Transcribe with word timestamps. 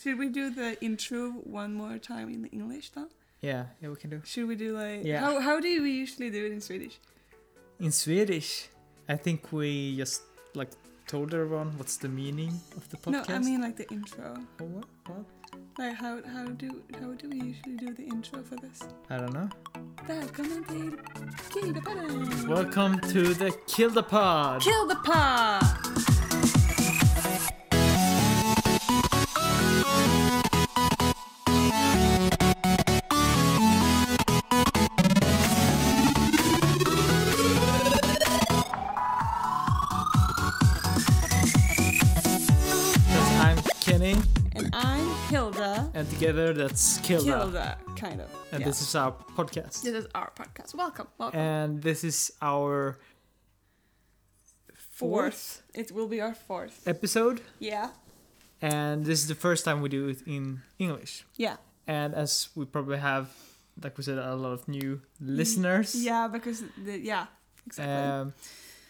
Should 0.00 0.18
we 0.18 0.28
do 0.28 0.50
the 0.50 0.76
intro 0.80 1.30
one 1.42 1.74
more 1.74 1.98
time 1.98 2.28
in 2.28 2.44
English 2.52 2.90
then? 2.90 3.08
Yeah, 3.40 3.64
yeah, 3.82 3.88
we 3.88 3.96
can 3.96 4.10
do. 4.10 4.20
Should 4.24 4.46
we 4.48 4.54
do 4.54 4.76
like 4.78 5.04
Yeah. 5.04 5.20
how 5.20 5.40
how 5.40 5.60
do 5.60 5.82
we 5.82 5.90
usually 5.90 6.30
do 6.30 6.44
it 6.46 6.52
in 6.52 6.60
Swedish? 6.60 6.98
In 7.80 7.90
Swedish, 7.92 8.68
I 9.08 9.16
think 9.16 9.50
we 9.52 9.96
just 9.96 10.22
like 10.54 10.70
told 11.06 11.34
everyone 11.34 11.72
what's 11.78 11.96
the 11.96 12.08
meaning 12.08 12.52
of 12.76 12.88
the 12.90 12.96
podcast. 12.96 13.28
No, 13.28 13.34
I 13.34 13.38
mean 13.38 13.60
like 13.60 13.76
the 13.76 13.88
intro. 13.90 14.34
Oh, 14.60 14.64
what? 14.64 14.86
What? 15.06 15.24
Like 15.78 15.94
how 15.96 16.22
how 16.34 16.46
do 16.46 16.82
how 17.00 17.12
do 17.14 17.28
we 17.30 17.40
usually 17.50 17.76
do 17.76 17.92
the 17.94 18.04
intro 18.04 18.42
for 18.42 18.56
this? 18.56 18.78
I 19.10 19.16
don't 19.18 19.32
know. 19.32 19.48
Välkommen 20.06 20.64
till 20.64 20.94
Killapodden! 21.50 22.48
Welcome 22.48 23.00
to 23.12 23.34
the 23.34 23.50
Kill 23.66 23.90
the 23.90 24.02
Pod. 24.02 24.62
Kill 24.62 24.86
the 24.86 24.96
pod! 25.04 25.77
Together 46.10 46.52
that's 46.52 46.98
Kilda. 46.98 47.24
Hilda, 47.38 47.78
kind 47.96 48.20
of. 48.20 48.30
And 48.52 48.60
yeah. 48.60 48.66
this 48.66 48.80
is 48.82 48.94
our 48.94 49.12
podcast. 49.36 49.82
this 49.82 49.94
is 49.94 50.06
our 50.14 50.32
podcast. 50.34 50.74
Welcome, 50.74 51.06
welcome. 51.18 51.38
And 51.38 51.82
this 51.82 52.02
is 52.02 52.32
our 52.42 52.98
fourth. 54.90 55.62
It 55.74 55.92
will 55.92 56.08
be 56.08 56.20
our 56.20 56.34
fourth. 56.34 56.86
episode, 56.86 57.40
Yeah. 57.60 57.90
and 58.60 59.04
this 59.04 59.20
is 59.20 59.28
the 59.28 59.34
first 59.36 59.64
time 59.64 59.80
we 59.80 59.88
do 59.88 60.08
it 60.08 60.22
in 60.26 60.62
English. 60.78 61.24
Yeah. 61.36 61.56
And 61.86 62.14
as 62.14 62.48
we 62.56 62.64
probably 62.64 62.98
have, 62.98 63.28
like 63.82 63.96
we 63.96 64.02
said, 64.04 64.18
a 64.18 64.34
lot 64.34 64.52
of 64.52 64.66
new 64.68 65.00
listeners. 65.20 65.94
Yeah, 65.94 66.26
because 66.28 66.64
the, 66.84 66.98
yeah, 66.98 67.26
exactly. 67.66 67.94
Um, 67.94 68.34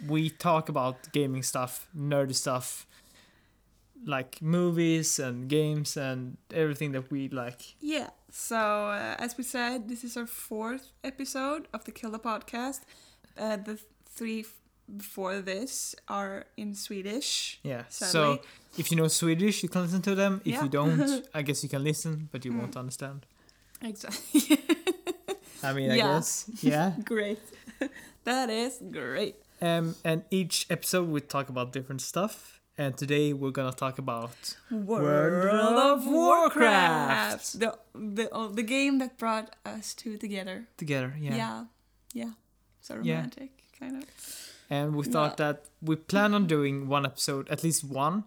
we 0.07 0.31
talk 0.31 0.69
about 0.69 1.13
gaming 1.13 1.43
stuff, 1.43 1.89
nerdy 1.97 2.35
stuff, 2.35 2.87
like 4.07 4.41
movies 4.43 5.19
and 5.19 5.49
games 5.49 5.97
and 5.97 6.37
everything 6.53 6.93
that 6.93 7.11
we 7.11 7.29
like. 7.29 7.75
yeah. 7.81 8.11
So 8.31 8.57
uh, 8.57 9.17
as 9.19 9.37
we 9.39 9.43
said, 9.45 9.89
this 9.89 10.05
is 10.05 10.17
our 10.17 10.27
fourth 10.27 10.93
episode 11.03 11.67
of 11.73 11.85
the 11.85 11.93
Killa 11.93 12.19
podcast. 12.19 12.81
Uh, 13.39 13.57
the 13.57 13.75
th- 13.75 13.87
three 14.15 14.41
f- 14.41 14.53
before 14.97 15.41
this 15.41 15.95
are 16.09 16.45
in 16.57 16.75
Swedish. 16.75 17.59
Yeah. 17.63 17.85
Sadly. 17.89 18.11
So 18.13 18.39
if 18.77 18.91
you 18.91 18.97
know 18.99 19.09
Swedish, 19.09 19.63
you 19.63 19.69
can 19.71 19.83
listen 19.83 20.03
to 20.03 20.15
them. 20.15 20.41
If 20.45 20.53
Yeah. 20.55 20.63
you 20.65 20.69
don't, 20.69 21.27
I 21.35 21.41
guess 21.43 21.63
you 21.63 21.69
can 21.71 21.83
listen, 21.83 22.29
but 22.31 22.45
you 22.45 22.53
Mm. 22.53 22.59
won't 22.61 22.77
understand. 22.77 23.25
Exactly. 23.81 24.59
I 25.63 25.73
mean, 25.73 25.91
I 25.91 25.97
Yeah. 25.97 26.07
guess. 26.15 26.51
Yeah. 26.63 26.93
great. 27.05 27.41
that 28.25 28.51
is 28.51 28.79
great. 28.93 29.37
Um, 29.61 29.95
and 30.05 30.23
each 30.31 30.67
episode 30.71 31.09
we 31.09 31.21
talk 31.21 31.49
about 31.49 31.73
different 31.73 32.03
stuff. 32.03 32.58
And 32.81 32.97
today 32.97 33.33
we're 33.33 33.51
gonna 33.51 33.73
talk 33.73 33.99
about 33.99 34.57
World 34.71 35.49
of 35.51 36.01
of 36.01 36.07
Warcraft. 36.07 37.59
The 37.59 37.77
the 37.93 38.29
oh, 38.31 38.49
the 38.49 38.63
game 38.63 38.99
that 38.99 39.19
brought 39.19 39.57
us 39.67 39.95
two 39.95 40.17
together. 40.17 40.69
together. 40.77 41.13
Yeah. 41.19 41.35
Yeah. 41.37 41.65
Yeah. 42.15 42.31
So 42.81 42.95
Yeah. 43.03 43.15
romantic, 43.17 43.51
kind 43.79 43.97
of. 44.03 44.05
And 44.71 44.95
we 44.95 45.05
thought 45.05 45.39
that 45.39 45.65
we 45.83 45.97
plan 45.97 46.35
on 46.35 46.47
doing 46.47 46.87
one 46.89 47.05
episode, 47.05 47.49
at 47.49 47.65
least 47.65 47.83
one, 47.83 48.25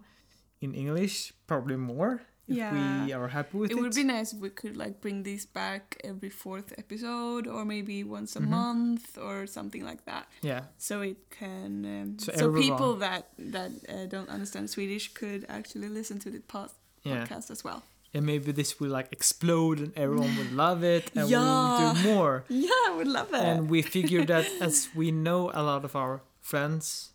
in 0.60 0.74
English, 0.74 1.32
probably 1.46 1.76
more 1.76 2.22
if 2.48 2.56
Yeah. 2.56 3.04
we 3.04 3.12
are 3.12 3.28
happy 3.28 3.56
with 3.58 3.70
It 3.70 3.76
it. 3.76 3.80
would 3.80 3.94
be 3.94 4.04
nice 4.04 4.32
if 4.32 4.40
we 4.40 4.50
could 4.50 4.76
like 4.76 5.00
bring 5.00 5.22
these 5.22 5.46
back 5.46 6.00
every 6.04 6.30
fourth 6.30 6.72
episode, 6.76 7.46
or 7.46 7.64
maybe 7.64 8.02
once 8.04 8.34
a 8.36 8.40
Mhm. 8.40 8.48
month, 8.48 9.16
or 9.18 9.46
something 9.46 9.84
like 9.84 10.04
that. 10.04 10.24
yeah. 10.42 10.62
So 10.78 11.00
it 11.02 11.18
can, 11.30 11.84
um, 11.84 12.18
So 12.18 12.32
so, 12.36 12.52
people 12.52 12.96
that 12.96 13.22
that 13.38 13.70
uh, 13.88 14.06
don't 14.14 14.28
understand 14.28 14.70
Swedish 14.70 15.12
could 15.14 15.44
actually 15.48 15.88
listen 15.88 16.18
to 16.20 16.30
the 16.30 16.40
pod- 16.40 16.70
Yeah. 17.04 17.14
podcast 17.26 17.50
as 17.50 17.62
well. 17.64 17.82
And 18.14 18.26
maybe 18.26 18.52
this 18.52 18.78
will 18.78 18.90
like 18.98 19.08
explode 19.10 19.78
and 19.80 19.92
everyone 19.96 20.36
will 20.36 20.52
love 20.66 20.82
it 20.84 21.10
and 21.16 21.30
Yeah. 21.30 21.40
we'll 21.40 21.94
do 21.94 22.02
more. 22.14 22.44
Yeah, 22.48 22.88
I 22.88 22.92
would 22.96 23.06
love 23.18 23.28
it. 23.32 23.40
And 23.50 23.70
we 23.70 23.80
figured 23.82 24.26
that 24.28 24.46
as 24.60 24.88
we 24.94 25.10
know 25.10 25.50
a 25.54 25.62
lot 25.62 25.84
of 25.84 25.94
our 25.96 26.20
friends, 26.40 27.10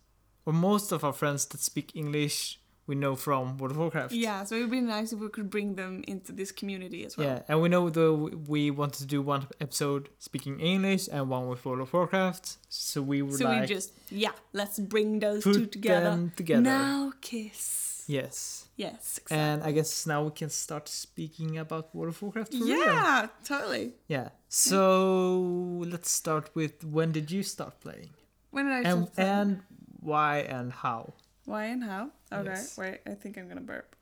or 0.46 0.54
most 0.54 0.92
of 0.92 1.04
our 1.04 1.14
friends 1.14 1.46
that 1.48 1.60
speak 1.62 1.92
English, 1.96 2.60
we 2.88 2.96
know 2.96 3.16
from 3.16 3.58
World 3.58 3.72
of 3.72 3.78
Warcraft. 3.78 4.14
yeah, 4.14 4.44
so 4.46 4.56
it 4.56 4.62
would 4.62 4.72
be 4.72 4.82
nice 4.82 5.12
if 5.14 5.20
we 5.20 5.30
could 5.30 5.50
bring 5.50 5.76
them 5.76 6.04
into 6.08 6.32
this 6.32 6.52
community 6.52 7.06
as 7.06 7.18
well. 7.18 7.28
Yeah, 7.28 7.42
and 7.50 7.62
we 7.62 7.68
know 7.70 7.90
though 7.90 8.30
we 8.48 8.72
wanted 8.72 9.00
to 9.00 9.06
do 9.06 9.22
one 9.22 9.48
episode 9.60 10.10
speaking 10.20 10.60
English 10.60 11.08
and 11.12 11.30
one 11.30 11.48
with 11.48 11.64
World 11.66 11.82
of 11.82 11.94
Warcraft, 11.94 12.58
so 12.70 13.02
we 13.02 13.22
would 13.22 13.36
So 13.38 13.46
like 13.46 13.62
we 13.62 13.68
just 13.68 13.92
yeah, 14.10 14.32
let's 14.54 14.80
bring 14.80 15.20
those 15.20 15.44
two 15.44 15.66
together. 15.66 16.10
them 16.10 16.32
together. 16.36 16.62
Now 16.62 17.12
kiss. 17.22 17.84
Yes, 18.10 18.70
Yes, 18.78 19.18
exactly. 19.18 19.38
and 19.38 19.64
I 19.64 19.72
guess 19.74 20.08
now 20.08 20.24
we 20.24 20.32
can 20.32 20.50
start 20.50 20.88
speaking 20.88 21.58
about 21.58 21.94
World 21.94 22.14
of 22.14 22.22
Warcraft 22.22 22.54
for 22.54 22.64
real. 22.64 22.78
yeah, 22.86 23.28
totally. 23.44 23.96
Yeah. 24.08 24.30
So 24.50 25.84
let's 25.92 26.10
start 26.12 26.50
with 26.56 26.84
when 26.86 27.12
did 27.12 27.30
you 27.32 27.44
start 27.44 27.80
playing? 27.82 28.12
When 28.52 28.66
did 28.66 28.74
I 28.74 28.90
And 28.90 29.04
start 29.04 29.16
playing? 29.16 29.30
and 29.30 29.62
why 30.00 30.38
and 30.40 30.72
how? 30.72 31.14
why 31.46 31.66
and 31.66 31.84
how? 31.84 32.12
Okay, 32.32 32.50
Yes. 32.50 32.78
wait, 32.78 33.00
I 33.06 33.12
think 33.12 33.38
I'm 33.38 33.48
gonna 33.48 33.62
burp. 33.62 33.96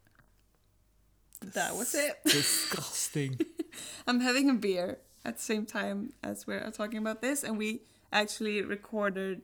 That 1.54 1.76
was 1.76 1.94
it. 1.94 2.18
Disgusting. 2.26 3.40
I'm 4.08 4.20
having 4.22 4.50
a 4.50 4.54
beer 4.54 4.98
at 5.24 5.38
the 5.38 5.42
same 5.44 5.66
time 5.66 6.14
as 6.24 6.48
we're 6.48 6.70
talking 6.72 6.98
about 7.00 7.22
this, 7.22 7.44
and 7.44 7.58
we 7.58 7.82
actually 8.12 8.62
recorded 8.62 9.42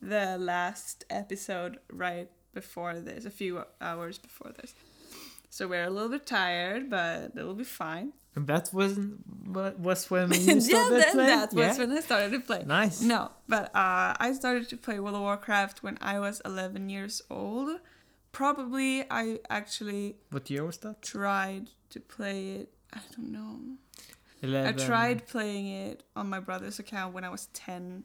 the 0.00 0.36
last 0.38 1.04
episode 1.10 1.78
right 1.92 2.30
before 2.54 3.00
this, 3.00 3.24
a 3.24 3.30
few 3.30 3.62
hours 3.80 4.18
before 4.18 4.52
this. 4.52 4.74
So 5.50 5.68
we're 5.68 5.84
a 5.84 5.90
little 5.90 6.08
bit 6.08 6.26
tired, 6.26 6.90
but 6.90 7.32
it'll 7.36 7.54
be 7.54 7.64
fine. 7.64 8.12
and 8.34 8.46
that 8.48 8.70
wasn't 8.72 9.20
what 9.46 9.78
was 9.78 10.10
when 10.10 10.32
you 10.32 10.38
yeah, 10.54 10.58
started 10.58 11.00
that, 11.00 11.12
playing? 11.12 11.28
that 11.28 11.52
was 11.54 11.78
yeah? 11.78 11.78
when 11.86 11.96
I 11.96 12.00
started 12.00 12.32
to 12.32 12.40
play. 12.40 12.62
Nice. 12.66 13.00
No, 13.02 13.30
but 13.48 13.66
uh, 13.74 14.14
I 14.18 14.32
started 14.34 14.68
to 14.70 14.76
play 14.76 14.98
World 15.00 15.14
of 15.16 15.22
Warcraft 15.22 15.82
when 15.82 15.96
I 16.00 16.18
was 16.18 16.40
11 16.44 16.88
years 16.90 17.22
old. 17.30 17.80
Probably 18.36 19.02
I 19.10 19.38
actually 19.48 20.16
What 20.30 20.50
year 20.50 20.64
was 20.66 20.76
that? 20.78 21.00
tried 21.00 21.70
to 21.88 22.00
play 22.00 22.40
it. 22.60 22.68
I 22.92 23.00
don't 23.16 23.32
know. 23.32 23.58
11. 24.42 24.68
I 24.80 24.86
tried 24.86 25.26
playing 25.26 25.68
it 25.68 26.02
on 26.14 26.28
my 26.28 26.40
brother's 26.40 26.78
account 26.78 27.14
when 27.14 27.24
I 27.24 27.30
was 27.30 27.46
10, 27.54 28.04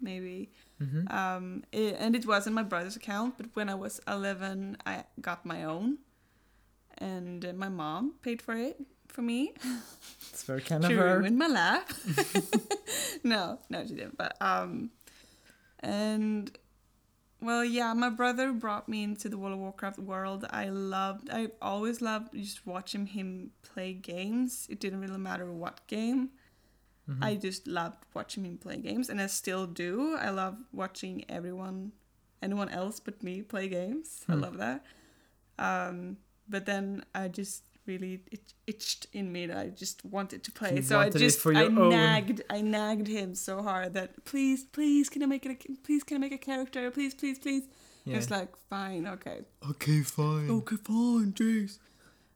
maybe. 0.00 0.50
hmm 0.78 1.06
Um, 1.10 1.62
it, 1.70 1.94
and 2.00 2.16
it 2.16 2.26
wasn't 2.26 2.54
my 2.56 2.64
brother's 2.64 2.96
account, 2.96 3.36
but 3.38 3.46
when 3.54 3.68
I 3.68 3.76
was 3.76 4.00
11, 4.08 4.78
I 4.84 5.04
got 5.20 5.46
my 5.46 5.62
own. 5.64 5.98
And 6.98 7.44
uh, 7.44 7.52
my 7.52 7.68
mom 7.68 8.14
paid 8.22 8.42
for 8.42 8.56
it 8.56 8.76
for 9.06 9.22
me. 9.22 9.54
It's 10.32 10.42
very 10.42 10.60
kind 10.60 10.84
of 10.84 10.90
she 10.90 10.96
her. 10.96 11.18
ruined 11.18 11.38
my 11.38 11.46
life. 11.46 11.86
no, 13.22 13.60
no, 13.70 13.86
she 13.86 13.94
didn't. 13.94 14.16
But 14.18 14.34
um, 14.40 14.90
and 15.80 16.50
well, 17.40 17.64
yeah, 17.64 17.92
my 17.94 18.10
brother 18.10 18.52
brought 18.52 18.88
me 18.88 19.02
into 19.04 19.28
the 19.28 19.38
World 19.38 19.54
of 19.54 19.58
Warcraft 19.60 19.98
world. 19.98 20.44
I 20.50 20.68
loved. 20.70 21.30
I 21.30 21.50
always 21.62 22.00
loved 22.02 22.34
just 22.34 22.66
watching 22.66 23.06
him 23.06 23.52
play 23.62 23.92
games. 23.92 24.66
It 24.70 24.80
didn't 24.80 25.00
really 25.00 25.18
matter 25.18 25.50
what 25.52 25.86
game. 25.86 26.30
Mhm. 27.08 27.22
I 27.24 27.36
just 27.36 27.66
loved 27.66 28.04
watching 28.14 28.44
him 28.44 28.58
play 28.58 28.76
games, 28.78 29.08
and 29.08 29.20
I 29.20 29.26
still 29.28 29.66
do. 29.66 30.16
I 30.16 30.30
love 30.30 30.58
watching 30.72 31.24
everyone, 31.28 31.92
anyone 32.42 32.68
else 32.68 33.00
but 33.00 33.22
me, 33.22 33.42
play 33.42 33.68
games. 33.68 34.24
I 34.28 34.34
Hmm. 34.34 34.40
love 34.40 34.56
that. 34.58 34.84
Um, 35.58 36.18
but 36.48 36.66
then 36.66 37.04
I 37.14 37.28
just 37.28 37.64
really 37.88 38.20
it 38.30 38.52
itched 38.66 39.06
in 39.12 39.32
me 39.32 39.46
that 39.46 39.56
I 39.56 39.68
just 39.68 40.04
wanted 40.04 40.44
to 40.44 40.52
play. 40.52 40.76
You 40.76 40.82
so 40.82 41.00
I 41.00 41.08
just 41.10 41.44
I 41.46 41.64
own. 41.64 41.88
nagged 41.88 42.42
I 42.50 42.60
nagged 42.60 43.08
him 43.08 43.34
so 43.34 43.62
hard 43.62 43.94
that 43.94 44.24
please 44.24 44.64
please 44.64 45.08
can 45.08 45.22
I 45.22 45.26
make 45.26 45.44
it 45.46 45.52
a, 45.52 45.72
please 45.82 46.04
can 46.04 46.18
I 46.18 46.20
make 46.20 46.32
a 46.32 46.38
character 46.38 46.90
please 46.90 47.14
please 47.14 47.38
please. 47.38 47.64
yeah. 48.04 48.16
It's 48.18 48.30
like 48.30 48.50
fine 48.68 49.06
okay 49.06 49.40
okay, 49.70 50.02
fine. 50.02 50.50
okay 50.50 50.76
fine 50.76 51.32
jeez. 51.32 51.78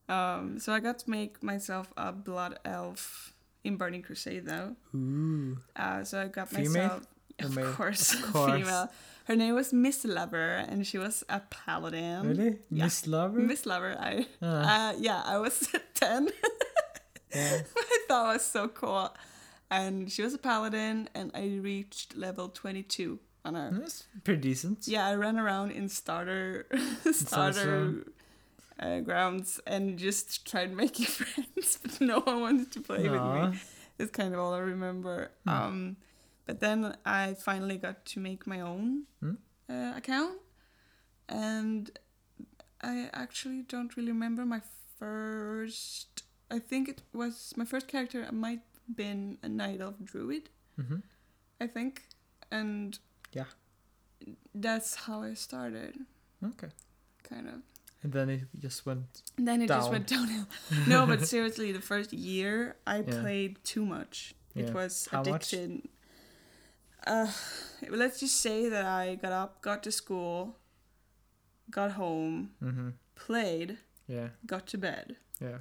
Um, 0.09 0.59
so 0.59 0.73
I 0.73 0.81
got 0.81 0.99
to 1.01 1.11
make 1.11 1.43
myself 1.43 1.93
a 1.97 2.13
blood 2.13 2.59
elf 2.65 3.33
in 3.65 3.77
Burning 3.77 4.03
Crusade 4.03 4.47
though. 4.47 4.77
Ooh. 4.95 5.59
Uh, 5.77 6.03
so 6.05 6.21
I 6.21 6.29
got 6.29 6.49
Female 6.49 6.73
myself, 6.73 7.07
of 7.41 7.55
male? 7.57 7.73
course, 7.73 8.15
Of 8.25 8.33
course. 8.33 8.53
female. 8.53 8.91
Her 9.27 9.37
name 9.37 9.55
was 9.55 9.73
Miss 9.73 10.05
Lover, 10.05 10.65
and 10.69 10.85
she 10.87 10.99
was 10.99 11.23
a 11.29 11.41
paladin. 11.49 12.29
Really? 12.29 12.59
yeah. 12.71 12.85
Miss 12.85 13.07
Lover? 13.07 13.39
Miss 13.39 13.65
Lover. 13.67 13.97
I, 13.99 14.27
Ah, 14.43 14.91
uh, 14.91 14.95
yeah, 14.99 15.23
I 15.25 15.39
was 15.39 15.69
ten. 15.95 16.29
yeah. 17.35 17.63
I 17.77 17.99
thought 18.09 18.31
it 18.31 18.33
was 18.35 18.45
so 18.45 18.69
cool, 18.69 19.15
and 19.71 20.11
she 20.11 20.23
was 20.23 20.35
a 20.35 20.39
paladin, 20.39 21.09
and 21.15 21.31
I 21.35 21.59
reached 21.63 22.17
level 22.17 22.49
twenty-two 22.49 23.21
on 23.45 23.55
her. 23.55 23.71
That's 23.73 24.05
pretty 24.25 24.41
decent. 24.41 24.89
Yeah, 24.89 25.07
I 25.07 25.15
ran 25.15 25.39
around 25.39 25.71
in 25.71 25.89
starter, 25.89 26.67
Starter 27.13 28.05
uh, 28.81 29.01
grounds 29.01 29.61
and 29.67 29.99
just 29.99 30.45
tried 30.47 30.75
making 30.77 31.07
friends, 31.07 31.79
but 31.83 32.01
no 32.01 32.21
one 32.21 32.41
wanted 32.41 32.73
to 32.73 32.81
play 32.81 33.09
with 33.09 33.23
me. 33.23 33.59
It's 33.99 34.11
kind 34.11 34.35
of 34.35 34.41
all 34.41 34.53
I 34.55 34.59
remember. 34.59 35.31
Hmm. 35.45 35.49
Um, 35.51 35.97
but 36.47 36.61
then 36.61 36.97
I 37.05 37.35
finally 37.35 37.79
got 37.79 38.05
to 38.07 38.21
make 38.21 38.47
my 38.47 38.61
own 38.61 39.05
Hmm. 39.21 39.35
uh, 39.69 39.93
account, 39.97 40.39
and 41.29 41.91
I 42.81 43.09
actually 43.13 43.63
don't 43.63 43.97
really 43.97 44.13
remember 44.13 44.45
my 44.45 44.61
first. 44.99 46.23
I 46.51 46.59
think 46.59 46.89
it 46.89 47.03
was 47.13 47.53
my 47.57 47.65
first 47.65 47.89
character. 47.89 48.27
Might 48.33 48.61
have 48.87 48.97
been 48.97 49.39
a 49.43 49.49
Night 49.49 49.81
Elf 49.81 49.97
Druid. 50.05 50.51
hmm 50.77 51.01
I 51.61 51.67
think, 51.69 52.03
and 52.51 52.99
Yeah. 53.33 53.47
that's 54.55 54.95
how 55.07 55.23
I 55.23 55.35
started, 55.35 55.95
Okay. 56.45 56.71
kind 57.23 57.47
of. 57.49 57.63
And 58.03 58.13
then 58.13 58.31
it 58.31 58.41
just 58.59 58.85
went. 58.85 59.23
And 59.39 59.47
then 59.47 59.63
it 59.63 59.69
just 59.69 59.91
went 59.93 60.09
downhill. 60.09 60.47
no, 60.89 61.07
but 61.07 61.25
seriously, 61.35 61.71
the 61.73 61.81
first 61.81 62.13
year 62.13 62.77
I 62.85 62.97
Yeah. 63.03 63.21
played 63.21 63.63
too 63.65 63.85
much. 63.87 64.35
It 64.57 64.75
was 64.75 65.07
How 65.13 65.23
much? 65.23 65.55
Uh, 67.07 67.31
let's 67.89 68.21
just 68.21 68.41
say 68.41 68.69
that 68.69 68.85
I 68.85 69.17
got 69.17 69.33
up, 69.33 69.61
got 69.63 69.83
to 69.85 69.93
school, 69.93 70.57
got 71.71 71.93
home, 71.93 72.51
hmm 72.61 72.91
played, 73.15 73.79
Yeah. 74.07 74.29
got 74.47 74.67
to 74.69 74.79
bed. 74.79 75.17
Yeah. 75.41 75.59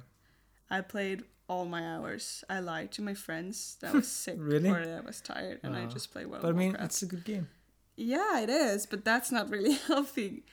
I 0.70 0.80
played 0.80 1.24
all 1.48 1.64
my 1.64 1.82
hours. 1.94 2.44
I 2.48 2.60
lied 2.60 2.90
to 2.92 3.02
my 3.02 3.14
friends 3.14 3.76
that 3.80 3.92
I 3.92 3.96
was 3.96 4.08
sick 4.24 4.36
Really? 4.38 4.68
or 4.70 4.84
that 4.84 4.98
I 4.98 5.00
was 5.06 5.20
tired, 5.20 5.60
and 5.62 5.76
I 5.76 5.84
Oh. 5.84 5.88
just 5.88 6.12
played 6.12 6.26
World 6.26 6.42
But 6.42 6.48
I 6.48 6.52
mean, 6.52 6.68
Warcraft. 6.72 6.84
it's 6.92 7.02
a 7.02 7.06
good 7.06 7.24
game. 7.24 7.48
Yeah, 7.96 8.40
it 8.40 8.48
is, 8.50 8.86
but 8.86 9.04
that's 9.04 9.30
not 9.30 9.50
really 9.50 9.72
healthy 9.86 10.44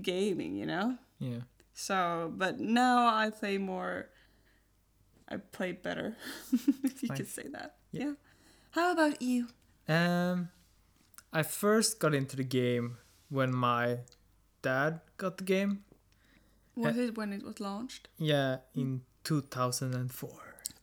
gaming, 0.00 0.56
you 0.56 0.66
know? 0.66 0.98
Yeah. 1.18 1.40
So, 1.72 2.32
but 2.36 2.60
now 2.60 3.06
I 3.08 3.30
play 3.30 3.58
more. 3.58 4.10
I 5.28 5.38
play 5.38 5.72
better, 5.72 6.16
if 6.84 7.02
you 7.02 7.08
Fine. 7.08 7.16
could 7.16 7.28
say 7.28 7.48
that. 7.52 7.76
Yeah. 7.90 8.04
Yeah. 8.04 8.12
How 8.72 8.92
about 8.92 9.22
you? 9.22 9.48
Um, 9.88 10.48
I 11.32 11.42
first 11.42 11.98
got 12.00 12.14
into 12.14 12.36
the 12.36 12.44
game 12.44 12.98
when 13.28 13.54
my 13.54 13.98
dad 14.62 15.00
got 15.16 15.38
the 15.38 15.44
game. 15.44 15.84
Was 16.76 16.96
it 16.98 17.16
when 17.16 17.32
it 17.32 17.42
was 17.44 17.60
launched? 17.60 18.08
Yeah, 18.18 18.58
in 18.74 19.02
2004. 19.24 20.30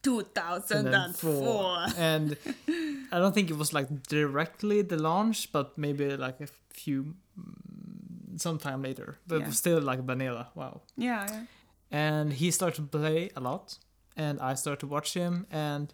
2004. 0.03 1.85
and 1.97 2.37
I 3.11 3.19
don't 3.19 3.33
think 3.33 3.49
it 3.49 3.57
was 3.57 3.73
like 3.73 4.03
directly 4.07 4.81
the 4.81 4.97
launch, 4.97 5.51
but 5.51 5.77
maybe 5.77 6.15
like 6.17 6.39
a 6.41 6.47
few 6.69 7.15
mm, 7.39 8.39
sometime 8.39 8.81
later. 8.81 9.17
But 9.27 9.35
it 9.35 9.39
Yeah. 9.41 9.47
was 9.47 9.57
still 9.57 9.81
like 9.81 9.99
vanilla. 10.03 10.49
Wow. 10.55 10.81
Yeah, 10.97 11.27
yeah. 11.29 11.45
And 11.91 12.33
he 12.33 12.51
started 12.51 12.75
to 12.91 12.97
play 12.97 13.29
a 13.35 13.41
lot, 13.41 13.77
and 14.15 14.39
I 14.39 14.55
started 14.55 14.79
to 14.81 14.87
watch 14.87 15.13
him, 15.13 15.45
and 15.51 15.93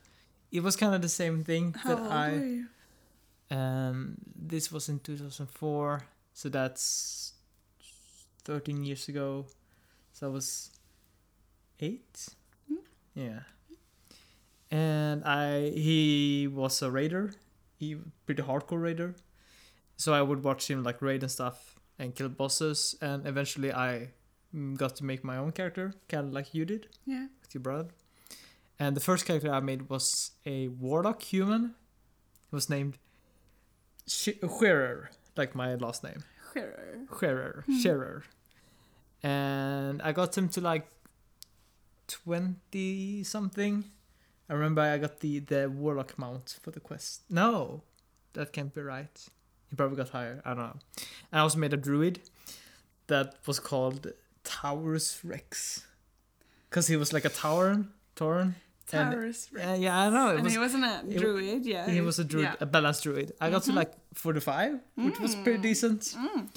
it 0.51 0.61
was 0.61 0.75
kind 0.75 0.93
of 0.93 1.01
the 1.01 1.09
same 1.09 1.43
thing 1.43 1.73
How 1.73 1.95
that 1.95 2.11
I. 2.11 2.61
Um, 3.49 4.17
this 4.35 4.71
was 4.71 4.89
in 4.89 4.99
2004, 4.99 6.01
so 6.33 6.49
that's 6.49 7.33
13 8.43 8.83
years 8.83 9.07
ago. 9.07 9.45
So 10.13 10.27
I 10.27 10.29
was 10.29 10.71
eight. 11.79 12.27
Hmm. 12.67 12.75
Yeah. 13.15 13.39
And 14.69 15.23
I 15.23 15.69
he 15.69 16.47
was 16.51 16.81
a 16.81 16.91
raider, 16.91 17.33
he 17.77 17.95
pretty 18.25 18.43
hardcore 18.43 18.81
raider. 18.81 19.15
So 19.95 20.13
I 20.13 20.21
would 20.21 20.43
watch 20.43 20.69
him 20.69 20.83
like 20.83 21.01
raid 21.01 21.23
and 21.23 21.31
stuff 21.31 21.75
and 21.97 22.13
kill 22.13 22.29
bosses, 22.29 22.95
and 23.01 23.25
eventually 23.25 23.73
I 23.73 24.09
mm, 24.53 24.77
got 24.77 24.95
to 24.97 25.05
make 25.05 25.23
my 25.23 25.37
own 25.37 25.51
character, 25.53 25.93
kind 26.09 26.27
of 26.27 26.33
like 26.33 26.53
you 26.53 26.65
did 26.65 26.87
Yeah. 27.05 27.27
with 27.41 27.53
your 27.55 27.61
brother. 27.61 27.89
And 28.77 28.95
the 28.95 28.99
first 29.01 29.25
character 29.25 29.51
I 29.51 29.59
made 29.61 29.89
was 29.89 30.31
a 30.45 30.67
warlock 30.67 31.23
human. 31.23 31.73
It 32.51 32.55
was 32.55 32.69
named 32.69 32.97
Scherer, 34.07 35.09
like 35.35 35.53
my 35.53 35.75
last 35.75 36.03
name. 36.03 36.23
Scherer. 36.53 36.99
Scherer. 37.19 37.63
Hmm. 37.65 37.77
Scherer. 37.79 38.23
And 39.23 40.01
I 40.01 40.11
got 40.11 40.37
him 40.37 40.49
to 40.49 40.61
like 40.61 40.87
20 42.07 43.23
something. 43.23 43.83
I 44.49 44.53
remember 44.53 44.81
I 44.81 44.97
got 44.97 45.19
the, 45.19 45.39
the 45.39 45.69
warlock 45.69 46.17
mount 46.17 46.57
for 46.61 46.71
the 46.71 46.79
quest. 46.79 47.21
No, 47.29 47.83
that 48.33 48.53
can't 48.53 48.73
be 48.73 48.81
right. 48.81 49.29
He 49.69 49.75
probably 49.75 49.97
got 49.97 50.09
higher. 50.09 50.41
I 50.45 50.49
don't 50.49 50.59
know. 50.59 50.79
And 51.31 51.39
I 51.39 51.39
also 51.39 51.57
made 51.57 51.73
a 51.73 51.77
druid 51.77 52.21
that 53.07 53.35
was 53.45 53.59
called 53.59 54.13
Taurus 54.43 55.19
Rex. 55.25 55.85
Because 56.69 56.87
he 56.87 56.95
was 56.95 57.11
like 57.11 57.25
a 57.25 57.29
Tauren. 57.29 57.89
Tauren. 58.87 59.01
And- 59.01 59.11
Taurus 59.13 59.49
Rex. 59.51 59.65
Yeah, 59.67 59.75
yeah, 59.75 59.99
I 59.99 60.09
know. 60.09 60.29
It 60.29 60.35
and 60.35 60.43
was, 60.45 60.53
he 60.53 60.59
wasn't 60.59 60.85
a 60.85 61.03
druid, 61.19 61.65
yeah. 61.65 61.89
he 61.89 62.01
was 62.01 62.19
a 62.19 62.23
druid, 62.23 62.45
Yeah. 62.45 62.55
a 62.61 62.65
balanced 62.65 63.03
druid. 63.03 63.33
I 63.41 63.49
got 63.49 63.61
Mhm. 63.63 63.65
to 63.65 63.71
like 63.73 63.93
45, 64.13 64.79
which 64.95 65.19
was 65.19 65.35
pretty 65.35 65.59
Mm. 65.59 65.61
decent. 65.69 66.01
Mm. 66.01 66.47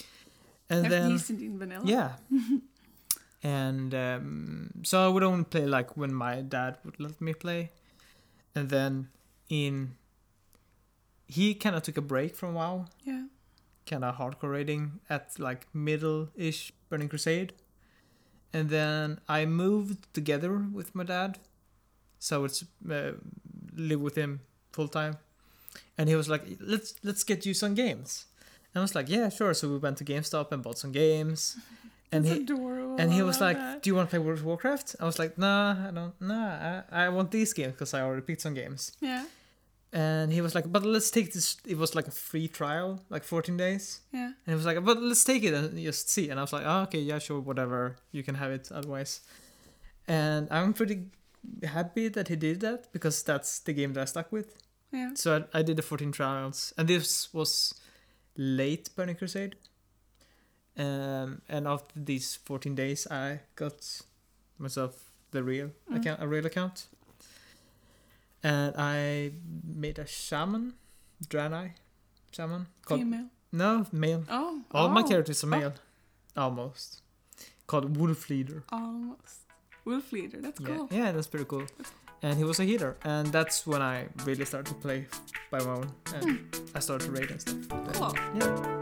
And 0.70 0.84
then, 0.92 1.10
decent 1.10 1.40
in 1.42 1.58
vanilla. 1.58 1.82
yeah. 1.84 2.12
and 3.42 3.94
um, 3.94 4.70
so 4.84 5.04
I 5.04 5.08
would 5.08 5.22
only 5.22 5.44
play 5.44 5.66
like 5.66 5.96
when 5.96 6.14
my 6.14 6.40
dad 6.42 6.78
would 6.84 7.00
let 7.00 7.20
me 7.20 7.34
play. 7.34 7.72
And 8.54 8.68
then 8.68 9.08
in. 9.48 9.96
He 11.26 11.54
kind 11.54 11.76
of 11.76 11.82
took 11.82 11.96
a 11.96 12.02
break 12.02 12.34
from 12.34 12.54
WoW, 12.54 12.86
Yeah. 13.04 13.26
kind 13.86 14.04
of 14.04 14.16
hardcore 14.16 14.50
raiding 14.50 14.98
at 15.08 15.38
like 15.38 15.66
middle 15.72 16.28
ish 16.34 16.72
Burning 16.88 17.08
Crusade. 17.08 17.52
And 18.52 18.68
then 18.68 19.20
I 19.28 19.46
moved 19.46 20.12
together 20.12 20.52
with 20.72 20.92
my 20.94 21.04
dad. 21.04 21.38
So 22.20 22.36
I 22.36 22.38
would 22.42 22.52
uh, 22.88 23.12
live 23.74 24.00
with 24.00 24.14
him 24.14 24.40
full 24.72 24.86
time. 24.88 25.16
And 25.98 26.08
he 26.08 26.14
was 26.14 26.28
like, 26.28 26.42
let's 26.60 26.94
let's 27.02 27.24
get 27.24 27.44
you 27.44 27.54
some 27.54 27.74
games. 27.74 28.26
And 28.72 28.80
I 28.80 28.82
was 28.84 28.94
like, 28.94 29.08
yeah, 29.08 29.28
sure. 29.30 29.52
So 29.54 29.68
we 29.68 29.78
went 29.78 29.96
to 29.98 30.04
GameStop 30.04 30.52
and 30.52 30.62
bought 30.62 30.78
some 30.78 30.92
games. 30.92 31.56
And 32.12 32.24
That's 32.24 32.38
he 32.38 32.42
adorable. 32.42 32.96
and 33.00 33.12
he 33.12 33.22
was 33.22 33.40
like, 33.40 33.56
that. 33.56 33.82
"Do 33.82 33.90
you 33.90 33.94
want 33.94 34.08
to 34.08 34.10
play 34.10 34.18
World 34.18 34.40
of 34.40 34.44
Warcraft?" 34.44 34.96
I 34.98 35.04
was 35.04 35.20
like, 35.20 35.38
"Nah, 35.38 35.76
I 35.88 35.90
don't. 35.92 36.12
Nah, 36.20 36.82
I, 36.90 37.04
I 37.04 37.08
want 37.08 37.30
these 37.30 37.52
games 37.52 37.70
because 37.74 37.94
I 37.94 38.00
already 38.02 38.22
picked 38.22 38.40
some 38.40 38.52
games." 38.54 38.90
Yeah. 39.00 39.26
And 39.92 40.32
he 40.32 40.40
was 40.40 40.52
like, 40.56 40.66
"But 40.72 40.82
let's 40.84 41.08
take 41.12 41.32
this." 41.32 41.56
It 41.64 41.78
was 41.78 41.94
like 41.94 42.08
a 42.08 42.10
free 42.10 42.48
trial, 42.48 42.98
like 43.10 43.22
14 43.22 43.56
days. 43.56 44.00
Yeah. 44.12 44.24
And 44.42 44.48
he 44.52 44.54
was 44.54 44.66
like, 44.66 44.84
"But 44.84 45.00
let's 45.00 45.22
take 45.22 45.44
it 45.44 45.54
and 45.54 45.78
just 45.78 46.10
see." 46.10 46.30
And 46.30 46.40
I 46.40 46.42
was 46.42 46.52
like, 46.52 46.64
"Oh, 46.66 46.82
okay, 46.90 46.98
yeah, 46.98 47.20
sure, 47.20 47.38
whatever. 47.38 47.94
You 48.10 48.24
can 48.24 48.34
have 48.34 48.50
it 48.50 48.72
otherwise." 48.72 49.20
And 50.08 50.48
I'm 50.50 50.72
pretty 50.72 51.04
happy 51.64 52.08
that 52.08 52.28
he 52.28 52.36
did 52.36 52.60
that 52.60 52.92
because 52.92 53.22
that's 53.22 53.58
the 53.60 53.72
game 53.72 53.92
that 53.94 54.02
I 54.02 54.04
stuck 54.06 54.32
with. 54.32 54.54
Yeah. 54.92 55.10
So 55.14 55.44
I, 55.54 55.58
I 55.58 55.62
did 55.62 55.76
the 55.76 55.82
14 55.82 56.12
trials, 56.12 56.72
and 56.76 56.88
this 56.88 57.32
was 57.32 57.74
late 58.36 58.90
Burning 58.96 59.16
Crusade. 59.16 59.56
Um, 60.76 61.42
and 61.48 61.66
after 61.66 61.98
these 62.00 62.36
14 62.36 62.74
days, 62.74 63.06
I 63.10 63.40
got 63.56 64.02
myself 64.58 65.10
the 65.30 65.42
real 65.42 65.70
Mm. 65.90 65.96
account, 65.96 66.22
a 66.22 66.26
real 66.28 66.46
account, 66.46 66.86
and 68.42 68.74
I 68.76 69.32
made 69.64 69.98
a 69.98 70.06
shaman, 70.06 70.74
Draenei 71.28 71.72
shaman. 72.32 72.66
Called, 72.84 73.00
Female. 73.00 73.26
no, 73.52 73.86
male. 73.92 74.24
Oh. 74.28 74.62
All 74.72 74.88
my 74.88 75.02
oh, 75.02 75.08
characters 75.08 75.44
are 75.44 75.48
male, 75.48 75.74
almost. 76.36 77.02
Called 77.66 77.96
Wolf 77.96 78.28
Leader. 78.30 78.64
Almost. 78.72 79.39
Wolf 79.84 80.12
leader. 80.12 80.40
That's 80.40 80.60
Yeah, 80.60 80.66
cool. 80.76 80.88
yeah, 80.90 81.12
that's 81.12 81.26
pretty 81.26 81.46
cool. 81.46 81.64
And 82.22 82.36
he 82.36 82.44
was 82.44 82.60
a 82.60 82.64
healer, 82.64 82.96
and 83.02 83.28
that's 83.28 83.66
when 83.66 83.80
I 83.80 84.08
really 84.24 84.44
started 84.44 84.66
to 84.66 84.74
play 84.74 85.06
by 85.50 85.58
my 85.60 85.70
own, 85.72 85.90
and 86.14 86.24
hmm. 86.38 86.76
I 86.76 86.80
started 86.80 87.06
to 87.06 87.12
raid 87.12 87.30
and 87.30 87.40
stuff. 87.40 87.56
But, 87.68 87.94
Cool. 87.94 88.14
Yeah. 88.34 88.76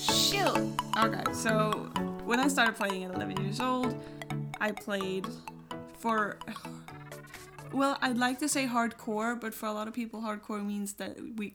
Shoot. 0.00 0.56
Okay, 0.96 1.24
so 1.32 1.70
when 2.24 2.40
I 2.40 2.48
started 2.48 2.74
playing 2.76 3.04
at 3.04 3.14
11 3.14 3.42
years 3.44 3.60
old, 3.60 3.94
I 4.60 4.72
played 4.72 5.26
for. 5.98 6.38
Well, 7.72 7.98
I'd 8.00 8.16
like 8.16 8.38
to 8.38 8.48
say 8.48 8.66
hardcore, 8.66 9.38
but 9.38 9.52
for 9.52 9.66
a 9.66 9.72
lot 9.72 9.88
of 9.88 9.94
people, 9.94 10.20
hardcore 10.22 10.64
means 10.64 10.94
that 10.94 11.18
we 11.36 11.54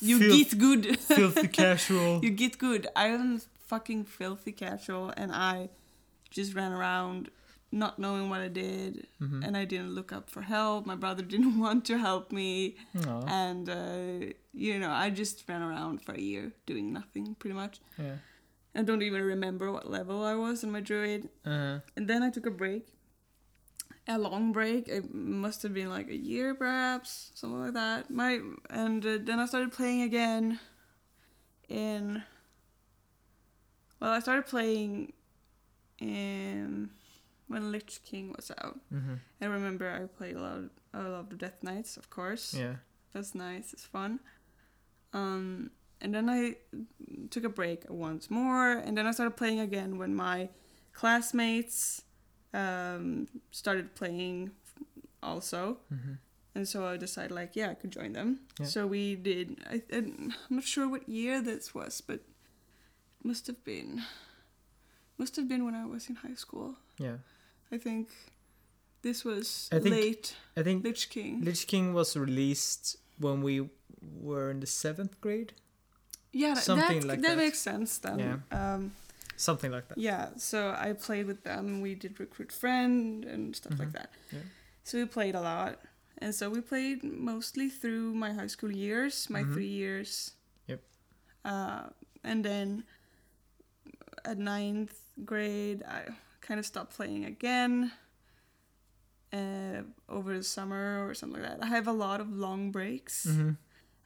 you 0.00 0.18
Filth- 0.18 0.50
get 0.50 0.58
good. 0.58 0.98
Filthy 1.00 1.48
casual. 1.62 2.20
you 2.22 2.30
get 2.30 2.58
good. 2.58 2.86
I 2.94 3.06
am 3.08 3.40
fucking 3.66 4.04
filthy 4.04 4.52
casual, 4.52 5.12
and 5.16 5.32
I 5.32 5.70
just 6.30 6.54
ran 6.54 6.72
around 6.72 7.30
not 7.72 7.98
knowing 7.98 8.28
what 8.28 8.40
I 8.40 8.48
did, 8.48 9.06
Mhm. 9.22 9.42
and 9.44 9.56
I 9.56 9.64
didn't 9.64 9.92
look 9.94 10.12
up 10.12 10.28
for 10.28 10.42
help. 10.42 10.84
My 10.84 10.96
brother 10.96 11.22
didn't 11.34 11.58
want 11.58 11.86
to 11.86 11.96
help 11.98 12.30
me, 12.30 12.76
Aw, 13.06 13.24
and 13.26 13.68
uh, 13.70 14.34
you 14.52 14.78
know, 14.78 14.90
I 14.90 15.08
just 15.10 15.48
ran 15.48 15.62
around 15.62 16.02
for 16.04 16.12
a 16.12 16.20
year 16.20 16.52
doing 16.66 16.92
nothing, 16.92 17.36
pretty 17.38 17.54
much. 17.56 17.80
yeah. 17.98 18.16
I 18.76 18.82
don't 18.82 19.02
even 19.02 19.22
remember 19.22 19.70
what 19.72 19.88
level 19.88 20.24
I 20.24 20.34
was 20.34 20.62
in 20.64 20.72
my 20.72 20.80
druid. 20.80 21.28
Uh-huh. 21.46 21.78
And 21.96 22.06
then 22.08 22.22
I 22.24 22.30
took 22.30 22.44
a 22.44 22.50
break, 22.50 22.88
a 24.06 24.18
long 24.18 24.52
break. 24.52 24.88
It 24.88 25.14
must 25.14 25.62
have 25.62 25.74
been 25.74 25.90
like 25.90 26.08
a 26.08 26.16
year, 26.16 26.54
perhaps 26.54 27.32
something 27.34 27.60
like 27.60 27.74
that. 27.74 28.10
My 28.10 28.40
and 28.70 29.04
uh, 29.04 29.18
then 29.22 29.38
I 29.38 29.46
started 29.46 29.72
playing 29.72 30.02
again. 30.02 30.60
In 31.68 32.22
well, 34.00 34.12
I 34.12 34.20
started 34.20 34.46
playing 34.46 35.14
in 35.98 36.90
when 37.48 37.72
Lich 37.72 38.00
King 38.04 38.34
was 38.36 38.50
out. 38.58 38.78
Mm-hmm. 38.92 39.14
I 39.40 39.46
remember 39.46 39.90
I 39.90 40.06
played 40.06 40.36
a 40.36 40.40
lot. 40.40 40.56
Of, 40.58 40.70
a 40.94 40.98
lot 41.08 41.20
of 41.20 41.30
the 41.30 41.36
Death 41.36 41.62
Knights, 41.62 41.96
of 41.96 42.08
course. 42.10 42.54
Yeah. 42.54 42.76
That's 43.12 43.34
nice. 43.34 43.72
It's 43.72 43.84
fun. 43.84 44.20
Um, 45.12 45.70
and 46.00 46.14
then 46.14 46.28
I 46.28 46.56
took 47.30 47.44
a 47.44 47.48
break 47.48 47.84
once 47.88 48.30
more, 48.30 48.72
and 48.72 48.96
then 48.96 49.06
I 49.06 49.10
started 49.12 49.36
playing 49.36 49.60
again 49.60 49.98
when 49.98 50.14
my 50.14 50.50
classmates 50.92 52.03
um, 52.54 53.26
started 53.50 53.94
playing 53.94 54.52
also. 55.22 55.78
Mm-hmm. 55.92 56.12
And 56.56 56.68
so 56.68 56.86
I 56.86 56.96
decided, 56.96 57.32
like, 57.32 57.56
yeah, 57.56 57.70
I 57.70 57.74
could 57.74 57.90
join 57.90 58.12
them. 58.12 58.38
Yeah. 58.60 58.66
So 58.66 58.86
we 58.86 59.16
did. 59.16 59.58
I, 59.68 59.82
I'm 59.92 60.32
not 60.48 60.62
sure 60.62 60.88
what 60.88 61.08
year 61.08 61.42
this 61.42 61.74
was, 61.74 62.00
but 62.00 62.14
it 62.14 63.24
must 63.24 63.46
have 63.48 63.64
been. 63.64 64.02
Must 65.18 65.34
have 65.36 65.48
been 65.48 65.64
when 65.64 65.74
I 65.74 65.84
was 65.84 66.08
in 66.08 66.14
high 66.16 66.36
school. 66.36 66.76
Yeah. 66.98 67.16
I 67.72 67.78
think 67.78 68.08
this 69.02 69.24
was 69.24 69.68
I 69.72 69.80
think- 69.80 69.94
late 69.94 70.36
I 70.56 70.62
think 70.62 70.84
Lich 70.84 71.10
King. 71.10 71.44
Lich 71.44 71.66
King 71.66 71.92
was 71.92 72.16
released 72.16 72.98
when 73.18 73.42
we 73.42 73.68
were 74.20 74.50
in 74.50 74.60
the 74.60 74.66
seventh 74.66 75.20
grade, 75.20 75.52
yeah, 76.32 76.54
that, 76.54 76.62
something 76.62 77.00
that, 77.00 77.08
like 77.08 77.22
that 77.22 77.28
that. 77.30 77.36
makes 77.36 77.58
sense 77.58 77.98
then. 77.98 78.18
Yeah. 78.18 78.74
Um, 78.74 78.92
something 79.36 79.70
like 79.72 79.88
that. 79.88 79.98
Yeah, 79.98 80.28
so 80.36 80.74
I 80.76 80.92
played 80.92 81.26
with 81.26 81.42
them. 81.44 81.80
We 81.80 81.94
did 81.94 82.18
recruit 82.20 82.52
friend 82.52 83.24
and 83.24 83.54
stuff 83.56 83.78
like 83.78 83.88
Mhm. 83.88 83.92
that. 83.92 84.10
Yeah. 84.32 84.40
So 84.84 84.98
we 84.98 85.04
played 85.06 85.34
a 85.34 85.40
lot, 85.40 85.80
and 86.18 86.34
so 86.34 86.50
we 86.50 86.60
played 86.60 87.02
mostly 87.02 87.68
through 87.68 88.14
my 88.14 88.32
high 88.32 88.48
school 88.48 88.70
years, 88.72 89.28
my 89.30 89.42
Mhm. 89.42 89.54
three 89.54 89.68
years. 89.82 90.32
Yep. 90.66 90.82
Uh, 91.44 91.88
and 92.22 92.44
then 92.44 92.84
at 94.24 94.38
ninth 94.38 95.00
grade, 95.24 95.82
I 95.82 96.08
kind 96.40 96.58
of 96.60 96.66
stopped 96.66 96.94
playing 96.96 97.24
again. 97.24 97.92
Uh, 99.32 99.82
over 100.08 100.36
the 100.36 100.44
summer 100.44 101.04
or 101.08 101.12
something 101.12 101.42
like 101.42 101.58
that. 101.58 101.64
I 101.64 101.66
have 101.66 101.88
a 101.88 101.92
lot 101.92 102.20
of 102.20 102.30
long 102.30 102.70
breaks. 102.70 103.26
Mm-hmm. 103.26 103.50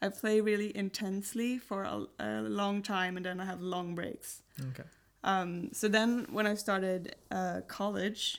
I 0.00 0.08
play 0.08 0.40
really 0.40 0.74
intensely 0.74 1.58
for 1.58 1.82
a, 1.82 2.06
a 2.18 2.40
long 2.48 2.80
time, 2.82 3.18
and 3.18 3.26
then 3.26 3.38
I 3.38 3.44
have 3.44 3.60
long 3.60 3.94
breaks. 3.94 4.42
Okay. 4.70 4.84
Um, 5.24 5.70
so 5.72 5.88
then 5.88 6.26
when 6.30 6.46
I 6.46 6.54
started 6.54 7.16
uh, 7.30 7.60
college, 7.66 8.38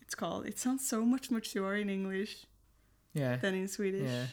it's 0.00 0.14
called, 0.14 0.46
it 0.46 0.58
sounds 0.58 0.86
so 0.86 1.04
much 1.04 1.30
mature 1.30 1.76
in 1.76 1.88
English 1.88 2.46
Yeah. 3.14 3.36
than 3.36 3.54
in 3.54 3.68
Swedish. 3.68 4.10
Yeah. 4.10 4.26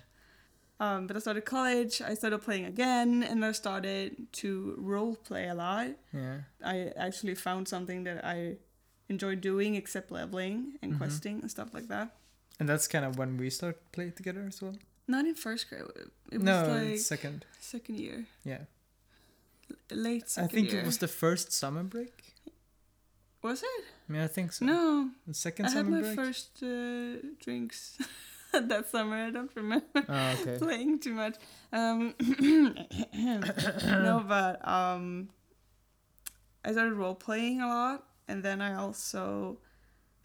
Um, 0.82 1.08
but 1.08 1.16
I 1.18 1.20
started 1.20 1.44
college, 1.46 2.02
I 2.02 2.14
started 2.14 2.40
playing 2.40 2.66
again, 2.66 3.24
and 3.24 3.44
I 3.44 3.52
started 3.52 4.32
to 4.34 4.76
role 4.78 5.16
play 5.16 5.48
a 5.50 5.54
lot. 5.54 5.88
Yeah. 6.14 6.38
I 6.64 6.92
actually 6.96 7.36
found 7.36 7.68
something 7.68 8.04
that 8.06 8.24
I 8.24 8.58
enjoy 9.10 9.36
doing 9.36 9.76
except 9.76 10.12
leveling 10.12 10.78
and 10.82 10.94
Mhm. 10.94 10.98
questing 10.98 11.42
and 11.42 11.52
stuff 11.52 11.74
like 11.74 11.88
that. 11.90 12.16
And 12.60 12.68
that's 12.70 12.88
kind 12.88 13.04
of 13.06 13.18
when 13.18 13.38
we 13.38 13.50
start 13.50 13.92
play 13.92 14.12
together 14.12 14.46
as 14.48 14.62
well. 14.62 14.76
Not 15.08 15.26
in 15.26 15.36
first 15.36 15.68
grade. 15.70 15.84
It 16.32 16.38
was 16.38 16.44
no, 16.44 16.64
like 16.68 17.00
second. 17.00 17.46
second 17.60 18.00
year, 18.00 18.26
Yeah. 18.46 18.66
Late 19.92 20.34
I 20.38 20.48
think 20.48 20.72
year. 20.72 20.82
it 20.82 20.86
was 20.86 20.98
the 20.98 21.08
first 21.08 21.52
summer 21.52 21.84
break. 21.84 22.36
Was 23.42 23.64
it? 23.64 23.84
Yeah, 24.14 24.26
I 24.26 24.28
think 24.28 24.52
so. 24.54 24.66
No, 24.66 25.10
The 25.28 25.34
second 25.34 25.68
I 25.68 25.70
had 25.72 25.88
my 25.88 26.02
break. 26.02 26.16
first 26.16 26.62
uh, 26.62 27.18
drinks 27.44 27.98
that 28.52 28.90
summer. 28.90 29.16
I 29.28 29.30
don't 29.32 29.52
remember 29.56 29.86
Oh, 30.10 30.36
okay. 30.42 30.58
playing 30.66 31.00
too 31.00 31.14
much. 31.14 31.36
Um, 31.72 32.16
no, 33.22 34.24
but 34.28 34.68
um, 34.68 35.30
I 36.66 36.72
started 36.74 36.94
role 36.96 37.16
playing 37.16 37.62
a 37.62 37.68
lot, 37.68 38.04
and 38.28 38.44
then 38.44 38.62
I 38.62 38.76
also 38.76 39.60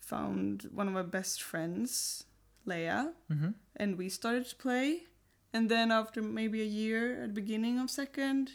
found 0.01 0.69
one 0.73 0.89
of 0.89 0.95
my 0.95 1.03
best 1.03 1.43
friends, 1.43 2.25
Leia, 2.67 3.13
Mm-hmm. 3.31 3.51
and 3.77 3.97
we 3.99 4.09
started 4.09 4.47
to 4.49 4.57
play. 4.57 5.03
And 5.53 5.69
then 5.71 5.93
after 5.93 6.21
maybe 6.21 6.63
a 6.63 6.65
year, 6.83 7.23
at 7.23 7.29
the 7.35 7.41
beginning 7.41 7.79
of 7.79 7.89
second 7.91 8.51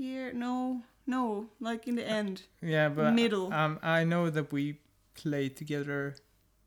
year, 0.00 0.32
no, 0.32 0.82
no, 1.06 1.46
like 1.60 1.86
in 1.88 1.94
the 1.96 2.06
end, 2.08 2.42
Yeah, 2.62 2.88
but 2.88 3.12
Middle. 3.14 3.52
Um, 3.52 3.78
I 3.82 4.04
know 4.04 4.30
that 4.30 4.52
we 4.52 4.80
played 5.14 5.56
together 5.56 6.14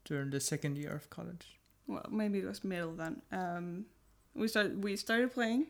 during 0.06 0.30
the 0.32 0.40
second 0.40 0.78
year 0.78 0.94
of 0.96 1.10
college. 1.10 1.48
well 1.88 2.06
maybe 2.12 2.40
it 2.40 2.46
was 2.46 2.64
middle 2.64 2.94
then 2.96 3.22
um 3.32 3.86
we 4.40 4.48
started 4.48 4.84
we 4.84 4.96
started 4.96 5.30
playing 5.34 5.66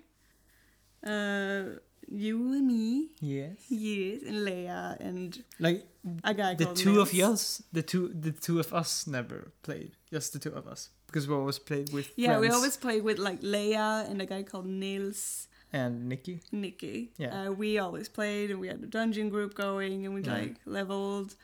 uh 1.05 1.63
you 2.07 2.37
and 2.53 2.67
me 2.67 3.09
Yes. 3.21 3.57
yes 3.69 4.21
and 4.27 4.37
leia 4.47 4.97
and 4.99 5.43
Like 5.59 5.85
a 6.23 6.33
guy 6.33 6.55
the 6.55 6.65
called 6.65 6.77
two 6.77 6.99
of 6.99 7.13
us, 7.13 7.63
the 7.71 7.81
two, 7.81 8.09
the 8.13 8.31
two 8.31 8.59
of 8.59 8.73
us 8.73 9.07
never 9.07 9.51
played. 9.63 9.91
Just 10.11 10.33
the 10.33 10.39
two 10.39 10.51
of 10.53 10.67
us, 10.67 10.89
because 11.07 11.27
we 11.27 11.33
always 11.33 11.59
played 11.59 11.93
with 11.93 12.11
yeah 12.15 12.39
we 12.39 12.49
always 12.49 12.75
played 12.77 13.03
with 13.03 13.17
like 13.19 13.41
leia 13.41 14.09
and 14.09 14.21
a 14.21 14.25
guy 14.25 14.43
called 14.43 14.65
nils 14.67 15.47
and 15.73 16.07
Nikki. 16.07 16.39
nikki 16.51 17.11
Yeah. 17.17 17.47
uh, 17.47 17.51
we 17.51 17.79
always 17.79 18.07
played 18.07 18.51
and 18.51 18.59
we 18.59 18.67
had 18.67 18.81
a 18.83 18.85
dungeon 18.85 19.29
group 19.29 19.55
going 19.55 20.05
and 20.05 20.13
we 20.13 20.21
Yeah. 20.21 20.33
like 20.33 20.55
leveled 20.65 21.35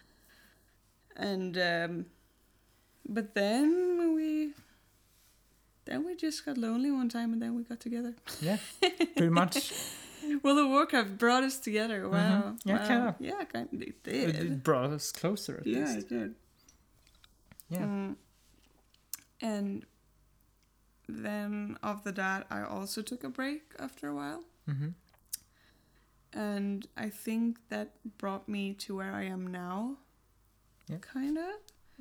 and 1.18 1.58
um 1.58 2.06
but 3.08 3.34
then 3.34 4.14
we 4.16 4.54
then 5.86 6.06
we 6.06 6.16
just 6.16 6.46
got 6.46 6.58
lonely 6.58 6.92
one 6.92 7.10
time 7.10 7.34
and 7.34 7.42
then 7.42 7.56
we 7.56 7.64
got 7.64 7.80
together 7.80 8.14
Yeah, 8.42 8.58
pretty 9.18 9.30
much. 9.30 9.74
World 10.44 10.60
of 10.60 10.68
Warcraft 10.68 11.18
brought 11.18 11.44
us 11.44 11.58
together. 11.58 12.08
Wow. 12.08 12.18
Mhm. 12.20 12.58
Yeah, 12.66 12.78
wow. 12.78 12.88
kinda. 12.88 13.16
Yeah, 13.20 13.44
kind 13.46 13.68
of. 13.74 13.82
It 13.82 14.04
did. 14.04 14.36
it 14.36 14.64
brought 14.64 14.92
us 14.92 15.12
closer 15.12 15.58
at 15.62 15.66
yeah, 15.66 15.80
least. 15.86 15.98
it 15.98 16.10
did. 16.10 16.36
Yeah. 17.70 17.80
Mm. 17.86 18.16
And 19.42 19.86
then 21.24 21.78
after 21.84 22.12
that, 22.12 22.46
I 22.50 22.64
also 22.64 23.02
took 23.02 23.24
a 23.24 23.30
break 23.30 23.64
after 23.80 24.08
a 24.10 24.16
while. 24.16 24.44
Mm-hmm. 24.70 24.90
And 26.34 26.88
I 26.96 27.10
think 27.10 27.58
that 27.70 27.94
brought 28.18 28.48
me 28.48 28.74
to 28.76 28.96
where 28.96 29.14
I 29.14 29.24
am 29.24 29.48
now. 29.48 29.98
Yeah. 30.88 30.98
Kind 31.02 31.38
of. 31.38 31.46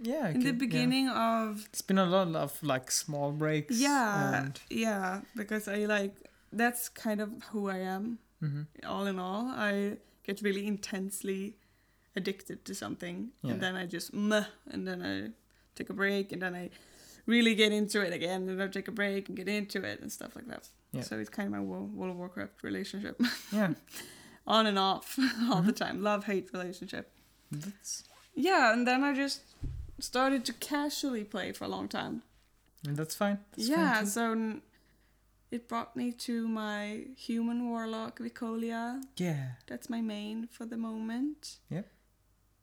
Yeah. 0.01 0.29
In 0.29 0.41
the 0.41 0.47
could- 0.47 0.47
yeah. 0.47 0.53
beginning 0.53 1.09
of. 1.09 1.67
it's 1.73 1.83
been 1.83 1.99
a 1.99 2.05
lot 2.07 2.35
of 2.37 2.63
like 2.63 2.91
small 2.91 3.33
breaks. 3.33 3.77
Yeah. 3.81 4.43
And, 4.43 4.61
Yeah, 4.71 5.23
because 5.35 5.67
I 5.69 5.87
like. 5.87 6.15
That's 6.53 6.89
kind 6.89 7.21
of 7.21 7.31
who 7.53 7.69
I 7.69 7.79
am. 7.79 8.19
hmm 8.41 8.63
all 8.87 9.07
in 9.07 9.19
all, 9.19 9.47
I 9.49 9.97
get 10.23 10.41
really 10.43 10.67
intensely 10.67 11.57
addicted 12.17 12.65
to 12.65 12.75
something, 12.75 13.31
Yeah. 13.43 13.53
and 13.53 13.61
then 13.61 13.75
I 13.77 13.87
just 13.87 14.13
meh, 14.15 14.45
and 14.71 14.87
then 14.87 15.03
I 15.03 15.31
take 15.75 15.91
a 15.91 15.93
break, 15.93 16.33
and 16.33 16.41
then 16.43 16.55
I 16.55 16.71
really 17.29 17.55
get 17.55 17.71
into 17.73 18.01
it 18.01 18.13
again, 18.13 18.49
and 18.49 18.61
I 18.61 18.67
take 18.67 18.89
a 18.89 18.93
break 18.93 19.29
and 19.29 19.37
get 19.37 19.47
into 19.49 19.85
it 19.85 20.01
and 20.01 20.11
stuff 20.11 20.35
like 20.35 20.49
that. 20.49 20.69
Yeah. 20.93 21.03
So 21.03 21.19
it's 21.21 21.29
kind 21.31 21.47
of 21.47 21.53
my 21.53 21.61
Wo- 21.61 21.91
World 21.95 22.13
of 22.13 22.17
Warcraft 22.19 22.63
relationship, 22.65 23.21
Yeah. 23.53 23.75
on 24.47 24.67
and 24.67 24.79
off 24.79 25.17
all 25.51 25.63
the 25.63 25.73
Mm-hmm. 25.73 25.85
time, 25.85 26.03
love 26.03 26.25
hate 26.25 26.51
relationship. 26.53 27.13
That's 27.53 28.03
Yeah, 28.35 28.73
and 28.73 28.87
then 28.89 29.05
I 29.05 29.15
just 29.15 29.43
started 30.01 30.45
to 30.47 30.53
casually 30.55 31.25
play 31.25 31.53
for 31.53 31.65
a 31.65 31.69
long 31.69 31.89
time. 31.89 32.23
and 32.87 32.97
that's 32.97 33.15
fine. 33.15 33.39
That's 33.53 33.69
yeah, 33.69 33.95
Fine 33.95 34.07
so 34.07 34.61
it 35.51 35.67
brought 35.69 35.97
me 35.97 36.13
to 36.13 36.47
my 36.47 37.05
human 37.17 37.69
warlock 37.71 38.19
Vicolia. 38.21 39.01
yeah. 39.17 39.45
That's 39.67 39.89
my 39.91 40.01
main 40.01 40.47
for 40.47 40.67
the 40.67 40.77
moment. 40.77 41.57
Yep. 41.71 41.87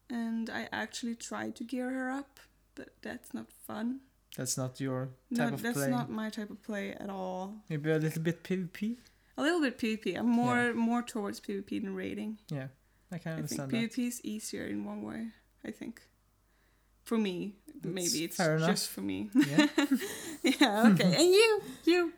And 0.09 0.49
I 0.49 0.67
actually 0.71 1.15
tried 1.15 1.55
to 1.57 1.63
gear 1.63 1.89
her 1.89 2.09
up, 2.11 2.39
but 2.75 2.89
that's 3.01 3.33
not 3.33 3.47
fun. 3.67 4.01
That's 4.35 4.57
not 4.57 4.79
your 4.81 5.09
No, 5.31 5.45
type 5.45 5.53
of 5.53 5.61
that's 5.61 5.77
play. 5.77 5.89
not 5.89 6.09
my 6.09 6.29
type 6.29 6.49
of 6.49 6.61
play 6.61 6.91
at 6.91 7.09
all. 7.09 7.53
Maybe 7.69 7.89
a 7.91 7.97
little 7.97 8.21
bit 8.21 8.43
PvP. 8.43 8.97
A 9.37 9.41
little 9.41 9.61
bit 9.61 9.77
PvP. 9.77 10.17
I'm 10.17 10.27
more 10.29 10.73
more 10.73 11.01
towards 11.01 11.39
PvP 11.39 11.81
than 11.81 11.95
raiding. 11.95 12.37
Yeah, 12.49 12.67
I 13.11 13.17
can 13.17 13.31
I 13.33 13.35
think 13.35 13.59
understand 13.61 13.71
that. 13.71 13.91
PvP 13.91 14.07
is 14.07 14.21
easier 14.23 14.65
in 14.65 14.83
one 14.85 15.01
way. 15.03 15.27
I 15.65 15.71
think. 15.71 16.01
For 17.03 17.17
me, 17.19 17.53
That's 17.83 17.93
maybe 17.93 18.23
it's 18.25 18.37
fair 18.37 18.55
enough. 18.55 18.69
just 18.71 18.89
for 18.89 19.01
me. 19.01 19.29
Yeah. 19.35 19.67
yeah. 20.43 20.87
Okay. 20.91 21.15
and 21.19 21.29
you, 21.37 21.61
you. 21.85 22.13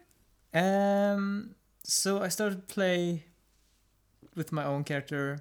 Um. 0.54 1.56
So 1.84 2.22
I 2.22 2.30
started 2.30 2.68
play 2.68 3.26
with 4.36 4.52
my 4.52 4.64
own 4.66 4.84
character, 4.84 5.40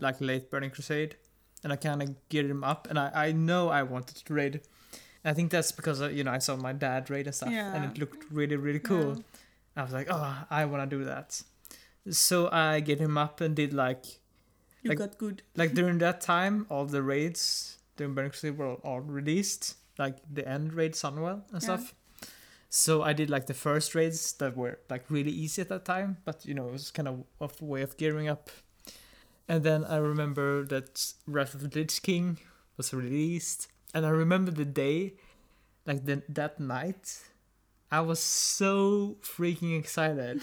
like 0.00 0.20
late 0.20 0.50
Burning 0.50 0.70
Crusade, 0.70 1.16
and 1.62 1.72
I 1.72 1.76
kind 1.76 2.02
of 2.02 2.28
geared 2.28 2.50
him 2.50 2.64
up, 2.64 2.86
and 2.90 2.98
I 2.98 3.10
I 3.14 3.32
know 3.32 3.68
I 3.68 3.82
wanted 3.82 4.16
to 4.16 4.34
raid. 4.34 4.60
I 5.24 5.32
think 5.34 5.50
that's 5.50 5.72
because 5.72 6.00
uh, 6.00 6.08
you 6.08 6.24
know 6.24 6.30
I 6.32 6.38
saw 6.38 6.56
my 6.56 6.72
dad 6.72 7.10
raid 7.10 7.26
and 7.26 7.34
stuff, 7.34 7.50
and 7.50 7.84
it 7.84 7.98
looked 7.98 8.24
really 8.30 8.56
really 8.56 8.78
cool. 8.80 9.16
Yeah. 9.16 9.22
I 9.76 9.82
was 9.84 9.92
like, 9.92 10.08
oh, 10.10 10.44
I 10.50 10.64
want 10.64 10.88
to 10.90 10.96
do 10.98 11.04
that. 11.04 11.40
So 12.10 12.48
I 12.50 12.80
get 12.80 12.98
him 12.98 13.16
up 13.18 13.40
and 13.40 13.54
did 13.54 13.72
like 13.72 14.04
You 14.82 14.90
Like- 14.90 14.98
got 14.98 15.18
good. 15.18 15.42
like 15.56 15.74
during 15.74 15.98
that 16.06 16.20
time, 16.20 16.66
all 16.70 16.86
the 16.86 17.02
raids 17.02 17.78
during 17.96 18.14
Burning 18.14 18.30
Crusade 18.30 18.56
were 18.58 18.74
all 18.76 19.00
released. 19.00 19.74
like 19.98 20.16
the 20.32 20.46
end 20.48 20.74
raid 20.74 20.92
Sunwell 20.94 21.42
and 21.52 21.60
Yeah. 21.62 21.68
stuff. 21.68 21.94
So 22.70 23.02
I 23.02 23.12
did 23.12 23.28
like 23.30 23.46
the 23.46 23.54
first 23.54 23.94
raids 23.96 24.32
that 24.34 24.56
were 24.56 24.78
like 24.88 25.04
really 25.10 25.32
easy 25.32 25.62
at 25.62 25.68
that 25.70 25.84
time, 25.84 26.18
but 26.24 26.44
you 26.46 26.54
know 26.54 26.68
it 26.68 26.72
was 26.72 26.90
kind 26.92 27.08
of 27.08 27.24
a 27.40 27.64
way 27.64 27.82
of 27.82 27.96
gearing 27.96 28.28
up. 28.28 28.50
And 29.48 29.64
then 29.64 29.84
I 29.84 29.96
remember 29.96 30.64
that 30.66 31.14
Wrath 31.26 31.54
of 31.54 31.60
the 31.62 31.70
Lich 31.78 32.02
King 32.02 32.38
was 32.76 32.92
released, 32.94 33.66
and 33.98 34.06
I 34.06 34.10
remember 34.24 34.50
the 34.50 34.64
day, 34.64 35.14
like 35.86 36.04
the, 36.08 36.22
that 36.40 36.58
night, 36.60 37.04
I 37.90 38.00
was 38.00 38.20
so 38.20 39.16
freaking 39.22 39.78
excited. 39.78 40.40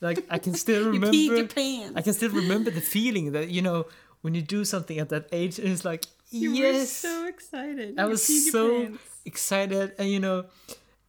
Like 0.00 0.24
I 0.30 0.38
can 0.38 0.54
still 0.54 0.84
You 0.94 1.00
remember. 1.00 1.16
your 1.16 1.46
pants. 1.46 1.94
I 1.96 2.02
can 2.02 2.14
still 2.14 2.30
remember 2.30 2.70
the 2.70 2.80
feeling 2.80 3.32
that 3.32 3.48
you 3.50 3.62
know 3.62 3.86
when 4.22 4.34
you 4.34 4.42
do 4.42 4.64
something 4.64 4.98
at 4.98 5.08
that 5.10 5.26
age, 5.32 5.58
and 5.58 5.68
it's 5.68 5.84
like 5.84 6.04
you 6.30 6.52
yes, 6.52 6.76
were 6.78 6.86
so 7.08 7.26
excited. 7.26 7.98
I 7.98 8.04
You 8.04 8.10
was 8.10 8.22
so 8.52 8.64
excited, 9.24 9.92
and 9.98 10.08
you 10.08 10.20
know, 10.20 10.44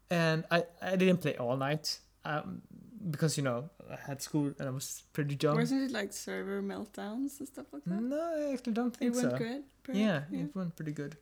and 0.09 0.43
I 0.51 0.63
I 0.81 0.95
didn't 0.95 1.19
play 1.25 1.35
all 1.37 1.55
night, 1.57 1.99
um, 2.25 2.61
because 3.09 3.37
you 3.37 3.43
know 3.43 3.69
I 3.89 3.97
had 4.09 4.21
school 4.21 4.47
and 4.59 4.65
I 4.67 4.71
was 4.71 5.03
pretty 5.13 5.37
young. 5.41 5.55
Wasn't 5.55 5.81
it 5.87 5.91
like 5.91 6.11
server 6.13 6.61
meltdowns 6.61 7.39
and 7.39 7.47
stuff 7.47 7.67
like 7.73 7.83
that? 7.85 8.01
No, 8.01 8.19
I 8.19 8.53
actually 8.53 8.73
don't 8.79 8.95
think 8.95 9.11
It 9.11 9.15
think 9.15 9.31
went 9.31 9.31
so. 9.31 9.45
good. 9.47 9.63
Yeah, 9.97 10.21
yeah. 10.31 10.43
it 10.45 10.55
went 10.55 10.75
pretty 10.75 10.91
good. 11.01 11.15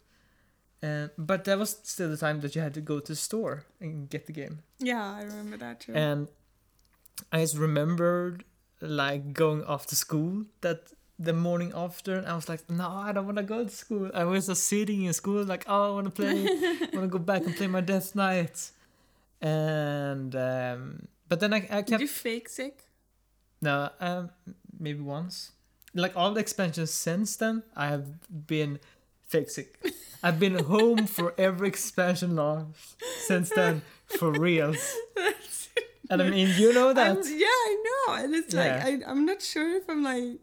And 0.81 1.09
but 1.17 1.43
that 1.43 1.57
was 1.57 1.77
still 1.83 2.09
the 2.09 2.17
time 2.17 2.39
that 2.41 2.55
you 2.55 2.61
had 2.61 2.73
to 2.75 2.81
go 2.81 2.99
to 2.99 3.11
the 3.11 3.15
store 3.15 3.65
and 3.81 4.09
get 4.09 4.27
the 4.27 4.33
game. 4.33 4.59
Yeah, 4.79 5.13
I 5.13 5.23
remember 5.23 5.57
that 5.57 5.81
too. 5.81 5.93
And 5.93 6.27
I 7.31 7.41
just 7.41 7.57
remembered 7.57 8.45
like 8.81 9.33
going 9.33 9.63
off 9.65 9.87
to 9.87 9.95
school 9.95 10.45
that 10.61 10.93
the 11.21 11.33
morning 11.33 11.73
after 11.75 12.15
and 12.15 12.25
I 12.25 12.33
was 12.33 12.47
like, 12.47 12.69
no, 12.69 12.87
I 12.89 13.11
don't 13.11 13.25
want 13.25 13.37
to 13.37 13.43
go 13.43 13.65
to 13.65 13.69
school. 13.69 14.09
I 14.13 14.23
was 14.23 14.47
just 14.47 14.63
sitting 14.63 15.03
in 15.03 15.11
school 15.11 15.43
like, 15.43 15.65
oh, 15.67 15.91
I 15.91 15.93
want 15.95 16.05
to 16.05 16.11
play, 16.11 16.45
I 16.47 16.89
want 16.93 17.03
to 17.03 17.07
go 17.07 17.19
back 17.19 17.45
and 17.45 17.53
play 17.55 17.67
my 17.67 17.81
Death 17.81 18.15
Knight. 18.15 18.71
And 19.41 20.35
um, 20.35 21.07
but 21.27 21.39
then 21.39 21.53
I, 21.53 21.67
I 21.69 21.81
Did 21.81 21.87
kept 21.87 22.01
you 22.01 22.07
fake 22.07 22.49
sick? 22.49 22.85
no, 23.61 23.89
um, 23.99 24.29
maybe 24.79 25.01
once. 25.01 25.51
Like 25.93 26.15
all 26.15 26.33
the 26.33 26.39
expansions 26.39 26.91
since 26.91 27.35
then, 27.35 27.63
I 27.75 27.87
have 27.87 28.07
been 28.47 28.79
fake 29.29 29.49
sick. 29.49 29.69
I've 30.21 30.39
been 30.39 30.57
home 30.65 31.07
for 31.07 31.33
every 31.37 31.69
expansion 31.69 32.35
launch 32.35 32.75
since 33.27 33.49
then, 33.55 33.81
for 34.19 34.31
real. 34.31 34.75
And 36.11 36.23
I 36.23 36.29
mean, 36.29 36.49
you 36.57 36.73
know 36.73 36.91
that. 36.91 37.05
I'm- 37.07 37.21
yeah, 37.45 37.45
I 37.69 37.73
know. 37.87 38.13
And 38.23 38.33
it's 38.33 38.51
Yeah. 38.53 38.61
like 38.63 39.05
I, 39.05 39.11
I'm 39.11 39.25
not 39.25 39.41
sure 39.43 39.69
if 39.77 39.87
I'm 39.87 40.01
like 40.03 40.39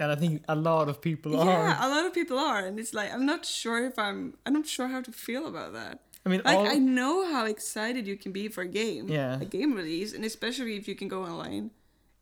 And 0.00 0.10
I 0.10 0.16
think 0.16 0.42
a 0.48 0.56
lot 0.56 0.88
of 0.88 1.00
people 1.00 1.30
yeah, 1.32 1.38
are. 1.38 1.68
Yeah, 1.68 1.86
a 1.86 1.88
lot 1.88 2.04
of 2.04 2.12
people 2.12 2.36
are, 2.36 2.66
and 2.66 2.80
it's 2.80 2.92
like 2.92 3.12
I'm 3.14 3.24
not 3.32 3.46
sure 3.46 3.86
if 3.86 3.96
I'm 3.96 4.34
I'm 4.44 4.52
not 4.52 4.66
sure 4.66 4.88
how 4.88 5.00
to 5.02 5.12
feel 5.12 5.46
about 5.46 5.72
that. 5.74 6.00
I 6.26 6.30
mean, 6.30 6.42
Like 6.44 6.56
all. 6.58 6.66
I 6.66 6.78
know 6.98 7.30
how 7.32 7.44
excited 7.46 8.08
you 8.10 8.16
can 8.16 8.32
be 8.32 8.48
for 8.48 8.62
a 8.62 8.72
game, 8.82 9.04
Yeah. 9.08 9.38
a 9.40 9.44
game 9.44 9.72
release, 9.74 10.12
and 10.16 10.24
especially 10.24 10.74
if 10.80 10.88
you 10.88 10.96
can 10.96 11.06
go 11.06 11.22
online, 11.22 11.70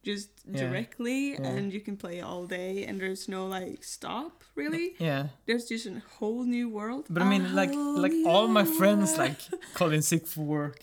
just 0.03 0.31
Yeah. 0.45 0.61
directly, 0.63 1.33
Yeah. 1.33 1.47
and 1.53 1.73
you 1.73 1.81
can 1.81 1.97
play 1.97 2.21
all 2.21 2.45
day, 2.47 2.85
and 2.87 3.01
there's 3.01 3.29
no 3.29 3.47
like 3.47 3.85
stop 3.85 4.45
really. 4.55 4.95
yeah. 4.99 5.29
There's 5.47 5.67
just 5.73 5.87
a 5.87 6.03
whole 6.19 6.45
new 6.45 6.69
world. 6.69 7.07
But 7.09 7.23
I 7.23 7.29
mean, 7.29 7.45
A 7.47 7.49
like, 7.61 7.73
like 7.75 8.13
all 8.27 8.49
my 8.49 8.65
friends, 8.65 9.17
like, 9.19 9.39
calling 9.75 10.03
sick 10.03 10.27
for 10.27 10.43
work. 10.45 10.79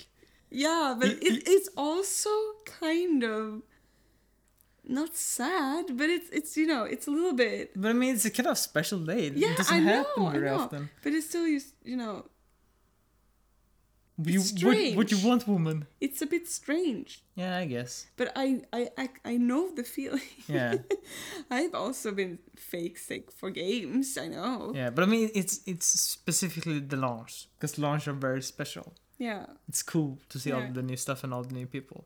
Yeah, 0.52 0.96
but 1.00 1.10
it, 1.10 1.44
it's 1.54 1.70
also 1.78 2.30
kind 2.82 3.24
of 3.24 3.62
not 4.84 5.16
sad, 5.16 5.86
but 6.00 6.10
it's 6.10 6.30
it's 6.32 6.58
you 6.58 6.66
know 6.66 6.84
it's 6.84 7.06
a 7.08 7.12
little 7.12 7.34
bit. 7.34 7.72
But 7.76 7.90
I 7.90 7.94
mean, 7.94 8.16
it's 8.16 8.26
a 8.26 8.32
kind 8.32 8.48
of 8.48 8.58
special 8.58 9.00
day. 9.00 9.32
Yeah, 9.36 9.56
doesn't 9.56 9.76
I 9.76 9.80
know, 9.80 9.94
happen 10.04 10.24
I 10.26 10.38
know. 10.38 10.56
often. 10.56 10.90
But 11.04 11.14
it's 11.14 11.28
still 11.28 11.46
you 11.48 11.62
you 11.84 11.98
know 11.98 12.26
You, 14.22 14.40
It's 14.42 14.64
what, 14.64 14.78
what 14.96 15.12
you 15.12 15.18
want, 15.30 15.48
woman? 15.48 15.86
it's 16.02 16.22
a 16.22 16.26
bit 16.26 16.48
strange. 16.48 17.24
Yeah, 17.36 17.58
I 17.58 17.66
guess. 17.66 18.08
But 18.18 18.32
I 18.36 18.62
I 18.74 18.90
I, 18.98 19.10
I 19.24 19.38
know 19.38 19.72
the 19.74 19.84
feeling. 19.84 20.30
Yeah. 20.48 20.76
I've 21.50 21.74
also 21.74 22.12
been 22.12 22.40
fake 22.58 22.98
sick 22.98 23.32
for 23.32 23.50
games. 23.52 24.18
I 24.18 24.28
know. 24.28 24.74
Yeah, 24.76 24.90
but 24.90 25.04
I 25.04 25.08
mean, 25.08 25.30
it's 25.34 25.62
it's 25.66 25.86
specifically 25.88 26.80
the 26.80 26.98
launch 26.98 27.48
because 27.58 27.78
launch 27.80 28.08
are 28.08 28.14
very 28.14 28.42
special. 28.42 28.94
Yeah. 29.18 29.46
It's 29.68 29.84
cool 29.84 30.18
to 30.30 30.40
see 30.40 30.52
all 30.52 30.68
the 30.74 30.82
new 30.82 30.98
stuff 30.98 31.24
and 31.24 31.34
all 31.34 31.44
the 31.44 31.54
new 31.54 31.68
people. 31.68 32.06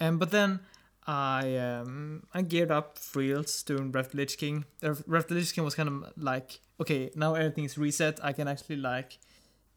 And 0.00 0.18
but 0.18 0.30
then 0.30 0.60
I 1.06 1.56
um 1.56 2.22
I 2.34 2.42
geared 2.42 2.70
up 2.70 2.98
for 2.98 3.20
reals 3.20 3.62
doing 3.62 3.92
Wrath 3.92 4.06
of 4.06 4.12
the 4.12 4.18
Lich 4.18 4.38
King. 4.38 4.64
Uh, 4.82 4.94
Wrath 5.06 5.24
of 5.24 5.28
the 5.28 5.34
Lich 5.34 5.52
King 5.54 5.64
was 5.64 5.74
kind 5.74 5.88
of 5.88 6.12
like 6.16 6.60
okay, 6.80 7.10
now 7.14 7.34
everything's 7.34 7.76
reset. 7.78 8.20
I 8.22 8.32
can 8.32 8.48
actually 8.48 8.76
like 8.76 9.18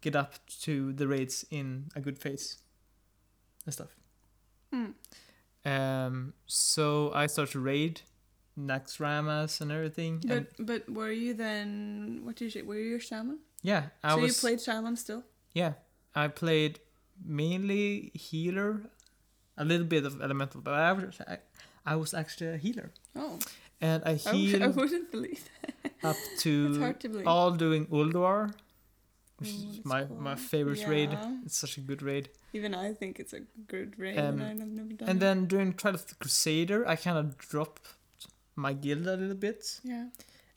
get 0.06 0.16
up 0.16 0.32
to 0.66 0.94
the 1.00 1.08
raids 1.08 1.46
in 1.50 1.66
a 1.96 2.02
good 2.06 2.18
phase 2.24 2.46
and 3.66 3.74
stuff. 3.74 3.92
Hmm. 4.72 4.92
Um, 5.66 6.34
so 6.46 7.12
I 7.14 7.28
started 7.28 7.52
to 7.54 7.60
raid 7.60 8.02
Naxxramas 8.58 9.62
and 9.62 9.72
everything. 9.72 10.22
But 10.26 10.32
and 10.38 10.48
but 10.70 10.82
were 10.90 11.12
you 11.12 11.34
then 11.34 12.22
what 12.24 12.36
did 12.40 12.54
you 12.56 12.64
were 12.66 12.78
you 12.90 12.96
a 12.98 13.00
shaman? 13.00 13.40
yeah, 13.64 13.84
I 14.04 14.10
so 14.16 14.22
was. 14.22 14.28
you 14.30 14.34
played 14.42 14.62
shaman 14.62 14.96
still? 14.96 15.24
Yeah, 15.54 15.74
I 16.14 16.28
played 16.28 16.80
mainly 17.26 18.12
healer, 18.14 18.82
a 19.58 19.66
little 19.66 19.88
bit 19.88 20.06
of 20.06 20.22
elemental, 20.22 20.62
but 20.62 20.74
I 20.74 20.92
was 20.94 21.20
I, 21.28 21.38
I 21.86 21.96
was 21.96 22.14
actually 22.14 22.52
a 22.54 22.58
healer, 22.58 22.92
Oh, 23.16 23.40
and 23.82 24.04
I 24.06 24.14
healed 24.32 24.76
wouldn't 24.76 25.12
believe. 25.12 25.44
up 26.04 26.16
It's 26.34 26.44
to 26.44 26.94
to 26.94 27.10
believe. 27.10 27.28
all 27.28 27.52
doing 27.52 27.88
Ulduar, 27.88 28.54
which 29.38 29.50
Oh, 29.54 29.70
is 29.72 29.86
my 29.86 30.04
cool. 30.06 30.18
my 30.18 30.36
favorite 30.36 30.86
raid. 30.88 31.18
It's 31.46 31.58
such 31.58 31.78
a 31.78 31.82
good 31.82 32.02
raid. 32.02 32.30
Even 32.54 32.74
I 32.74 32.94
think 32.94 33.20
it's 33.20 33.34
a 33.34 33.42
good 33.68 33.98
raid, 34.00 34.18
Um, 34.18 34.40
and 34.42 34.62
I've 34.64 34.70
never 34.70 34.94
done. 34.94 35.10
And 35.10 35.18
it. 35.18 35.20
then 35.20 35.46
during 35.48 35.74
Trial 35.74 35.96
of 35.96 36.06
the 36.08 36.16
Crusader, 36.16 36.88
I 36.88 36.96
kind 36.96 37.18
of 37.18 37.38
dropped 37.38 37.82
my 38.56 38.72
guild 38.74 39.08
a 39.08 39.18
little 39.18 39.36
bit 39.36 39.82
yeah, 39.84 40.08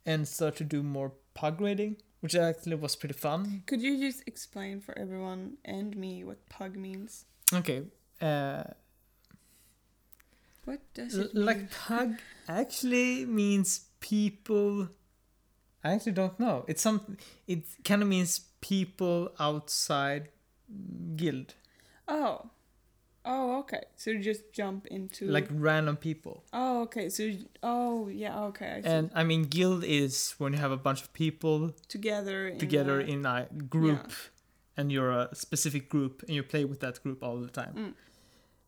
and 0.07 0.27
started 0.29 0.59
to 0.59 0.65
do 0.65 0.83
more 0.85 1.13
pug 1.35 1.61
raiding, 1.61 1.97
which 2.21 2.35
actually 2.37 2.77
was 2.77 2.95
pretty 2.97 3.15
fun. 3.15 3.63
could 3.67 3.83
you 3.83 3.99
just 3.99 4.23
explain 4.29 4.81
for 4.81 4.97
everyone 4.99 5.57
and 5.65 5.97
me 5.97 6.23
what 6.25 6.49
pug 6.49 6.77
means? 6.77 7.25
Okay. 7.53 7.83
Uh, 8.21 8.63
What 10.65 10.81
does 10.95 11.15
L- 11.19 11.25
it 11.25 11.35
mean? 11.35 11.45
like 11.47 11.71
pug 11.71 12.15
actually 12.49 13.25
means 13.25 13.87
people 14.01 14.89
i 15.83 15.93
actually 15.93 16.13
don't 16.13 16.39
know 16.39 16.65
it's 16.69 16.83
some 16.83 17.17
it 17.47 17.65
kind 17.85 18.03
of 18.03 18.09
means 18.09 18.41
people 18.61 19.31
outside 19.39 20.29
guild 21.17 21.55
Oh, 22.11 22.49
oh, 23.25 23.59
okay. 23.61 23.83
So 23.97 24.11
you 24.11 24.21
just 24.21 24.51
jump 24.53 24.87
into 24.87 25.27
like 25.27 25.47
random 25.51 25.97
people 25.97 26.45
Oh, 26.53 26.83
okay. 26.83 27.09
So 27.11 27.23
you- 27.25 27.47
oh, 27.63 28.09
yeah, 28.09 28.39
okay. 28.45 28.83
I 28.85 28.89
and 28.89 29.11
i 29.15 29.23
mean 29.25 29.43
guild 29.45 29.85
is 29.85 30.35
when 30.39 30.53
you 30.53 30.59
have 30.59 30.73
a 30.73 30.77
bunch 30.77 31.03
of 31.03 31.13
people 31.13 31.75
together 31.89 32.49
in 32.49 32.59
together 32.59 33.01
a- 33.01 33.05
in 33.05 33.27
a 33.27 33.47
group 33.69 34.13
and 34.77 34.91
you're 34.93 35.11
a 35.11 35.35
specific 35.35 35.89
group 35.89 36.23
and 36.27 36.31
you 36.37 36.43
play 36.43 36.65
with 36.65 36.81
that 36.81 37.03
group 37.03 37.23
all 37.23 37.37
the 37.41 37.49
time 37.63 37.75
Mm. 37.77 37.95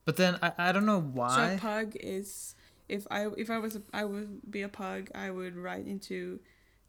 but 0.04 0.16
then 0.16 0.38
i, 0.42 0.52
I 0.58 0.72
don't 0.72 0.86
know 0.86 1.00
So 1.00 1.06
why 1.18 1.52
a 1.52 1.58
pug 1.58 1.96
is 1.96 2.54
if 2.88 3.06
I 3.10 3.28
if 3.38 3.48
I 3.50 3.58
was 3.58 3.76
a, 3.76 3.82
I 3.94 4.04
would 4.04 4.50
be 4.50 4.62
a 4.62 4.68
pug, 4.68 5.10
I 5.14 5.30
would 5.30 5.54
write 5.56 5.86
into 5.86 6.40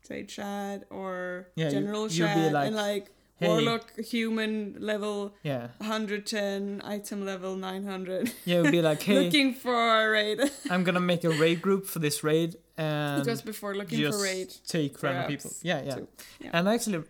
trade 0.06 0.28
chat 0.30 0.86
or 0.90 1.48
Yeah, 1.56 1.70
general 1.70 2.04
you'd 2.04 2.18
chat 2.18 2.54
like, 2.54 2.68
and 2.68 2.76
like 2.76 3.12
"Hey." 3.36 3.48
warlock 3.48 3.98
human 4.00 4.76
level 4.80 5.34
yeah 5.44 5.68
110 5.78 6.82
item 6.84 7.26
level 7.26 7.56
900 7.56 8.32
yeah 8.46 8.58
it 8.58 8.62
would 8.62 8.72
be 8.72 8.82
like 8.82 9.02
hey 9.10 9.26
looking 9.26 9.54
for 9.54 9.74
a 9.74 10.10
raid 10.10 10.40
i'm 10.70 10.84
gonna 10.84 11.00
make 11.00 11.24
a 11.24 11.30
raid 11.30 11.62
group 11.62 11.86
for 11.86 12.00
this 12.00 12.24
raid 12.24 12.56
and 12.78 13.24
because 13.24 13.42
before 13.42 13.76
looking 13.76 14.00
just 14.00 14.18
for 14.18 14.24
raid 14.24 14.54
take 14.68 15.02
random 15.04 15.28
people. 15.28 15.52
Yeah, 15.62 15.82
yeah. 15.82 15.96
too. 15.96 16.08
Yeah. 16.40 16.50
And 16.54 16.68
I 16.70 16.74
actually 16.74 17.04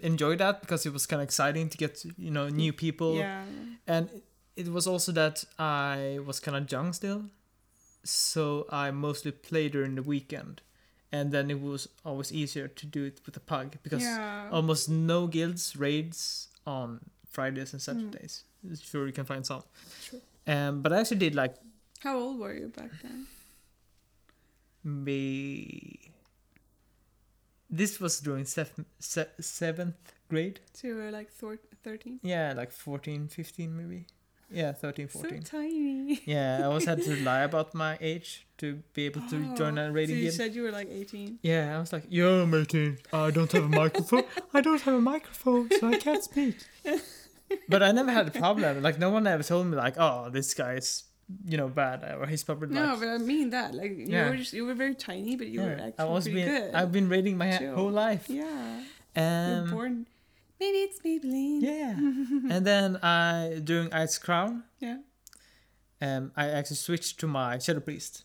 enjoyed 0.00 0.38
that 0.38 0.60
because 0.60 0.86
it 0.86 0.92
was 0.92 1.06
kind 1.06 1.20
of 1.22 1.24
exciting 1.24 1.68
to 1.70 1.78
get 1.78 2.04
you 2.18 2.30
know 2.30 2.48
new 2.48 2.72
people. 2.72 3.14
yeah 3.16 3.44
And 3.86 4.08
it 4.56 4.68
was 4.68 4.86
also 4.86 5.12
that 5.12 5.44
I 5.58 6.18
was 6.26 6.40
kind 6.40 6.56
of 6.56 6.70
young 6.70 6.92
still, 6.92 7.24
so 8.04 8.66
I 8.70 8.90
mostly 8.90 9.32
played 9.32 9.72
during 9.72 9.94
the 9.96 10.02
weekend, 10.02 10.62
and 11.14 11.30
then 11.34 11.50
it 11.54 11.60
was 11.60 11.82
always 12.04 12.30
easier 12.40 12.66
to 12.80 12.86
do 12.96 13.04
it 13.10 13.20
with 13.26 13.36
a 13.36 13.44
pug 13.52 13.76
because 13.84 14.02
yeah 14.02 14.48
almost 14.58 14.88
no 14.88 15.18
guilds 15.36 15.64
raids 15.84 16.48
on 16.66 16.98
Fridays 17.36 17.72
and 17.74 17.82
Mm. 17.82 17.86
Saturdays. 17.88 18.34
Sure, 18.90 19.06
you 19.06 19.12
can 19.12 19.26
find 19.32 19.44
some. 19.50 19.62
Sure. 20.08 20.20
Um, 20.54 20.80
but 20.82 20.92
I 20.92 21.00
actually 21.00 21.18
did 21.26 21.34
like 21.34 21.54
how 22.04 22.14
old 22.18 22.38
were 22.40 22.54
you 22.62 22.68
back 22.80 22.90
then 23.02 23.26
me. 24.84 26.10
This 27.70 27.98
was 28.00 28.20
during 28.20 28.44
sef- 28.44 28.78
se- 28.98 29.34
seventh 29.40 30.12
grade. 30.28 30.60
so 30.72 30.88
you 30.88 30.94
were 30.96 31.10
like 31.10 31.30
thor- 31.30 31.58
13 31.82 32.20
Yeah, 32.22 32.52
like 32.56 32.70
14, 32.72 33.28
15 33.28 33.76
maybe. 33.76 34.06
Yeah, 34.50 34.72
13, 34.72 35.08
14. 35.08 35.44
So 35.44 35.58
tiny. 35.58 36.20
yeah, 36.26 36.58
I 36.60 36.64
always 36.64 36.84
had 36.84 37.02
to 37.02 37.16
lie 37.24 37.40
about 37.42 37.74
my 37.74 37.98
age 38.00 38.46
to 38.58 38.82
be 38.92 39.06
able 39.06 39.22
to 39.28 39.54
join 39.56 39.78
a 39.78 39.90
radio. 39.90 40.16
so 40.16 40.22
you 40.22 40.30
said 40.30 40.54
you 40.54 40.62
were 40.62 40.70
like 40.70 40.88
18. 40.90 41.38
Yeah, 41.42 41.76
I 41.76 41.80
was 41.80 41.92
like, 41.92 42.04
yeah, 42.08 42.42
I'm 42.42 42.54
18. 42.54 42.98
I 43.12 43.30
don't 43.30 43.50
have 43.52 43.64
a 43.64 43.68
microphone. 43.68 44.22
I 44.52 44.60
don't 44.60 44.80
have 44.82 44.94
a 44.94 45.00
microphone, 45.00 45.70
so 45.80 45.88
I 45.88 45.98
can't 45.98 46.22
speak. 46.22 46.56
but 47.68 47.82
I 47.82 47.90
never 47.92 48.12
had 48.12 48.28
a 48.28 48.30
problem. 48.30 48.82
Like, 48.82 48.98
no 48.98 49.10
one 49.10 49.26
ever 49.26 49.42
told 49.42 49.66
me, 49.66 49.76
like, 49.76 49.94
oh, 49.98 50.30
this 50.30 50.54
guy 50.54 50.74
is, 50.74 51.04
you 51.46 51.56
know, 51.56 51.68
bad. 51.68 52.04
Or 52.18 52.26
he's 52.26 52.44
probably 52.44 52.68
No, 52.68 52.90
like. 52.90 53.00
but 53.00 53.08
I 53.08 53.18
mean 53.18 53.50
that. 53.50 53.74
Like 53.74 53.90
you 53.96 54.06
Yeah. 54.08 54.28
were 54.30 54.36
just 54.36 54.52
you 54.52 54.64
were 54.66 54.74
very 54.74 54.94
tiny, 54.94 55.36
but 55.36 55.48
you 55.48 55.60
were 55.62 55.68
yeah, 55.76 55.86
actually 55.86 55.94
I've 55.98 56.08
always 56.08 56.24
pretty 56.24 56.44
been, 56.44 56.48
good. 56.62 56.74
I've 56.74 56.92
been 56.92 57.08
raiding 57.08 57.36
my 57.38 57.56
Chill. 57.56 57.74
whole 57.74 57.90
life. 57.90 58.26
yeah. 58.28 58.82
You're 59.16 59.62
Um, 59.64 59.70
born. 59.70 60.06
Maybe 60.60 60.78
it's 60.78 61.00
Maybelline. 61.00 61.60
yeah. 61.62 61.92
and 62.54 62.66
then 62.66 62.96
I, 63.02 63.60
during 63.62 63.88
Icecrown, 63.90 64.62
Yeah. 64.80 64.98
um, 66.00 66.32
I 66.36 66.48
actually 66.48 66.76
switched 66.76 67.18
to 67.20 67.26
my 67.26 67.58
Shadow 67.58 67.80
Priest. 67.80 68.24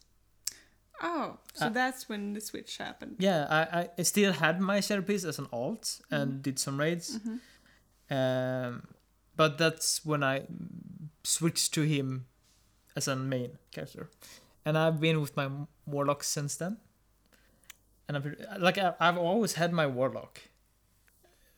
Oh, 1.01 1.37
so 1.53 1.65
Uh, 1.67 1.69
that's 1.69 2.09
when 2.09 2.33
the 2.33 2.41
switch 2.41 2.77
happened. 2.77 3.15
Yeah, 3.19 3.47
I, 3.49 3.89
I 3.97 4.03
still 4.03 4.33
had 4.33 4.59
my 4.59 4.79
Shadow 4.81 5.01
Priest 5.01 5.25
as 5.25 5.39
an 5.39 5.47
alt 5.51 6.01
and 6.11 6.41
did 6.43 6.59
some 6.59 6.79
raids. 6.79 7.19
Mhm. 7.19 7.39
Um, 8.11 8.87
but 9.35 9.57
that's 9.57 10.03
when 10.05 10.23
I 10.23 10.45
switched 11.23 11.73
to 11.75 11.81
him 11.83 12.25
as 12.95 13.07
a 13.07 13.15
main 13.15 13.57
character, 13.71 14.09
and 14.65 14.77
I've 14.77 14.99
been 14.99 15.21
with 15.21 15.37
my 15.37 15.49
warlock 15.85 16.23
since 16.23 16.55
then. 16.57 16.77
And 18.07 18.17
I've 18.17 18.35
like 18.59 18.77
I've 18.77 19.17
always 19.17 19.53
had 19.53 19.71
my 19.71 19.85
warlock 19.87 20.41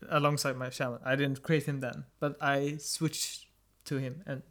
alongside 0.10 0.56
my 0.58 0.70
shaman. 0.70 1.00
I 1.06 1.16
didn't 1.16 1.44
create 1.44 1.66
him 1.66 1.80
then, 1.80 2.06
but 2.20 2.36
I 2.42 2.78
switched 2.78 3.48
to 3.86 3.98
him 3.98 4.24
and 4.26 4.42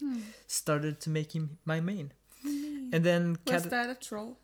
Hmm. 0.00 0.20
started 0.46 1.00
to 1.02 1.10
make 1.10 1.32
him 1.36 1.58
my 1.64 1.80
main. 1.80 2.12
And 2.92 3.04
then 3.04 3.36
Was 3.46 3.64
that 3.64 3.90
a 3.90 3.94
troll? 3.94 4.38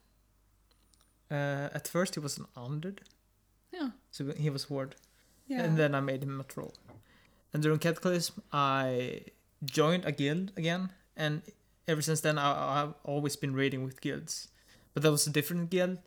uh, 1.31 1.69
at 1.75 1.89
first 1.89 2.15
he 2.15 2.21
was 2.21 2.39
an 2.39 2.47
undead, 2.57 2.99
Yeah. 3.73 3.91
so 4.11 4.33
he 4.33 4.51
was 4.51 4.69
ward. 4.71 4.97
Yeah. 5.47 5.63
And 5.63 5.77
then 5.77 5.95
I 5.95 6.01
made 6.01 6.23
him 6.23 6.41
a 6.41 6.45
troll. 6.45 6.75
And 7.53 7.63
during 7.63 7.79
Cataclysm, 7.81 8.43
I 8.53 9.25
joined 9.65 10.05
a 10.05 10.13
guild 10.13 10.53
again, 10.57 10.93
and 11.17 11.43
ever 11.89 12.03
since 12.03 12.21
then, 12.21 12.39
I, 12.39 12.83
I've 12.83 12.95
always 13.05 13.37
been 13.37 13.55
raiding 13.55 13.83
with 13.85 14.01
guilds. 14.01 14.49
But 14.95 15.03
that 15.03 15.11
was 15.11 15.27
a 15.27 15.31
different 15.31 15.71
guild 15.71 15.99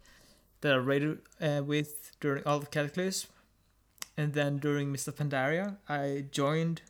that 0.62 0.74
I 0.74 0.78
raided 0.78 1.20
uh, 1.42 1.62
with 1.66 2.12
during 2.22 2.44
all 2.46 2.58
of 2.58 2.72
Cataclysm. 2.72 3.30
And 4.16 4.34
then 4.34 4.58
during 4.58 4.92
Mists 4.92 5.08
of 5.08 5.16
Pandaria, 5.16 5.78
I 5.90 6.26
joined 6.32 6.82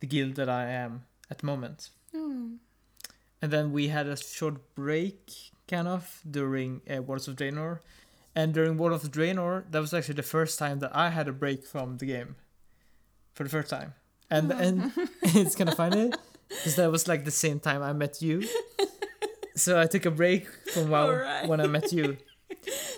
the 0.00 0.06
guild 0.06 0.34
that 0.34 0.48
I 0.48 0.68
am 0.68 1.04
at 1.30 1.38
the 1.38 1.46
moment. 1.46 1.90
Oh. 2.14 2.50
And 3.40 3.50
then 3.50 3.72
we 3.72 3.88
had 3.88 4.06
a 4.06 4.16
short 4.16 4.74
break, 4.74 5.32
kind 5.66 5.88
of, 5.88 6.20
during 6.28 6.82
uh, 6.90 7.02
Wars 7.02 7.28
of 7.28 7.36
Draenor. 7.36 7.80
And 8.34 8.52
during 8.52 8.76
War 8.76 8.92
of 8.92 9.02
Draenor, 9.02 9.64
that 9.70 9.80
was 9.80 9.94
actually 9.94 10.14
the 10.14 10.22
first 10.22 10.58
time 10.58 10.80
that 10.80 10.94
I 10.94 11.10
had 11.10 11.28
a 11.28 11.32
break 11.32 11.64
from 11.64 11.96
the 11.98 12.06
game. 12.06 12.36
For 13.34 13.44
the 13.44 13.50
first 13.50 13.70
time. 13.70 13.94
And 14.30 14.52
and 14.52 14.92
it's 15.22 15.54
kind 15.54 15.70
of 15.70 15.76
funny, 15.76 16.12
because 16.48 16.76
that 16.76 16.90
was 16.90 17.08
like 17.08 17.24
the 17.24 17.30
same 17.30 17.58
time 17.60 17.82
I 17.82 17.92
met 17.92 18.20
you. 18.20 18.46
So 19.58 19.80
I 19.80 19.86
took 19.86 20.06
a 20.06 20.10
break 20.12 20.46
from 20.72 20.88
WoW 20.88 21.08
Alright. 21.08 21.48
when 21.48 21.60
I 21.60 21.66
met 21.66 21.92
you. 21.92 22.16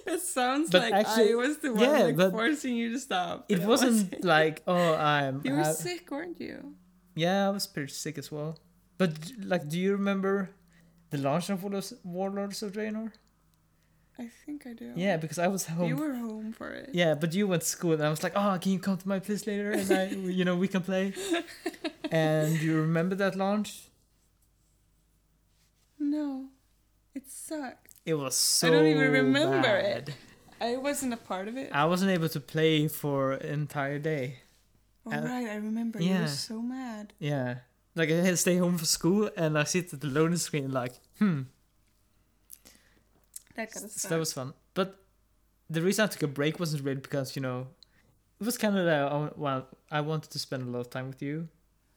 That 0.06 0.20
sounds 0.20 0.70
But 0.70 0.82
like 0.82 0.94
actually- 0.94 1.32
I 1.32 1.34
was 1.34 1.58
the 1.58 1.72
one 1.72 1.82
yeah, 1.82 2.10
like 2.14 2.30
forcing 2.30 2.74
you 2.76 2.92
to 2.92 2.98
stop. 2.98 3.46
It 3.48 3.58
but 3.60 3.68
wasn't 3.72 4.24
like, 4.24 4.62
oh, 4.66 4.94
I'm. 4.94 5.40
You 5.44 5.54
were 5.54 5.60
I- 5.60 5.72
sick, 5.72 6.10
weren't 6.10 6.40
you? 6.40 6.74
Yeah, 7.14 7.48
I 7.48 7.50
was 7.50 7.66
pretty 7.66 7.92
sick 7.92 8.18
as 8.18 8.30
well. 8.32 8.58
But, 8.98 9.12
like, 9.42 9.68
do 9.68 9.78
you 9.78 9.92
remember 9.92 10.50
the 11.10 11.18
launch 11.18 11.48
of 11.50 11.62
Warlords, 11.62 11.92
Warlords 12.04 12.62
of 12.62 12.72
Draenor? 12.72 13.12
I 14.18 14.28
think 14.44 14.66
I 14.66 14.74
do. 14.74 14.92
Yeah, 14.94 15.16
because 15.16 15.38
I 15.38 15.46
was 15.48 15.66
home 15.66 15.88
You 15.88 15.96
were 15.96 16.14
home 16.14 16.52
for 16.52 16.68
it. 16.70 16.90
Yeah, 16.92 17.14
but 17.14 17.32
you 17.34 17.46
went 17.48 17.62
to 17.62 17.68
school, 17.68 17.92
and 17.94 18.02
I 18.04 18.10
was 18.10 18.22
like, 18.22 18.34
"Oh, 18.36 18.58
can 18.60 18.72
you 18.72 18.78
come 18.78 18.98
to 18.98 19.08
my 19.08 19.18
place 19.18 19.46
later?" 19.46 19.70
And 19.72 19.90
I, 19.90 20.04
you 20.38 20.44
know, 20.44 20.56
we 20.56 20.68
can 20.68 20.82
play. 20.82 21.14
and 22.10 22.60
you 22.60 22.76
remember 22.80 23.14
that 23.16 23.34
launch? 23.36 23.88
No. 25.98 26.48
It 27.14 27.26
sucked. 27.28 27.89
It 28.04 28.14
was 28.14 28.36
so. 28.36 28.68
I 28.68 28.70
don't 28.70 28.86
even 28.86 29.10
remember 29.12 29.62
bad. 29.62 30.08
it. 30.08 30.14
I 30.60 30.76
wasn't 30.76 31.14
a 31.14 31.16
part 31.16 31.48
of 31.48 31.56
it. 31.56 31.70
I 31.72 31.84
wasn't 31.86 32.10
able 32.10 32.28
to 32.28 32.40
play 32.40 32.88
for 32.88 33.32
an 33.32 33.46
entire 33.48 33.98
day. 33.98 34.40
Oh, 35.06 35.12
uh, 35.12 35.22
right, 35.22 35.48
I 35.48 35.56
remember. 35.56 36.00
You 36.02 36.10
yeah. 36.10 36.22
were 36.22 36.28
so 36.28 36.60
mad. 36.60 37.12
Yeah, 37.18 37.56
like 37.94 38.10
I 38.10 38.14
had 38.14 38.26
to 38.26 38.36
stay 38.36 38.56
home 38.56 38.78
for 38.78 38.84
school, 38.84 39.30
and 39.36 39.58
I 39.58 39.64
sit 39.64 39.92
at 39.92 40.00
the 40.00 40.06
loading 40.06 40.36
screen, 40.36 40.70
like, 40.70 40.94
hmm. 41.18 41.42
That 43.56 43.72
So 43.72 44.08
that 44.08 44.18
was 44.18 44.32
fun. 44.32 44.54
But 44.74 45.02
the 45.68 45.82
reason 45.82 46.04
I 46.04 46.08
took 46.08 46.22
a 46.22 46.28
break 46.28 46.58
wasn't 46.60 46.84
really 46.84 47.00
because 47.00 47.36
you 47.36 47.42
know, 47.42 47.68
it 48.40 48.44
was 48.44 48.58
kind 48.58 48.76
of 48.78 48.84
that. 48.84 49.12
oh, 49.12 49.32
Well, 49.36 49.68
I 49.90 50.00
wanted 50.00 50.30
to 50.30 50.38
spend 50.38 50.62
a 50.62 50.70
lot 50.70 50.80
of 50.80 50.90
time 50.90 51.08
with 51.08 51.22
you, 51.22 51.48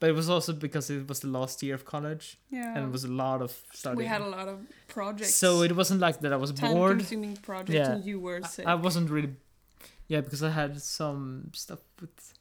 but 0.04 0.10
it 0.10 0.16
was 0.16 0.30
also 0.30 0.52
because 0.52 0.89
it 0.89 1.08
was 1.08 1.22
the 1.22 1.30
last 1.30 1.63
year 1.63 1.76
of 1.76 1.86
college, 1.86 2.38
yeah. 2.50 2.76
and 2.76 2.88
it 2.88 2.92
was 2.92 3.06
a 3.06 3.13
lot 3.24 3.42
of 3.42 3.58
studying. 3.72 4.00
we 4.00 4.06
had 4.06 4.20
a 4.20 4.28
lot 4.28 4.50
of 4.50 4.60
projects. 4.89 5.34
So 5.34 5.62
it 5.62 5.74
wasn't 5.74 6.02
like 6.02 6.20
that 6.20 6.34
I 6.34 6.36
was 6.36 6.52
bored. 6.52 7.00
Time-consuming 7.00 7.38
projects, 7.38 7.74
Yeah. 7.74 7.94
and 7.94 8.04
you 8.04 8.20
were 8.20 8.42
sick. 8.42 8.68
I, 8.68 8.74
I 8.74 8.76
wasn't 8.76 9.10
really, 9.10 9.34
yeah, 10.10 10.20
because 10.20 10.44
I 10.44 10.50
had 10.50 10.82
some 10.82 11.52
stuff 11.54 11.80
with 12.02 12.34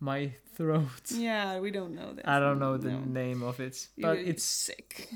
my 0.00 0.32
throat. 0.54 1.10
yeah, 1.10 1.60
we 1.60 1.70
don't 1.70 1.94
know 1.94 2.14
that. 2.14 2.26
I 2.26 2.40
don't 2.40 2.58
know 2.58 2.78
the 2.78 2.92
No. 2.92 3.00
name 3.00 3.42
of 3.42 3.60
it, 3.60 3.86
but 3.98 4.16
it's 4.16 4.44
sick. 4.44 5.10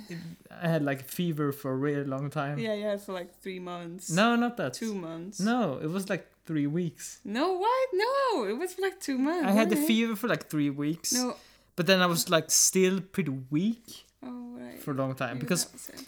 I 0.51 0.69
had 0.69 0.83
like 0.85 1.01
a 1.01 1.05
fever 1.05 1.53
for 1.53 1.71
a 1.73 1.77
really 1.87 2.05
long 2.05 2.29
time. 2.29 2.59
Yeah, 2.59 2.75
yeah, 2.75 2.99
for 2.99 3.15
like 3.15 3.31
three 3.41 3.61
months. 3.61 4.11
No, 4.11 4.37
not 4.37 4.59
that. 4.59 4.75
two 4.75 4.95
months. 4.95 5.41
No, 5.41 5.79
it 5.83 5.89
was 5.89 6.11
like 6.11 6.27
three 6.45 6.67
weeks. 6.67 7.21
No, 7.25 7.55
what? 7.55 7.89
No, 7.95 8.45
it 8.45 8.59
was 8.59 8.75
for 8.75 8.83
like 8.83 9.01
two 9.01 9.17
months. 9.17 9.47
I 9.49 9.53
had 9.53 9.71
the 9.71 9.77
fever 9.77 10.17
for 10.17 10.29
like 10.29 10.51
three 10.51 10.69
weeks. 10.69 11.15
No. 11.15 11.35
But 11.77 11.87
then 11.87 12.01
I 12.03 12.07
was 12.07 12.29
like 12.29 12.51
still 12.51 13.01
pretty 13.01 13.33
weak 13.51 14.05
Oh 14.23 14.57
right. 14.59 14.81
for 14.83 14.91
a 14.93 14.95
long 14.95 15.15
time 15.15 15.35
Maybe 15.37 15.41
because 15.41 15.65
that 15.65 15.73
was 15.73 15.89
it. 16.01 16.07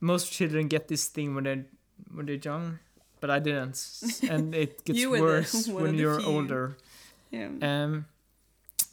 most 0.00 0.32
children 0.32 0.68
get 0.68 0.88
this 0.88 1.06
thing 1.08 1.34
when 1.34 1.44
they're 1.44 1.64
when 2.12 2.26
they're 2.26 2.36
young, 2.42 2.78
but 3.20 3.30
I 3.30 3.38
didn't, 3.38 3.78
and 4.28 4.54
it 4.54 4.84
gets 4.84 4.98
the- 4.98 5.06
worse 5.06 5.68
when 5.76 5.94
you're 5.94 6.20
few. 6.20 6.28
older. 6.28 6.76
yeah. 7.30 7.48
Um, 7.62 8.06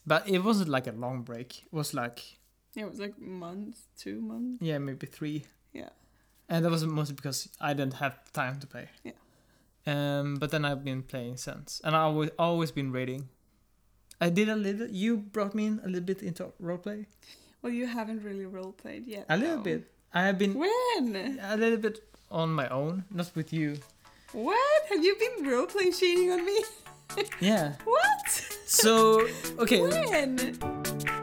but 0.06 0.28
it 0.30 0.40
wasn't 0.40 0.70
like 0.70 0.88
a 0.88 0.92
long 0.92 1.22
break. 1.24 1.64
It 1.66 1.74
was 1.74 1.94
like 1.94 2.38
yeah, 2.74 2.86
it 2.86 2.90
was 2.90 3.00
like 3.00 3.20
months, 3.20 3.82
two 3.98 4.22
months. 4.22 4.62
yeah, 4.62 4.78
maybe 4.78 5.08
three. 5.08 5.44
Yeah. 5.74 5.90
And 6.50 6.64
that 6.66 6.70
was 6.72 6.86
mostly 6.86 7.16
because 7.16 7.50
I 7.60 7.74
didn't 7.74 7.96
have 7.96 8.16
time 8.34 8.60
to 8.60 8.68
play. 8.68 8.90
Yeah. 9.04 9.14
Um, 9.88 10.36
but 10.36 10.52
then 10.52 10.64
I've 10.66 10.84
been 10.84 11.02
playing 11.04 11.38
since, 11.38 11.82
and 11.84 11.96
I 11.96 12.02
always 12.02 12.30
always 12.38 12.72
been 12.72 12.92
raiding. 12.92 13.28
I 14.22 14.30
did 14.30 14.50
a 14.50 14.56
little. 14.56 14.88
You 14.88 15.18
brought 15.18 15.56
me 15.56 15.66
in 15.66 15.82
a 15.84 15.88
little 15.88 16.06
bit 16.06 16.22
into 16.22 16.54
roleplay. 16.62 17.06
Well, 17.62 17.74
you 17.74 17.88
haven't 17.88 18.24
really 18.24 18.46
role 18.46 18.72
played 18.72 19.08
yet. 19.08 19.26
A 19.30 19.36
little 19.38 19.58
though. 19.58 19.64
bit. 19.64 19.88
I 20.14 20.24
have 20.28 20.38
been 20.38 20.54
When? 20.54 21.40
a 21.42 21.58
little 21.58 21.78
bit 21.78 22.00
on 22.30 22.54
my 22.54 22.68
own, 22.70 23.06
not 23.12 23.32
with 23.36 23.52
you. 23.52 23.78
What? 24.34 24.82
Have 24.90 25.04
you 25.04 25.16
been 25.20 25.50
role 25.50 25.66
play 25.66 25.92
cheating 25.92 26.32
on 26.32 26.46
me? 26.46 26.64
Yeah. 27.40 27.74
What? 27.84 28.30
So 28.66 29.28
okay. 29.60 29.82
When? 29.82 31.21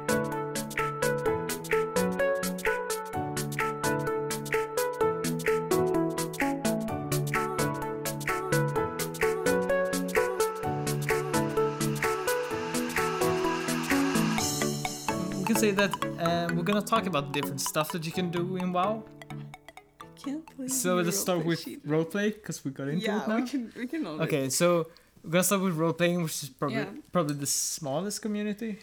That 15.79 15.95
uh, 16.19 16.49
we're 16.55 16.63
gonna 16.65 16.83
talk 16.83 17.07
about 17.07 17.33
different 17.33 17.61
stuff 17.61 17.93
that 17.93 18.05
you 18.05 18.13
can 18.13 18.31
do 18.31 18.57
in 18.57 18.73
WoW. 18.73 19.05
I 19.31 20.05
can't 20.25 20.45
believe 20.57 20.73
So 20.73 20.97
let's 20.97 21.19
start 21.21 21.45
with 21.45 21.65
cheated. 21.65 21.85
roleplay 21.85 22.35
because 22.35 22.65
we 22.65 22.73
got 22.73 22.89
into 22.89 23.05
Yeah, 23.07 23.23
it 23.23 23.29
now. 23.29 23.37
Yeah, 23.37 23.43
we 23.45 23.49
can. 23.51 23.73
We 23.77 23.87
can 23.87 24.07
always. 24.07 24.23
Okay, 24.23 24.51
so 24.51 24.89
we're 25.23 25.31
gonna 25.31 25.45
start 25.45 25.63
with 25.63 25.75
role 25.77 25.93
playing, 25.93 26.23
which 26.25 26.43
is 26.43 26.49
probably 26.49 26.79
Yeah. 26.79 26.91
probably 27.13 27.37
the 27.37 27.47
smallest 27.47 28.23
community 28.23 28.79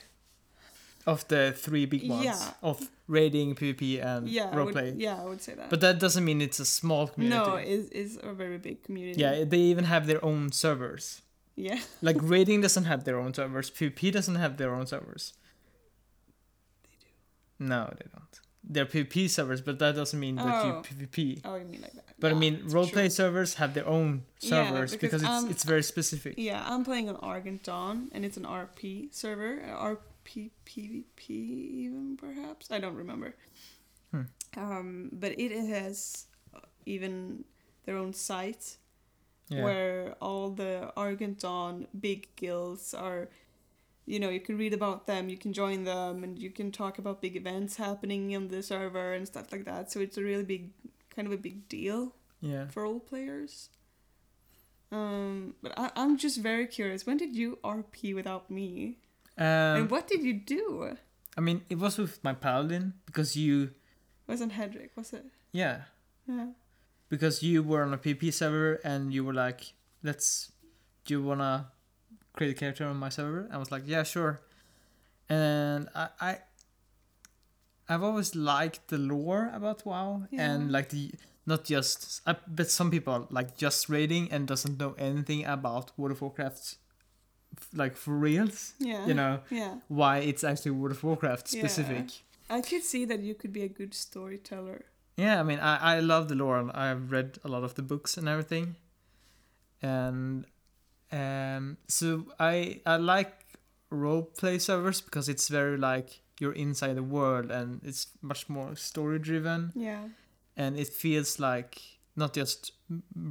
of 1.05 1.27
the 1.27 1.53
three 1.55 1.85
big 1.85 2.09
ones 2.09 2.23
Yeah. 2.25 2.53
of 2.63 2.89
raiding, 3.07 3.55
PvP, 3.55 3.99
and 3.99 4.27
Yeah, 4.29 4.49
I 4.51 4.55
role 4.55 4.71
would, 4.71 4.95
yeah, 4.97 5.21
I 5.21 5.25
would 5.25 5.41
say 5.41 5.53
that. 5.55 5.69
But 5.69 5.81
that 5.81 5.99
doesn't 5.99 6.23
mean 6.23 6.41
it's 6.41 6.59
a 6.59 6.65
small 6.65 7.07
community. 7.07 7.49
no, 7.49 7.55
it's, 7.57 7.89
it's 7.91 8.17
a 8.23 8.33
very 8.33 8.57
big 8.57 8.83
community. 8.83 9.19
yeah, 9.21 9.43
they 9.43 9.59
even 9.59 9.83
have 9.83 10.07
their 10.07 10.23
own 10.23 10.51
servers. 10.53 11.21
Yeah. 11.57 11.79
Like 12.01 12.17
raiding 12.33 12.61
doesn't 12.61 12.85
have 12.85 13.03
their 13.03 13.19
own 13.19 13.33
servers. 13.33 13.69
PvP 13.69 14.11
doesn't 14.13 14.35
have 14.35 14.55
their 14.57 14.73
own 14.73 14.87
servers. 14.87 15.33
No, 17.59 17.91
they 17.97 18.05
don't. 18.13 18.39
They're 18.67 18.85
PvP 18.85 19.29
servers, 19.29 19.61
but 19.61 19.77
that 19.79 19.95
doesn't 19.95 20.19
mean 20.19 20.35
that 20.37 20.65
you 20.65 20.71
Oh. 20.71 20.81
PvP. 20.83 21.41
Oh, 21.45 21.55
you 21.55 21.65
mean 21.65 21.81
like 21.81 21.93
that? 21.93 22.05
But 22.19 22.31
I 22.31 22.35
mean, 22.35 22.61
roleplay 22.69 23.11
servers 23.11 23.55
have 23.55 23.73
their 23.73 23.87
own 23.87 24.25
Yeah, 24.39 24.49
servers 24.69 24.91
because, 24.95 25.21
because, 25.21 25.43
it's 25.43 25.51
it's 25.51 25.63
very 25.63 25.83
specific. 25.83 26.33
Yeah, 26.37 26.63
I'm 26.67 26.83
playing 26.83 27.07
on 27.09 27.15
Argent 27.17 27.61
Dawn, 27.63 28.09
and 28.13 28.25
it's 28.25 28.37
an 28.37 28.43
RP 28.45 29.13
server, 29.13 29.61
uh, 29.63 29.69
R- 29.89 29.99
P- 30.23 30.51
PvP 30.65 31.29
even 31.29 32.17
perhaps 32.17 32.71
I 32.71 32.79
don't 32.79 32.95
remember. 32.95 33.35
Hmm. 34.11 34.21
Um, 34.57 35.09
but 35.13 35.37
it 35.39 35.51
has 35.67 36.25
even 36.87 37.45
their 37.85 37.97
own 37.97 38.13
site 38.13 38.77
Yeah. 39.49 39.63
where 39.63 40.15
all 40.19 40.49
the 40.49 40.91
Argent 40.97 41.39
Dawn 41.39 41.87
big 41.99 42.35
guilds 42.35 42.93
are. 42.95 43.29
You 44.05 44.19
know, 44.19 44.29
you 44.29 44.39
can 44.39 44.57
read 44.57 44.73
about 44.73 45.07
them, 45.07 45.29
you 45.29 45.37
can 45.37 45.51
join 45.51 45.83
them, 45.83 46.23
and 46.23 46.37
you 46.37 46.51
can 46.51 46.71
talk 46.71 46.99
about 46.99 47.21
big 47.21 47.35
events 47.35 47.77
happening 47.77 48.35
on 48.35 48.49
the 48.49 48.61
server 48.61 49.13
and 49.13 49.25
stuff 49.27 49.51
like 49.51 49.65
that. 49.65 49.91
So 49.91 49.99
it's 49.99 50.17
a 50.17 50.23
really 50.23 50.43
big, 50.43 50.69
kind 51.15 51.27
of 51.27 51.33
a 51.33 51.37
big 51.37 51.67
deal 51.67 52.13
yeah. 52.39 52.67
for 52.67 52.85
all 52.85 52.99
players. 52.99 53.69
Um, 54.91 55.55
but 55.63 55.73
I, 55.77 55.91
I'm 55.95 56.17
just 56.17 56.39
very 56.39 56.67
curious. 56.67 57.05
When 57.05 57.17
did 57.17 57.35
you 57.35 57.57
RP 57.63 58.13
without 58.13 58.51
me? 58.51 58.99
Um, 59.37 59.45
and 59.45 59.89
what 59.91 60.07
did 60.07 60.23
you 60.23 60.33
do? 60.33 60.95
I 61.37 61.41
mean, 61.41 61.61
it 61.69 61.79
was 61.79 61.97
with 61.97 62.23
my 62.23 62.33
paladin 62.33 62.93
because 63.05 63.35
you, 63.35 63.71
wasn't 64.27 64.53
Hedrick, 64.53 64.91
was 64.95 65.11
it? 65.13 65.25
yeah, 65.51 65.81
Yeah. 66.27 66.49
because 67.09 67.43
you 67.43 67.61
were 67.63 67.83
on 67.83 67.93
a 67.93 67.97
PP 67.97 68.33
server 68.33 68.75
and 68.83 69.13
you 69.13 69.25
were 69.25 69.33
like, 69.33 69.73
let's, 70.03 70.51
do 71.03 71.15
you 71.15 71.23
wanna 71.23 71.71
create 72.35 72.51
a 72.51 72.59
character 72.59 72.85
on 72.85 72.97
my 72.97 73.09
server? 73.09 73.47
I 73.51 73.57
was 73.57 73.71
like, 73.71 73.83
yeah, 73.85 74.03
sure. 74.03 74.41
And 75.29 75.89
I, 75.95 76.07
I 76.21 76.37
I've 77.89 78.03
always 78.03 78.35
liked 78.35 78.87
the 78.89 78.97
lore 78.97 79.51
about 79.53 79.85
WoW 79.85 80.23
Yeah. 80.31 80.51
and 80.51 80.71
like 80.71 80.89
the 80.89 81.11
not 81.45 81.63
just 81.63 82.21
I 82.25 82.35
bet 82.47 82.69
some 82.69 82.89
people 82.91 83.27
like 83.29 83.57
just 83.57 83.89
raiding 83.89 84.31
and 84.31 84.47
doesn't 84.47 84.77
know 84.79 84.95
anything 84.97 85.45
about 85.45 85.91
World 85.97 86.11
of 86.11 86.21
Warcraft 86.21 86.75
like 87.73 87.95
for 87.95 88.15
reals. 88.17 88.73
Yeah. 88.79 89.05
You 89.07 89.13
know 89.13 89.39
Yeah. 89.49 89.75
why 89.87 90.17
it's 90.19 90.43
actually 90.43 90.71
World 90.71 90.91
of 90.97 91.03
Warcraft 91.03 91.53
Yeah. 91.53 91.61
specific. 91.61 92.05
I 92.49 92.61
could 92.61 92.83
see 92.83 93.05
that 93.05 93.21
you 93.21 93.33
could 93.33 93.53
be 93.53 93.63
a 93.63 93.67
good 93.69 93.93
storyteller. 93.93 94.85
Yeah, 95.17 95.39
I 95.39 95.43
mean, 95.43 95.59
I, 95.59 95.95
I 95.95 95.99
love 96.01 96.27
the 96.27 96.35
lore. 96.35 96.69
I've 96.75 97.09
read 97.11 97.39
a 97.43 97.47
lot 97.47 97.63
of 97.63 97.73
the 97.75 97.81
books 97.81 98.17
and 98.17 98.27
everything, 98.27 98.75
and 99.81 100.45
um, 101.11 101.77
so 101.87 102.25
I 102.39 102.81
I 102.85 102.97
like 102.97 103.31
role 103.89 104.23
play 104.23 104.59
servers 104.59 105.01
because 105.01 105.29
it's 105.29 105.47
very 105.47 105.77
like 105.77 106.21
you're 106.39 106.53
inside 106.53 106.95
the 106.95 107.03
world 107.03 107.51
and 107.51 107.81
it's 107.83 108.07
much 108.21 108.49
more 108.49 108.75
story 108.75 109.19
driven 109.19 109.71
Yeah. 109.75 110.09
and 110.57 110.77
it 110.77 110.89
feels 110.89 111.39
like 111.39 111.81
not 112.15 112.33
just 112.33 112.71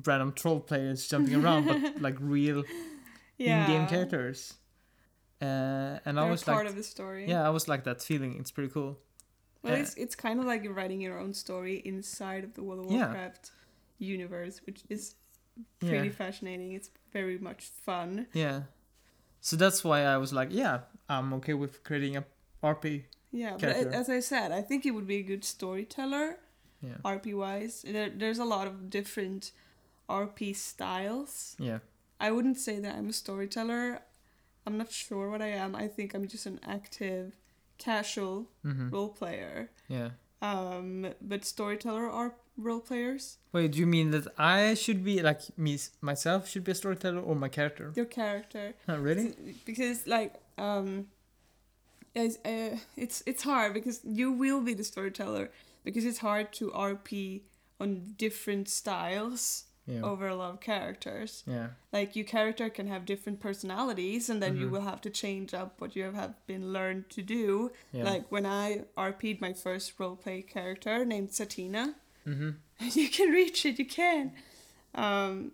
random 0.07 0.33
troll 0.33 0.61
players 0.61 1.07
jumping 1.09 1.35
around, 1.35 1.67
but 1.67 2.01
like 2.07 2.17
real 2.21 2.65
Yeah. 3.37 3.65
in-game 3.67 3.87
characters. 3.89 4.55
Uh, 5.43 5.99
and 6.07 6.19
I 6.19 6.23
They're 6.23 6.31
was 6.31 6.45
part 6.45 6.67
of 6.67 6.75
the 6.77 6.83
story. 6.83 7.27
yeah, 7.29 7.47
I 7.47 7.51
was 7.51 7.69
like 7.69 7.85
that 7.85 8.03
feeling. 8.03 8.37
It's 8.39 8.51
pretty 8.51 8.73
cool. 8.73 8.99
Well, 9.63 9.75
Uh, 9.75 9.79
it's 9.79 9.95
it's 9.95 10.15
kind 10.15 10.39
of 10.41 10.47
like 10.47 10.63
you're 10.65 10.73
writing 10.75 11.01
your 11.01 11.19
own 11.19 11.35
story 11.35 11.83
inside 11.85 12.45
of 12.45 12.55
the 12.55 12.63
World 12.63 12.87
of 12.87 12.93
Yeah. 12.93 13.07
Warcraft 13.07 13.51
universe, 13.99 14.61
which 14.67 14.83
is 14.89 15.15
pretty 15.81 16.09
Yeah. 16.09 16.15
fascinating. 16.15 16.73
It's 16.73 16.91
very 17.15 17.39
much 17.39 17.63
fun. 17.87 18.27
Yeah. 18.35 18.63
So 19.41 19.57
that's 19.57 19.83
why 19.85 19.99
I 20.05 20.17
was 20.19 20.33
like, 20.33 20.49
yeah, 20.53 20.81
I'm 21.09 21.33
okay 21.39 21.55
with 21.55 21.83
creating 21.85 22.17
a 22.19 22.25
RP. 22.63 23.05
Yeah, 23.31 23.53
but 23.53 23.61
Character. 23.61 23.89
a- 23.91 23.97
as 23.97 24.09
I 24.11 24.21
said, 24.21 24.53
I 24.53 24.61
think 24.69 24.85
it 24.87 24.91
would 24.93 25.07
be 25.07 25.17
a 25.17 25.23
good 25.33 25.45
storyteller, 25.45 26.39
Yeah. 26.83 26.99
RP 27.05 27.35
wise. 27.35 27.85
There, 27.87 28.11
there's 28.11 28.39
a 28.39 28.45
lot 28.45 28.67
of 28.67 28.75
different 28.91 29.53
RP 30.09 30.55
styles. 30.55 31.57
Yeah. 31.59 31.79
I 32.21 32.31
wouldn't 32.31 32.59
say 32.59 32.79
that 32.81 32.95
I'm 32.97 33.09
a 33.09 33.13
storyteller. 33.13 34.01
I'm 34.67 34.77
not 34.79 34.91
sure 34.93 35.31
what 35.31 35.43
I 35.43 35.49
am. 35.65 35.75
I 35.85 35.89
think 35.89 36.15
I'm 36.15 36.27
just 36.29 36.47
an 36.47 36.59
active, 36.77 37.27
casual 37.79 38.37
Mm-hmm. 38.65 38.91
role 38.91 39.09
player. 39.21 39.71
Yeah. 39.89 40.11
Um, 40.43 41.07
but 41.21 41.45
storyteller 41.45 42.09
are 42.11 42.35
role 42.57 42.81
players. 42.81 43.39
Wait, 43.53 43.73
do 43.73 43.79
you 43.79 43.87
mean 43.87 44.11
that 44.13 44.27
I 44.39 44.75
should 44.75 45.05
be 45.05 45.21
like 45.23 45.41
me 45.59 45.79
myself 46.01 46.49
should 46.49 46.65
be 46.65 46.73
a 46.73 46.75
storyteller 46.75 47.21
or 47.21 47.35
my 47.35 47.49
character? 47.49 47.93
Your 47.97 48.07
character. 48.07 48.75
Huh, 48.87 48.99
really? 48.99 49.35
because 49.65 50.07
like 50.07 50.35
um 50.59 51.07
it's, 52.15 52.39
uh, 52.45 52.77
it's 52.97 53.23
it's 53.27 53.43
hard 53.43 53.75
because 53.75 54.01
you 54.05 54.31
will 54.31 54.61
be 54.61 54.75
the 54.75 54.85
storyteller 54.85 55.51
because 55.85 56.05
it's 56.05 56.19
hard 56.19 56.53
to 56.53 56.71
rp 56.71 57.41
on 57.81 58.15
different 58.17 58.69
styles 58.69 59.65
Yeah. 59.87 60.01
over 60.03 60.29
a 60.29 60.37
lot 60.37 60.51
of 60.55 60.61
characters 60.61 61.43
Yeah. 61.47 61.69
like 61.93 62.15
your 62.17 62.25
character 62.25 62.71
can 62.71 62.87
have 62.87 63.05
different 63.05 63.41
personalities 63.41 64.31
and 64.31 64.41
then 64.41 64.57
you 64.57 64.67
Mhm. 64.69 64.71
will 64.71 64.87
have 64.93 65.01
to 65.03 65.11
change 65.11 65.53
up 65.53 65.81
what 65.81 65.95
you 65.97 66.05
have, 66.05 66.15
have 66.15 66.35
been 66.47 66.73
learned 66.73 67.11
to 67.17 67.21
do 67.21 67.73
Yeah. 67.93 68.05
like 68.05 68.31
when 68.31 68.47
i 68.47 68.85
rp'd 68.97 69.41
my 69.41 69.53
first 69.53 69.99
roleplay 69.99 70.47
character 70.47 71.05
named 71.05 71.31
satina 71.31 71.95
mm-hmm. 72.27 72.51
you 73.01 73.09
can 73.09 73.31
reach 73.31 73.65
it 73.67 73.79
you 73.79 73.85
can 73.87 74.33
um 74.95 75.53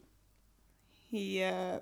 he 1.11 1.43
uh 1.43 1.79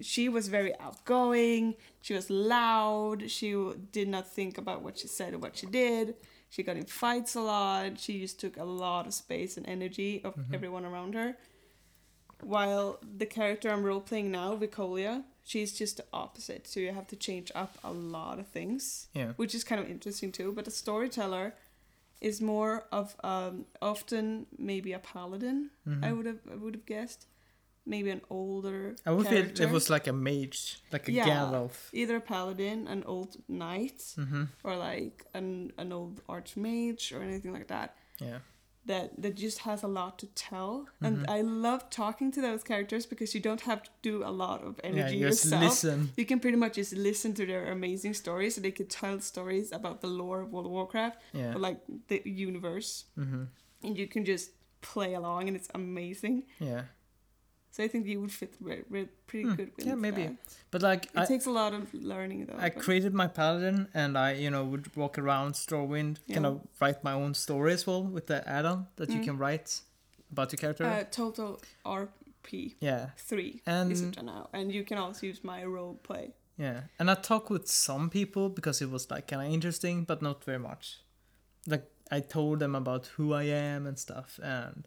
she 0.00 0.28
was 0.28 0.48
very 0.48 0.72
outgoing 0.80 1.74
she 2.02 2.14
was 2.14 2.30
loud 2.30 3.30
she 3.30 3.48
did 3.92 4.08
not 4.08 4.26
think 4.26 4.56
about 4.58 4.82
what 4.82 4.98
she 4.98 5.06
said 5.08 5.34
or 5.34 5.38
what 5.38 5.56
she 5.56 5.66
did 5.66 6.14
she 6.48 6.62
got 6.62 6.76
in 6.76 6.84
fights 6.84 7.34
a 7.34 7.40
lot 7.40 7.98
she 7.98 8.20
just 8.20 8.40
took 8.40 8.56
a 8.56 8.64
lot 8.64 9.06
of 9.06 9.12
space 9.14 9.56
and 9.56 9.66
energy 9.68 10.20
of 10.24 10.34
Mhm. 10.34 10.54
everyone 10.54 10.84
around 10.84 11.14
her 11.14 11.36
while 12.42 12.98
the 13.18 13.26
character 13.26 13.68
i'm 13.70 13.82
role 13.82 14.00
playing 14.00 14.30
now 14.30 14.56
vicolia 14.56 15.24
she's 15.44 15.72
just 15.76 15.98
the 15.98 16.04
opposite 16.12 16.66
so 16.66 16.80
you 16.80 16.92
have 16.92 17.06
to 17.06 17.16
change 17.16 17.52
up 17.54 17.76
a 17.84 17.92
lot 17.92 18.38
of 18.38 18.46
things 18.48 19.08
Yeah. 19.14 19.32
which 19.36 19.54
is 19.54 19.62
kind 19.64 19.80
of 19.80 19.90
interesting 19.90 20.32
too. 20.32 20.52
But 20.52 20.66
a 20.66 20.70
storyteller 20.70 21.54
is 22.20 22.40
more 22.40 22.84
of 22.92 23.16
um, 23.24 23.64
often 23.80 24.46
maybe 24.58 24.92
a 24.92 24.98
paladin. 24.98 25.70
Mhm. 25.86 26.04
I 26.04 26.12
would 26.12 26.26
have 26.26 26.40
I 26.52 26.56
would 26.56 26.74
have 26.74 26.86
guessed 26.86 27.26
maybe 27.86 28.10
an 28.10 28.20
older. 28.30 28.94
I 29.06 29.10
would 29.10 29.26
feel 29.26 29.40
character. 29.42 29.62
it 29.64 29.70
was 29.70 29.88
like 29.90 30.06
a 30.06 30.12
mage, 30.12 30.80
like 30.92 31.08
a 31.08 31.12
Yeah. 31.12 31.26
Gandalf. 31.26 31.88
either 31.92 32.16
a 32.16 32.20
paladin, 32.20 32.86
an 32.88 33.02
old 33.04 33.36
knight, 33.48 33.98
Mm-hmm. 34.16 34.44
or 34.64 34.76
like 34.76 35.24
an 35.34 35.72
an 35.78 35.92
old 35.92 36.20
archmage 36.28 37.12
or 37.16 37.22
anything 37.22 37.52
like 37.52 37.68
that. 37.68 37.96
Yeah. 38.20 38.40
That 38.86 39.20
that 39.22 39.34
just 39.36 39.58
has 39.60 39.82
a 39.82 39.86
lot 39.88 40.18
to 40.20 40.26
tell, 40.28 40.86
and 41.02 41.18
Mhm. 41.18 41.28
I 41.28 41.42
love 41.42 41.90
talking 41.90 42.32
to 42.32 42.40
those 42.40 42.62
characters 42.64 43.04
because 43.06 43.34
you 43.34 43.40
don't 43.40 43.60
have 43.62 43.82
to 43.82 43.90
do 44.02 44.24
a 44.24 44.32
lot 44.32 44.62
of 44.62 44.80
Yeah. 44.82 44.90
energy 44.90 45.16
You 45.18 45.28
just 45.28 45.44
yourself. 45.44 45.62
listen. 45.64 46.10
You 46.16 46.24
can 46.24 46.40
pretty 46.40 46.56
much 46.56 46.74
just 46.76 46.94
listen 46.94 47.34
to 47.34 47.44
their 47.46 47.70
amazing 47.70 48.14
stories, 48.14 48.56
and 48.56 48.64
they 48.64 48.72
could 48.72 48.88
tell 48.88 49.20
stories 49.20 49.70
about 49.70 50.00
the 50.00 50.06
lore 50.08 50.40
of 50.40 50.50
World 50.52 50.66
of 50.66 50.72
Warcraft, 50.72 51.18
Yeah. 51.34 51.54
or 51.54 51.58
like 51.58 51.78
the 52.08 52.22
universe, 52.24 53.04
Mm-hmm. 53.18 53.44
and 53.82 53.98
you 53.98 54.06
can 54.08 54.24
just 54.24 54.50
play 54.80 55.12
along, 55.14 55.46
and 55.48 55.56
it's 55.58 55.68
amazing. 55.74 56.46
Yeah. 56.58 56.84
So 57.72 57.84
I 57.84 57.88
think 57.88 58.06
you 58.06 58.20
would 58.20 58.32
fit 58.32 58.54
re- 58.60 58.82
re- 58.90 59.08
pretty 59.28 59.48
Hmm, 59.48 59.54
good 59.54 59.70
with 59.76 59.86
yeah, 59.86 59.94
maybe. 59.94 60.22
that. 60.26 60.36
But 60.72 60.82
like 60.82 61.04
It 61.06 61.10
I, 61.18 61.24
takes 61.26 61.46
a 61.46 61.50
lot 61.50 61.72
of 61.72 61.92
learning 61.94 62.46
though. 62.46 62.56
I 62.58 62.70
but- 62.70 62.82
created 62.82 63.14
my 63.14 63.28
paladin 63.28 63.88
and 63.94 64.18
I, 64.18 64.32
you 64.32 64.50
know, 64.50 64.64
would 64.64 64.94
walk 64.96 65.18
around 65.18 65.54
Stormwind, 65.54 66.16
kind 66.32 66.44
Yeah. 66.44 66.46
of 66.50 66.60
write 66.80 67.04
my 67.04 67.12
own 67.12 67.34
story 67.34 67.72
as 67.72 67.86
well 67.86 68.02
with 68.02 68.26
the 68.26 68.46
add-on 68.48 68.88
that 68.96 69.08
you 69.10 69.20
Mm. 69.20 69.24
can 69.24 69.38
write 69.38 69.82
about 70.32 70.52
your 70.52 70.58
character. 70.58 70.84
uh, 70.84 71.04
total 71.10 71.60
RP 71.84 72.74
yeah. 72.80 73.10
three 73.16 73.62
And 73.66 73.92
is 73.92 74.00
it 74.02 74.22
now, 74.22 74.48
and 74.52 74.72
you 74.72 74.84
can 74.84 74.98
also 74.98 75.26
use 75.26 75.44
my 75.44 75.64
role 75.64 75.94
play. 76.02 76.34
Yeah, 76.58 76.82
and 76.98 77.10
I 77.10 77.14
talked 77.14 77.50
with 77.50 77.66
some 77.68 78.10
people 78.10 78.48
because 78.48 78.82
it 78.84 78.90
was 78.90 79.10
like 79.10 79.28
kind 79.28 79.46
of 79.46 79.52
interesting, 79.52 80.04
but 80.04 80.20
not 80.22 80.44
very 80.44 80.58
much. 80.58 80.98
Like 81.66 81.84
I 82.10 82.20
told 82.20 82.58
them 82.58 82.74
about 82.74 83.06
who 83.16 83.32
I 83.32 83.44
am 83.44 83.86
and 83.86 83.96
stuff, 83.98 84.38
and 84.42 84.86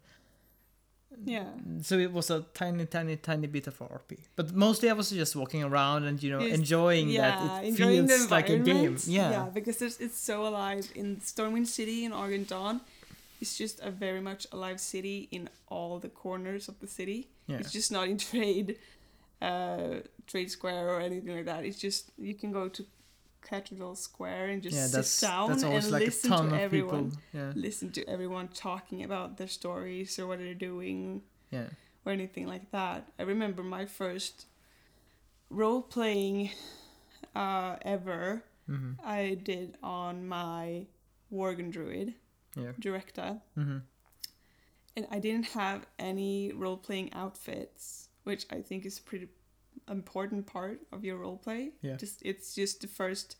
Yeah. 1.25 1.45
so 1.81 1.97
it 1.97 2.11
was 2.11 2.29
a 2.29 2.41
tiny, 2.53 2.85
tiny, 2.85 3.15
tiny 3.17 3.47
bit 3.47 3.67
of 3.67 3.77
RP. 3.79 4.17
But 4.35 4.53
mostly 4.53 4.89
I 4.89 4.93
was 4.93 5.09
just 5.09 5.35
walking 5.35 5.63
around 5.63 6.03
and 6.05 6.21
you 6.21 6.31
know 6.31 6.39
enjoying 6.39 7.09
yeah, 7.09 7.21
that 7.45 7.63
it 7.63 7.67
enjoying 7.69 8.07
feels 8.07 8.31
like 8.31 8.49
a 8.49 8.57
game. 8.57 8.97
Yeah, 9.05 9.31
yeah, 9.31 9.49
because 9.53 9.81
it's 9.81 10.17
so 10.17 10.45
alive 10.47 10.91
in 10.95 11.17
Stormwind 11.17 11.67
City 11.67 12.05
in 12.05 12.13
Argent 12.13 12.49
Dawn. 12.49 12.81
It's 13.41 13.57
just 13.57 13.81
a 13.81 13.91
very 13.91 14.21
much 14.21 14.47
alive 14.51 14.79
city 14.79 15.27
in 15.31 15.49
all 15.67 15.99
the 15.99 16.09
corners 16.09 16.69
of 16.69 16.79
the 16.79 16.87
city. 16.87 17.27
yeah, 17.47 17.57
It's 17.57 17.73
just 17.73 17.91
not 17.91 18.07
in 18.07 18.17
trade, 18.17 18.77
uh, 19.41 19.95
trade 20.27 20.49
square 20.49 20.87
or 20.89 21.01
anything 21.01 21.35
like 21.35 21.45
that. 21.45 21.65
It's 21.65 21.77
just 21.77 22.11
you 22.17 22.35
can 22.35 22.51
go 22.53 22.69
to 22.69 22.85
Cathedral 23.43 23.95
Square 23.95 24.47
and 24.47 24.63
just 24.63 24.75
yeah. 24.75 25.01
sit 25.01 25.25
down 25.25 25.51
and 25.51 25.91
like 25.91 26.05
listen 26.05 26.49
to 26.49 26.55
everyone. 26.55 27.11
Yeah, 27.33 27.51
Listen 27.55 27.91
to 27.91 28.07
everyone 28.09 28.47
talking 28.49 29.03
about 29.03 29.37
their 29.37 29.47
stories 29.47 30.17
or 30.17 30.27
what 30.27 30.39
they're 30.39 30.53
doing 30.53 31.21
yeah, 31.51 31.67
or 32.05 32.11
anything 32.11 32.47
like 32.47 32.71
that. 32.71 33.11
I 33.19 33.23
remember 33.23 33.63
my 33.63 33.85
first 33.85 34.45
role 35.49 35.81
playing 35.81 36.51
uh, 37.35 37.75
ever 37.83 38.43
hmm 38.67 38.93
I 39.03 39.37
did 39.43 39.75
on 39.83 40.25
my 40.27 40.87
Worgen 41.31 41.71
Druid, 41.71 42.13
yeah, 42.55 42.71
Directa, 42.79 43.41
hmm 43.55 43.79
and 44.95 45.07
I 45.11 45.19
didn't 45.19 45.47
have 45.47 45.85
any 45.97 46.51
role 46.53 46.77
playing 46.77 47.13
outfits, 47.13 48.09
which 48.23 48.45
I 48.51 48.61
think 48.61 48.85
is 48.85 48.99
pretty 48.99 49.27
important 49.89 50.45
part 50.45 50.79
of 50.91 51.03
your 51.03 51.17
role 51.17 51.37
play. 51.37 51.71
Yeah. 51.81 51.95
Just 51.97 52.21
it's 52.23 52.53
just 52.55 52.81
the 52.81 52.87
first 52.87 53.37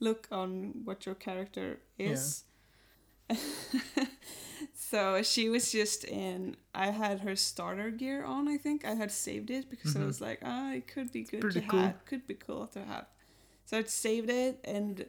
look 0.00 0.28
on 0.32 0.82
what 0.84 1.06
your 1.06 1.14
character 1.14 1.78
is. 1.98 2.44
Yeah. 3.30 3.36
so 4.74 5.22
she 5.22 5.48
was 5.48 5.72
just 5.72 6.04
in. 6.04 6.56
I 6.74 6.90
had 6.90 7.20
her 7.20 7.36
starter 7.36 7.90
gear 7.90 8.24
on. 8.24 8.48
I 8.48 8.56
think 8.56 8.84
I 8.84 8.94
had 8.94 9.10
saved 9.10 9.50
it 9.50 9.70
because 9.70 9.96
I 9.96 10.00
Mhm. 10.00 10.06
was 10.06 10.20
like, 10.20 10.40
ah, 10.44 10.72
it 10.72 10.86
could 10.86 11.12
be 11.12 11.22
good 11.22 11.50
to 11.52 11.60
cool. 11.62 11.80
have. 11.80 12.04
Could 12.04 12.26
be 12.26 12.34
cool 12.34 12.66
to 12.68 12.84
have. 12.84 13.06
So 13.66 13.78
I 13.78 13.82
saved 13.84 14.30
it, 14.30 14.60
and 14.64 15.06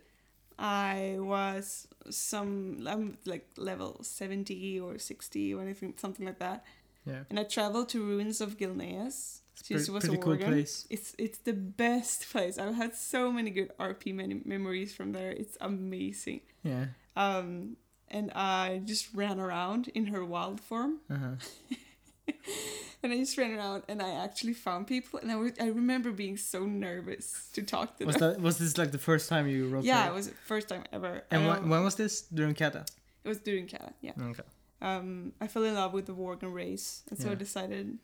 I 0.59 1.17
was 1.19 1.87
some 2.09 2.85
I'm 2.87 3.17
like 3.25 3.49
level 3.57 4.03
seventy 4.03 4.79
or 4.79 4.97
sixty 4.99 5.53
or 5.53 5.61
anything, 5.61 5.93
something 5.97 6.25
like 6.25 6.39
that. 6.39 6.63
Yeah. 7.05 7.23
And 7.29 7.39
I 7.39 7.43
traveled 7.43 7.89
to 7.89 8.01
ruins 8.03 8.39
of 8.41 8.57
Gilneas. 8.57 9.41
It's 9.53 9.67
She 9.67 9.73
pre- 9.75 9.93
was 9.93 10.03
a 10.03 10.07
pretty 10.07 10.17
cool 10.23 10.37
place. 10.37 10.87
It's 10.89 11.15
it's 11.17 11.37
the 11.39 11.53
best 11.53 12.29
place. 12.31 12.57
I've 12.57 12.75
had 12.75 12.95
so 12.95 13.31
many 13.31 13.49
good 13.51 13.71
RP 13.79 14.13
many 14.13 14.41
memories 14.45 14.93
from 14.95 15.11
there. 15.11 15.31
It's 15.31 15.57
amazing. 15.61 16.41
Yeah. 16.63 16.85
Um, 17.15 17.77
and 18.09 18.31
I 18.33 18.81
just 18.85 19.13
ran 19.13 19.39
around 19.39 19.87
in 19.93 20.07
her 20.07 20.23
wild 20.25 20.59
form, 20.61 20.99
Uh-huh. 21.09 21.35
and 23.03 23.11
I 23.13 23.17
just 23.17 23.37
ran 23.37 23.53
around, 23.57 23.83
and 23.87 24.01
I 24.01 24.11
actually 24.25 24.53
found 24.53 24.87
people, 24.87 25.19
and 25.19 25.31
I 25.31 25.35
was, 25.35 25.51
I 25.59 25.67
remember 25.67 26.11
being 26.11 26.37
so 26.37 26.65
nervous 26.65 27.49
to 27.53 27.61
talk 27.63 27.97
to 27.97 28.05
Was 28.05 28.15
them. 28.17 28.33
that 28.33 28.41
was 28.41 28.57
this 28.57 28.77
like 28.77 28.91
the 28.91 28.97
first 28.97 29.29
time 29.29 29.47
you 29.47 29.67
wrote? 29.67 29.83
yeah, 29.83 30.07
it 30.07 30.13
was 30.13 30.27
the 30.29 30.35
first 30.45 30.69
time 30.69 30.83
ever. 30.91 31.23
And 31.31 31.43
I 31.43 31.47
when, 31.49 31.69
when 31.69 31.83
was 31.83 31.95
this 31.95 32.21
during 32.21 32.55
Kata? 32.55 32.85
it 33.23 33.27
was 33.27 33.39
during 33.39 33.67
Kata. 33.67 33.93
Yeah. 34.01 34.13
Okay. 34.31 34.43
Um, 34.81 35.33
I 35.39 35.47
fell 35.47 35.63
in 35.63 35.75
love 35.75 35.93
with 35.93 36.05
the 36.05 36.13
Worgen 36.15 36.53
race, 36.53 37.03
and 37.09 37.19
so 37.19 37.31
I 37.31 37.35
decided. 37.35 37.97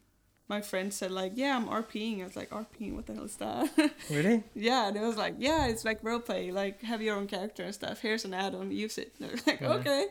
My 0.49 0.61
friend 0.61 0.91
said 0.93 1.11
like, 1.11 1.33
"Yeah, 1.35 1.55
I'm 1.55 1.67
RPing." 1.67 2.21
I 2.21 2.23
was 2.25 2.35
like, 2.35 2.49
"RPing? 2.49 2.95
What 2.95 3.05
the 3.05 3.13
hell 3.13 3.25
is 3.25 3.35
that?" 3.37 3.69
Really? 4.09 4.43
Yeah, 4.55 4.87
and 4.87 4.97
it 4.97 5.01
was 5.01 5.15
like, 5.15 5.35
yeah, 5.37 5.67
it's 5.67 5.85
like 5.85 6.01
roleplay, 6.01 6.51
like 6.51 6.81
have 6.81 7.01
your 7.01 7.15
own 7.15 7.27
character 7.27 7.63
and 7.63 7.73
stuff. 7.73 8.01
Here's 8.01 8.25
an 8.25 8.33
add-on, 8.33 8.71
use 8.71 8.97
it. 8.97 9.13
And 9.19 9.29
I 9.29 9.31
was 9.31 9.45
like, 9.47 9.61
Yeah. 9.61 9.73
okay. 9.77 10.07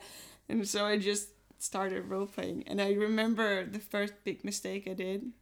And 0.48 0.66
so 0.66 0.86
I 0.86 0.96
just 0.98 1.28
started 1.58 2.08
roleplaying. 2.08 2.62
And 2.68 2.80
I 2.80 2.92
remember 2.92 3.66
the 3.66 3.80
first 3.80 4.14
big 4.24 4.44
mistake 4.44 4.86
I 4.88 4.94
did 4.94 5.32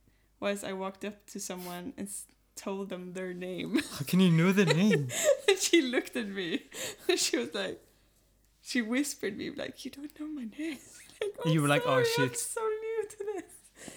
was 0.41 0.65
I 0.65 0.73
walked 0.73 1.05
up 1.05 1.27
to 1.33 1.39
someone 1.41 1.93
and 1.99 2.09
told 2.57 2.89
them 2.89 3.13
their 3.13 3.35
name. 3.35 3.81
How 3.99 4.05
can 4.07 4.21
you 4.21 4.31
know 4.31 4.51
the 4.51 4.65
name? 4.65 5.09
and 5.49 5.59
she 5.59 5.83
looked 5.83 6.17
at 6.17 6.29
me. 6.29 6.63
And 7.09 7.19
she 7.25 7.37
was 7.37 7.53
like, 7.55 7.79
she 8.63 8.81
whispered 8.83 9.37
me 9.37 9.51
like, 9.51 9.85
you 9.85 9.91
don't 9.91 10.19
know 10.19 10.27
my 10.27 10.47
name. 10.59 10.79
Like, 11.21 11.33
And 11.45 11.53
you 11.55 11.61
"I'm 11.61 11.63
were 11.65 11.69
like, 11.69 11.83
"Oh, 11.87 12.03
sorry, 12.03 12.07
I'm 12.19 12.29
shit." 12.31 12.39
so 12.39 12.61
new 12.63 13.03
to 13.11 13.19
this. 13.35 13.53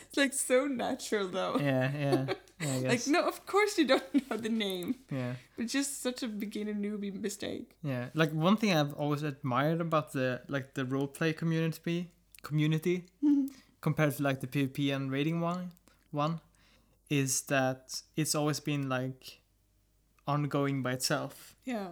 It's 0.08 0.18
like 0.18 0.34
so 0.34 0.68
natural 0.68 1.28
though. 1.28 1.58
yeah, 1.60 1.92
yeah. 1.98 2.26
yeah 2.60 2.88
Like 2.90 3.08
no, 3.08 3.24
of 3.28 3.46
course 3.46 3.78
you 3.78 3.88
don't 3.88 4.30
know 4.30 4.38
the 4.38 4.50
name. 4.50 4.96
Yeah. 5.12 5.34
But 5.58 5.68
just 5.68 6.02
such 6.02 6.24
a 6.24 6.28
beginner 6.28 6.74
newbie 6.74 7.14
mistake. 7.14 7.76
Yeah, 7.84 8.10
like 8.14 8.32
one 8.34 8.58
thing 8.58 8.74
I've 8.74 8.94
always 8.94 9.24
admired 9.24 9.82
about 9.82 10.12
the 10.12 10.42
like 10.48 10.74
the 10.74 10.84
roleplay 10.84 11.36
community 11.36 12.12
community 12.42 13.06
compared 13.82 14.16
to 14.18 14.24
like 14.24 14.42
the 14.42 14.48
PvP 14.48 14.94
and 14.96 15.12
rating 15.12 15.42
one 15.42 15.72
one 16.12 16.40
is 17.10 17.42
that 17.44 18.02
it's 18.16 18.36
always 18.36 18.60
been 18.60 18.90
like 18.90 19.42
ongoing 20.28 20.84
by 20.84 20.94
itself. 20.94 21.56
Yeah. 21.66 21.88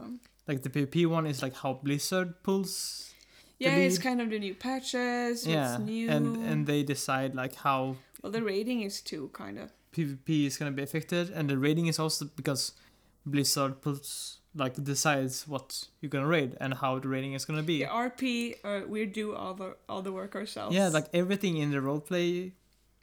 Like 0.47 0.63
the 0.63 0.69
PvP 0.69 1.05
one 1.07 1.25
is 1.25 1.41
like 1.41 1.55
how 1.55 1.73
Blizzard 1.73 2.43
pulls. 2.43 3.13
Yeah, 3.59 3.75
it's 3.75 3.97
kind 3.97 4.21
of 4.21 4.29
the 4.29 4.39
new 4.39 4.53
patches. 4.53 5.45
yeah, 5.47 5.75
It's 5.75 5.79
new. 5.83 6.09
and 6.09 6.37
and 6.45 6.67
they 6.67 6.83
decide 6.83 7.33
like 7.35 7.55
how 7.55 7.97
well, 8.21 8.31
the 8.31 8.43
rating 8.43 8.81
is 8.81 9.01
too 9.01 9.29
kind 9.33 9.57
of. 9.59 9.71
PvP 9.93 10.45
is 10.45 10.57
gonna 10.57 10.71
be 10.71 10.83
affected, 10.83 11.29
and 11.31 11.49
the 11.49 11.57
rating 11.57 11.87
is 11.87 11.97
also 11.99 12.25
because 12.35 12.73
Blizzard 13.25 13.81
puts 13.81 14.39
like 14.55 14.75
decides 14.83 15.47
what 15.47 15.87
you're 16.01 16.09
gonna 16.09 16.27
raid 16.27 16.55
and 16.61 16.73
how 16.75 16.99
the 16.99 17.07
rating 17.07 17.33
is 17.33 17.45
gonna 17.45 17.63
be. 17.63 17.79
The 17.79 17.89
RP, 17.89 18.55
uh, 18.63 18.81
we 18.87 19.05
do 19.05 19.33
all 19.35 19.53
the 19.55 19.75
all 19.89 20.01
the 20.03 20.11
work 20.11 20.35
ourselves. 20.35 20.75
Yeah, 20.75 20.89
like 20.89 21.07
everything 21.13 21.57
in 21.57 21.71
the 21.71 21.77
roleplay 21.77 22.51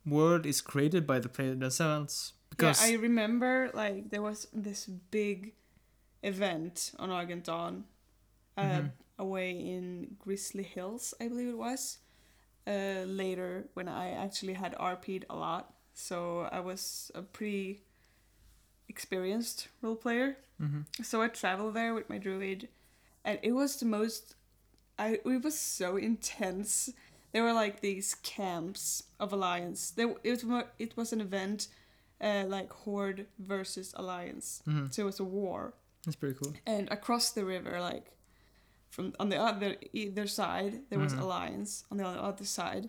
world 0.06 0.46
is 0.46 0.60
created 0.60 1.06
by 1.06 1.18
the 1.18 1.28
player 1.28 1.54
themselves. 1.54 2.34
Because 2.50 2.78
yeah, 2.80 2.94
I 2.94 3.00
remember 3.00 3.70
like 3.74 4.10
there 4.10 4.22
was 4.22 4.46
this 4.52 4.86
big 4.86 5.54
event 6.22 6.92
on 6.98 7.10
Argent 7.10 7.44
Dawn, 7.44 7.84
uh, 8.56 8.62
Mhm. 8.62 8.90
Away 9.18 9.50
in 9.52 10.16
Grizzly 10.18 10.62
Hills, 10.64 11.14
I 11.20 11.28
believe 11.28 11.48
it 11.48 11.58
was. 11.58 11.98
Uh, 12.66 13.04
later, 13.06 13.68
when 13.74 13.88
I 13.88 14.10
actually 14.10 14.54
had 14.54 14.74
RP'd 14.76 15.26
a 15.28 15.36
lot, 15.36 15.74
so 15.92 16.48
I 16.50 16.60
was 16.60 17.10
a 17.14 17.22
pretty 17.22 17.82
experienced 18.88 19.68
role 19.82 19.96
player. 19.96 20.36
Mhm. 20.60 20.84
So 21.04 21.22
I 21.22 21.28
traveled 21.28 21.74
there 21.74 21.94
with 21.94 22.08
my 22.08 22.18
druid, 22.18 22.68
and 23.24 23.38
it 23.42 23.52
was 23.52 23.76
the 23.76 23.86
most. 23.86 24.34
I 24.98 25.14
it 25.24 25.42
was 25.44 25.58
so 25.58 25.96
intense. 25.96 26.90
There 27.32 27.42
were 27.42 27.52
like 27.52 27.80
these 27.80 28.14
camps 28.22 29.04
of 29.18 29.32
alliance. 29.32 29.90
There 29.90 30.14
it 30.22 30.44
was 30.44 30.64
it 30.78 30.96
was 30.96 31.12
an 31.12 31.20
event, 31.20 31.68
uh, 32.20 32.44
like 32.46 32.72
horde 32.72 33.26
versus 33.38 33.92
alliance. 33.96 34.62
Mhm. 34.66 34.92
So 34.92 35.02
it 35.02 35.06
was 35.06 35.20
a 35.20 35.24
war, 35.24 35.74
That's 36.04 36.16
pretty 36.16 36.38
cool. 36.38 36.54
and 36.66 36.88
across 36.90 37.30
the 37.32 37.44
river, 37.44 37.80
like 37.80 38.12
from 38.94 39.12
on 39.18 39.28
the 39.28 39.40
other 39.50 39.70
either 39.92 40.26
side, 40.40 40.72
there 40.88 41.00
was 41.00 41.12
Mhm. 41.14 41.20
alliance. 41.24 41.84
On 41.90 41.96
the 41.98 42.06
other 42.06 42.44
side, 42.58 42.84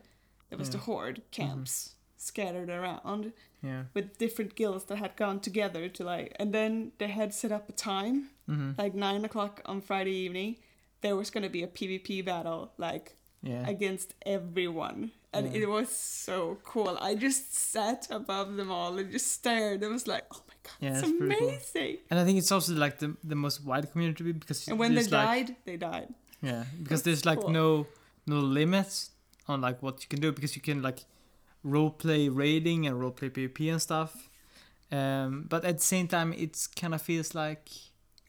there 0.49 0.59
was 0.59 0.69
the 0.69 0.77
Yeah. 0.77 0.81
Mm-hmm. 0.83 0.91
horde 0.91 1.21
camps 1.31 1.73
scattered 2.17 2.69
around 2.69 3.33
Yeah. 3.63 3.83
with 3.95 4.17
different 4.23 4.53
guilds 4.55 4.85
that 4.85 4.97
had 5.05 5.15
gone 5.23 5.39
together 5.39 5.89
to 5.89 6.03
like, 6.03 6.35
and 6.39 6.53
then 6.53 6.91
they 6.99 7.07
had 7.07 7.33
set 7.33 7.51
up 7.51 7.69
a 7.69 7.73
time, 7.73 8.29
hmm 8.45 8.71
like 8.77 8.93
nine 9.07 9.23
o'clock 9.25 9.61
on 9.65 9.81
Friday 9.81 10.15
evening. 10.25 10.57
There 11.01 11.15
was 11.15 11.29
gonna 11.33 11.49
be 11.57 11.63
a 11.63 11.67
PvP 11.77 12.21
battle, 12.31 12.61
like 12.77 13.15
Yeah. 13.41 13.67
against 13.75 14.13
everyone, 14.25 15.11
and 15.33 15.43
Yeah. 15.53 15.61
it 15.63 15.69
was 15.69 15.89
so 15.89 16.37
cool. 16.63 16.97
I 17.09 17.15
just 17.15 17.53
sat 17.55 18.01
above 18.11 18.55
them 18.59 18.69
all 18.71 18.97
and 18.99 19.11
just 19.11 19.27
stared. 19.39 19.81
It 19.83 19.89
was 19.97 20.05
like, 20.13 20.25
oh 20.35 20.43
my 20.47 20.54
god, 20.65 20.73
Yeah, 20.85 20.99
it's 20.99 21.11
pretty 21.19 21.35
cool. 21.39 21.49
amazing. 21.49 21.97
and 22.09 22.19
I 22.19 22.23
think 22.25 22.37
it's 22.41 22.51
also 22.51 22.73
like 22.85 22.95
the 23.03 23.09
the 23.31 23.35
most 23.45 23.57
wide 23.69 23.87
community 23.91 24.31
because 24.43 24.67
And 24.69 24.77
when 24.81 24.91
they 24.95 25.03
like 25.03 25.11
died, 25.31 25.49
they 25.67 25.77
died. 25.77 26.09
yeah 26.41 26.63
because 26.83 27.01
there's 27.05 27.25
like 27.31 27.41
cool. 27.41 27.51
no 27.59 27.67
no 28.33 28.39
limits 28.59 29.11
on 29.47 29.61
like 29.67 29.77
what 29.85 29.95
you 30.03 30.07
can 30.13 30.19
do 30.25 30.31
because 30.37 30.55
you 30.57 30.61
can 30.69 30.81
like 30.81 30.99
role 31.63 31.91
play 32.03 32.29
raiding 32.29 32.87
and 32.87 32.93
role 33.01 33.11
play 33.19 33.29
PvP 33.29 33.59
and 33.71 33.81
stuff. 33.81 34.11
Um, 34.91 35.45
but 35.49 35.65
at 35.65 35.75
the 35.79 35.83
same 35.83 36.07
time, 36.07 36.29
it's 36.45 36.67
kind 36.67 36.93
of 36.93 37.01
feels 37.01 37.33
like 37.35 37.69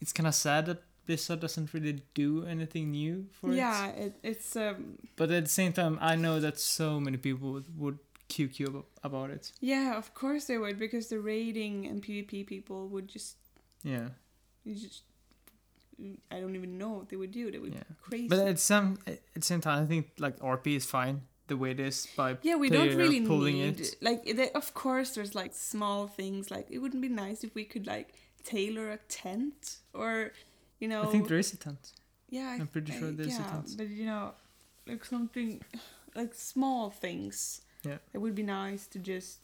it's 0.01 0.11
kind 0.13 0.27
of 0.27 0.33
sad 0.35 0.65
that 0.65 0.79
Blizzard 1.05 1.39
doesn't 1.39 1.73
really 1.73 2.01
do 2.13 2.45
anything 2.45 2.91
new 2.91 3.25
for 3.31 3.51
it. 3.51 3.55
Yeah, 3.55 3.87
it, 4.05 4.13
it's 4.23 4.55
um, 4.55 4.97
But 5.15 5.31
at 5.31 5.43
the 5.45 5.49
same 5.49 5.71
time, 5.73 5.97
I 6.01 6.15
know 6.15 6.39
that 6.39 6.59
so 6.59 6.99
many 6.99 7.17
people 7.17 7.51
would, 7.53 7.65
would 7.79 7.99
QQ 8.29 8.67
abo- 8.67 8.85
about 9.03 9.29
it. 9.31 9.51
yeah, 9.61 9.97
of 9.97 10.13
course 10.13 10.45
they 10.45 10.57
would 10.57 10.77
because 10.79 11.07
the 11.09 11.19
raiding 11.19 11.85
and 11.87 12.03
PvP 12.03 12.45
people 12.45 12.87
would 12.89 13.07
just, 13.07 13.37
Yeah. 13.83 14.09
you 14.65 14.75
just, 14.75 15.03
I 16.31 16.39
don't 16.39 16.55
even 16.55 16.77
know 16.77 16.89
what 16.91 17.09
they 17.09 17.15
would 17.15 17.31
do. 17.31 17.49
They 17.51 17.57
would 17.59 17.73
Yeah. 17.73 17.83
be 17.89 17.95
crazy. 18.01 18.27
But 18.27 18.39
at 18.47 18.59
some 18.59 18.99
at 19.07 19.19
the 19.33 19.41
same 19.41 19.61
time, 19.61 19.83
I 19.83 19.87
think 19.87 20.11
like 20.19 20.37
RP 20.39 20.75
is 20.75 20.85
fine 20.85 21.21
the 21.47 21.57
way 21.57 21.71
it 21.71 21.79
is 21.79 22.07
by 22.15 22.37
yeah, 22.43 22.55
we 22.55 22.69
don't 22.69 22.95
really 22.95 23.21
pulling 23.25 23.55
need 23.55 23.79
it. 23.79 23.95
like 24.01 24.23
they, 24.25 24.51
of 24.51 24.73
course 24.73 25.15
there's 25.15 25.33
like 25.33 25.53
small 25.55 26.05
things 26.05 26.51
like 26.51 26.67
it 26.69 26.79
wouldn't 26.79 27.01
be 27.01 27.07
nice 27.09 27.43
if 27.43 27.55
we 27.55 27.63
could 27.63 27.87
like 27.87 28.13
tailor 28.43 28.91
a 28.91 28.97
tent 29.07 29.77
or 29.93 30.33
you 30.81 30.87
know 30.89 31.03
I 31.03 31.05
think 31.07 31.27
there 31.29 31.39
is 31.39 31.53
a 31.53 31.57
tent. 31.57 31.93
yeah 32.29 32.49
I- 32.49 32.55
I'm 32.61 32.67
pretty 32.67 32.91
sure 32.91 33.11
there's 33.11 33.39
a 33.39 33.43
tent. 33.43 33.75
but 33.77 33.87
you 33.87 34.05
know 34.05 34.33
like 34.85 35.05
something 35.05 35.63
like 36.15 36.33
small 36.35 36.89
things 36.89 37.61
Yeah. 37.87 37.97
it 38.13 38.19
would 38.23 38.35
be 38.35 38.43
nice 38.43 38.83
to 38.93 38.99
just 38.99 39.39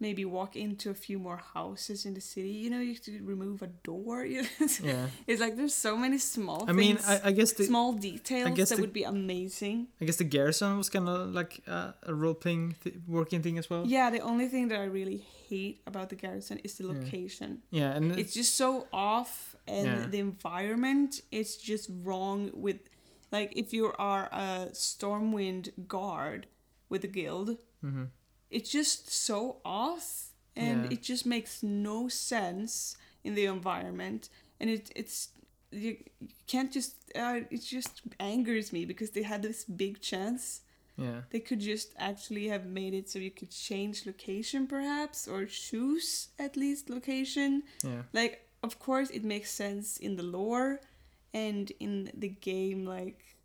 maybe 0.00 0.24
walk 0.24 0.54
into 0.54 0.90
a 0.90 0.94
few 1.06 1.18
more 1.18 1.40
houses 1.54 1.98
in 2.06 2.12
the 2.14 2.20
city 2.20 2.50
you 2.62 2.70
know 2.72 2.78
you 2.86 2.92
have 2.94 3.02
to 3.10 3.12
remove 3.32 3.58
a 3.62 3.70
door? 3.90 4.24
Yeah. 4.90 5.06
it's 5.26 5.40
like 5.44 5.54
there's 5.58 5.74
so 5.88 5.92
many 6.04 6.18
small 6.18 6.60
I 6.70 6.72
mean, 6.72 6.96
things 6.96 7.08
I, 7.24 7.28
I 7.28 7.32
guess 7.38 7.50
the 7.60 7.64
small 7.64 7.90
details 8.08 8.50
guess 8.58 8.68
that 8.70 8.76
the- 8.76 8.82
would 8.84 8.92
be 9.02 9.06
amazing 9.18 9.76
I 10.00 10.04
guess 10.06 10.18
the 10.24 10.30
garrison 10.36 10.70
was 10.78 10.88
kind 10.88 11.08
of 11.08 11.18
like 11.40 11.52
uh, 11.66 11.92
a 12.12 12.14
role 12.22 12.34
playing 12.44 12.76
th- 12.82 12.96
working 13.18 13.42
thing 13.42 13.58
as 13.58 13.66
well. 13.70 13.82
yeah 13.96 14.08
the 14.16 14.20
only 14.30 14.46
thing 14.52 14.68
that 14.70 14.78
i 14.78 14.84
really 15.00 15.20
hate 15.50 15.76
about 15.90 16.06
the 16.12 16.16
garrison 16.24 16.56
is 16.66 16.72
the 16.78 16.86
location 16.94 17.50
Yeah, 17.80 17.96
and 17.96 18.04
it's 18.20 18.34
just 18.40 18.52
so 18.62 18.86
off 18.92 19.56
and 19.66 19.86
Yeah. 19.86 20.06
the 20.14 20.20
environment 20.30 21.10
is 21.40 21.48
just 21.70 21.86
wrong 22.04 22.40
with 22.66 22.78
like 23.36 23.50
if 23.62 23.72
you 23.76 23.84
are 24.12 24.24
a 24.46 24.48
stormwind 24.72 25.64
guard 25.96 26.46
with 26.88 27.02
the 27.02 27.08
guild. 27.08 27.56
Hmm 27.80 28.04
it's 28.50 28.70
just 28.70 29.10
so 29.10 29.58
off 29.64 30.30
and 30.56 30.84
Yeah. 30.84 30.90
it 30.92 31.02
just 31.02 31.26
makes 31.26 31.62
no 31.62 32.08
sense 32.08 32.96
in 33.24 33.34
the 33.34 33.44
environment. 33.46 34.28
And 34.60 34.70
it 34.70 34.90
it's 34.96 35.28
you, 35.70 35.98
you 36.20 36.28
can't 36.46 36.72
just 36.72 36.94
uh, 37.14 37.40
it 37.50 37.62
just 37.62 38.02
angers 38.18 38.72
me 38.72 38.84
because 38.86 39.10
they 39.10 39.22
had 39.22 39.42
this 39.42 39.64
big 39.64 40.00
chance. 40.00 40.62
Yeah, 40.96 41.22
they 41.30 41.40
could 41.40 41.60
just 41.60 41.92
actually 41.96 42.48
have 42.48 42.66
made 42.66 42.92
it 42.94 43.08
so 43.08 43.18
you 43.20 43.30
could 43.30 43.50
change 43.50 44.06
location 44.06 44.66
perhaps 44.66 45.28
or 45.28 45.44
choose 45.44 46.28
at 46.38 46.56
least 46.56 46.90
location. 46.90 47.62
Yeah, 47.84 48.02
like 48.12 48.48
of 48.62 48.78
course 48.78 49.10
it 49.10 49.24
makes 49.24 49.50
sense 49.50 49.96
in 49.98 50.16
the 50.16 50.24
lore 50.24 50.80
and 51.32 51.70
in 51.78 52.10
the 52.14 52.28
game 52.30 52.84
like 52.84 53.36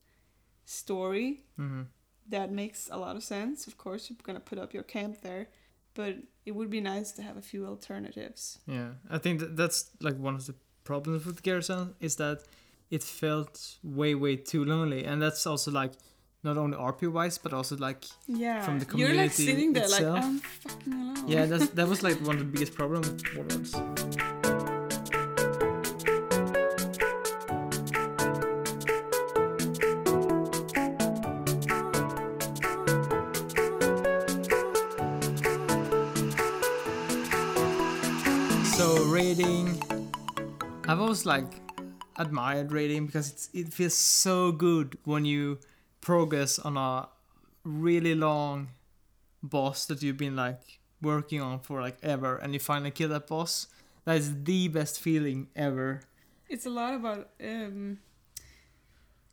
story. 0.65 1.41
Hmm 1.57 1.83
that 2.29 2.51
makes 2.51 2.89
a 2.91 2.97
lot 2.97 3.15
of 3.15 3.23
sense. 3.23 3.67
Of 3.67 3.77
course, 3.77 4.09
you're 4.09 4.17
gonna 4.23 4.39
put 4.39 4.57
up 4.59 4.73
your 4.73 4.83
camp 4.83 5.21
there, 5.21 5.47
but 5.93 6.15
it 6.45 6.51
would 6.55 6.69
be 6.69 6.81
nice 6.81 7.11
to 7.13 7.21
have 7.21 7.37
a 7.37 7.41
few 7.41 7.65
alternatives. 7.65 8.59
Yeah, 8.67 8.89
I 9.09 9.17
think 9.17 9.39
that 9.39 9.55
that's 9.57 9.91
like 10.01 10.17
one 10.17 10.35
of 10.35 10.45
the 10.45 10.55
problems 10.83 11.25
with 11.25 11.43
Garrison 11.43 11.95
is 11.99 12.15
that 12.17 12.43
it 12.91 13.03
felt 13.03 13.77
way 13.83 14.15
way 14.15 14.35
too 14.35 14.63
lonely, 14.65 15.03
and 15.05 15.21
that's 15.21 15.45
also 15.47 15.71
like 15.71 15.93
not 16.43 16.57
only 16.57 16.75
RP 16.77 17.09
wise 17.11 17.37
but 17.37 17.53
also 17.53 17.77
like 17.77 18.03
Yeah, 18.27 18.61
From 18.63 18.79
the 18.79 18.85
you're 18.97 19.13
like 19.13 19.31
community 19.33 19.45
sitting 19.45 19.73
there 19.73 19.83
itself. 19.85 20.15
like 20.15 20.23
I'm 20.25 20.39
fucking 20.39 20.93
alone. 20.93 21.27
yeah 21.27 21.45
that's 21.45 21.69
that 21.69 21.87
was 21.87 22.03
like 22.03 22.17
one 22.27 22.35
of 22.35 22.39
the 22.39 22.51
biggest 22.51 22.75
problems 22.75 23.23
always 41.13 41.27
like 41.27 41.61
admired 42.15 42.71
raiding 42.71 43.05
because 43.05 43.29
it's, 43.29 43.49
it 43.53 43.71
feels 43.71 43.93
so 43.93 44.51
good 44.51 44.97
when 45.03 45.25
you 45.25 45.59
progress 46.01 46.57
on 46.57 46.75
a 46.75 47.07
really 47.63 48.15
long 48.15 48.69
boss 49.43 49.85
that 49.85 50.01
you've 50.01 50.17
been 50.17 50.35
like 50.35 50.79
working 51.03 51.39
on 51.39 51.59
for 51.59 51.81
like 51.81 51.97
ever, 52.01 52.37
and 52.37 52.51
you 52.53 52.59
finally 52.59 52.89
kill 52.89 53.09
that 53.09 53.27
boss. 53.27 53.67
That 54.05 54.17
is 54.17 54.43
the 54.43 54.69
best 54.69 54.99
feeling 54.99 55.49
ever. 55.55 56.01
it's 56.49 56.65
a 56.65 56.71
lot 56.71 56.95
about 56.95 57.29
um, 57.43 57.99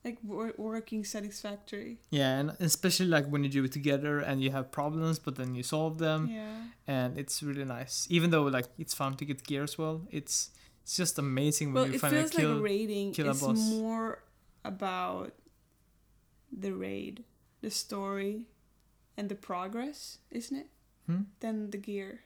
like 0.04 0.18
working 0.22 1.02
satisfactory. 1.02 1.96
Yeah, 2.10 2.40
and 2.40 2.56
especially 2.60 3.06
like 3.06 3.26
when 3.26 3.42
you 3.42 3.48
do 3.48 3.64
it 3.64 3.72
together 3.72 4.18
and 4.18 4.42
you 4.42 4.50
have 4.50 4.70
problems, 4.70 5.18
but 5.18 5.36
then 5.36 5.54
you 5.54 5.62
solve 5.62 5.96
them, 5.96 6.28
yeah, 6.28 6.56
and 6.86 7.18
it's 7.18 7.42
really 7.42 7.64
nice. 7.64 8.06
Even 8.10 8.28
though 8.28 8.42
like 8.42 8.66
it's 8.78 8.92
fun 8.92 9.14
to 9.16 9.24
get 9.24 9.44
gear 9.44 9.62
as 9.62 9.78
well, 9.78 10.02
it's 10.10 10.50
it's 10.90 10.96
just 10.96 11.18
amazing 11.20 11.72
when 11.72 11.82
well, 11.82 11.86
you 11.88 11.94
it 11.94 12.00
finally 12.00 12.22
feels 12.22 12.32
kill. 12.32 12.54
like 12.54 12.62
raiding 12.64 13.12
kill 13.12 13.28
a 13.28 13.30
is 13.30 13.40
boss. 13.40 13.58
more 13.70 14.18
about 14.64 15.32
the 16.50 16.72
raid, 16.72 17.22
the 17.62 17.70
story, 17.70 18.46
and 19.16 19.28
the 19.28 19.36
progress, 19.36 20.18
isn't 20.32 20.56
it? 20.56 20.66
Hmm? 21.06 21.22
Than 21.38 21.70
the 21.70 21.78
gear. 21.78 22.22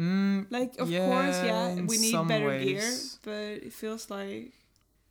Mm, 0.00 0.46
Like, 0.50 0.78
of 0.78 0.88
Yeah, 0.90 1.04
course, 1.04 1.36
yeah, 1.44 1.74
we 1.84 1.98
need 1.98 2.28
better 2.28 2.58
gear, 2.58 2.92
but 3.22 3.60
it 3.68 3.72
feels 3.74 4.08
like 4.08 4.52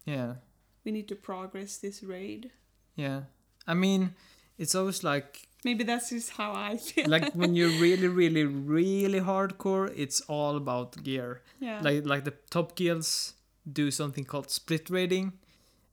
yeah. 0.05 0.35
we 0.83 0.91
need 0.91 1.07
to 1.09 1.15
progress 1.15 1.77
this 1.77 2.01
raid. 2.01 2.49
Yeah. 2.95 3.29
I 3.67 3.75
mean, 3.75 4.15
it's 4.57 4.73
always 4.73 5.03
like 5.03 5.47
Maybe 5.65 5.83
that's 5.83 6.09
just 6.11 6.29
how 6.39 6.51
I 6.53 6.77
feel. 6.77 7.09
like 7.09 7.33
when 7.33 7.55
you're 7.57 7.75
really 7.85 8.07
really 8.21 8.45
really 8.45 9.19
hardcore, 9.19 9.91
it's 10.03 10.21
all 10.35 10.55
about 10.63 11.03
gear. 11.03 11.41
yeah, 11.59 11.81
Like 11.87 12.05
like 12.05 12.23
the 12.23 12.35
top 12.49 12.75
guilds 12.75 13.33
do 13.81 13.89
something 13.91 14.23
called 14.31 14.49
split 14.51 14.89
raiding 14.89 15.33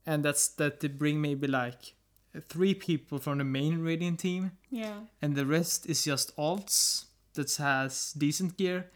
and 0.06 0.22
that's 0.24 0.48
that 0.60 0.80
they 0.80 0.88
bring 0.88 1.20
maybe 1.22 1.46
like 1.46 1.94
three 2.52 2.74
people 2.74 3.18
from 3.18 3.38
the 3.38 3.44
main 3.44 3.78
raiding 3.88 4.16
team 4.16 4.50
yeah, 4.70 4.98
and 5.22 5.34
the 5.36 5.46
rest 5.46 5.86
is 5.92 6.04
just 6.04 6.36
alts 6.36 7.06
that 7.34 7.50
has 7.56 8.12
decent 8.24 8.56
gear 8.58 8.90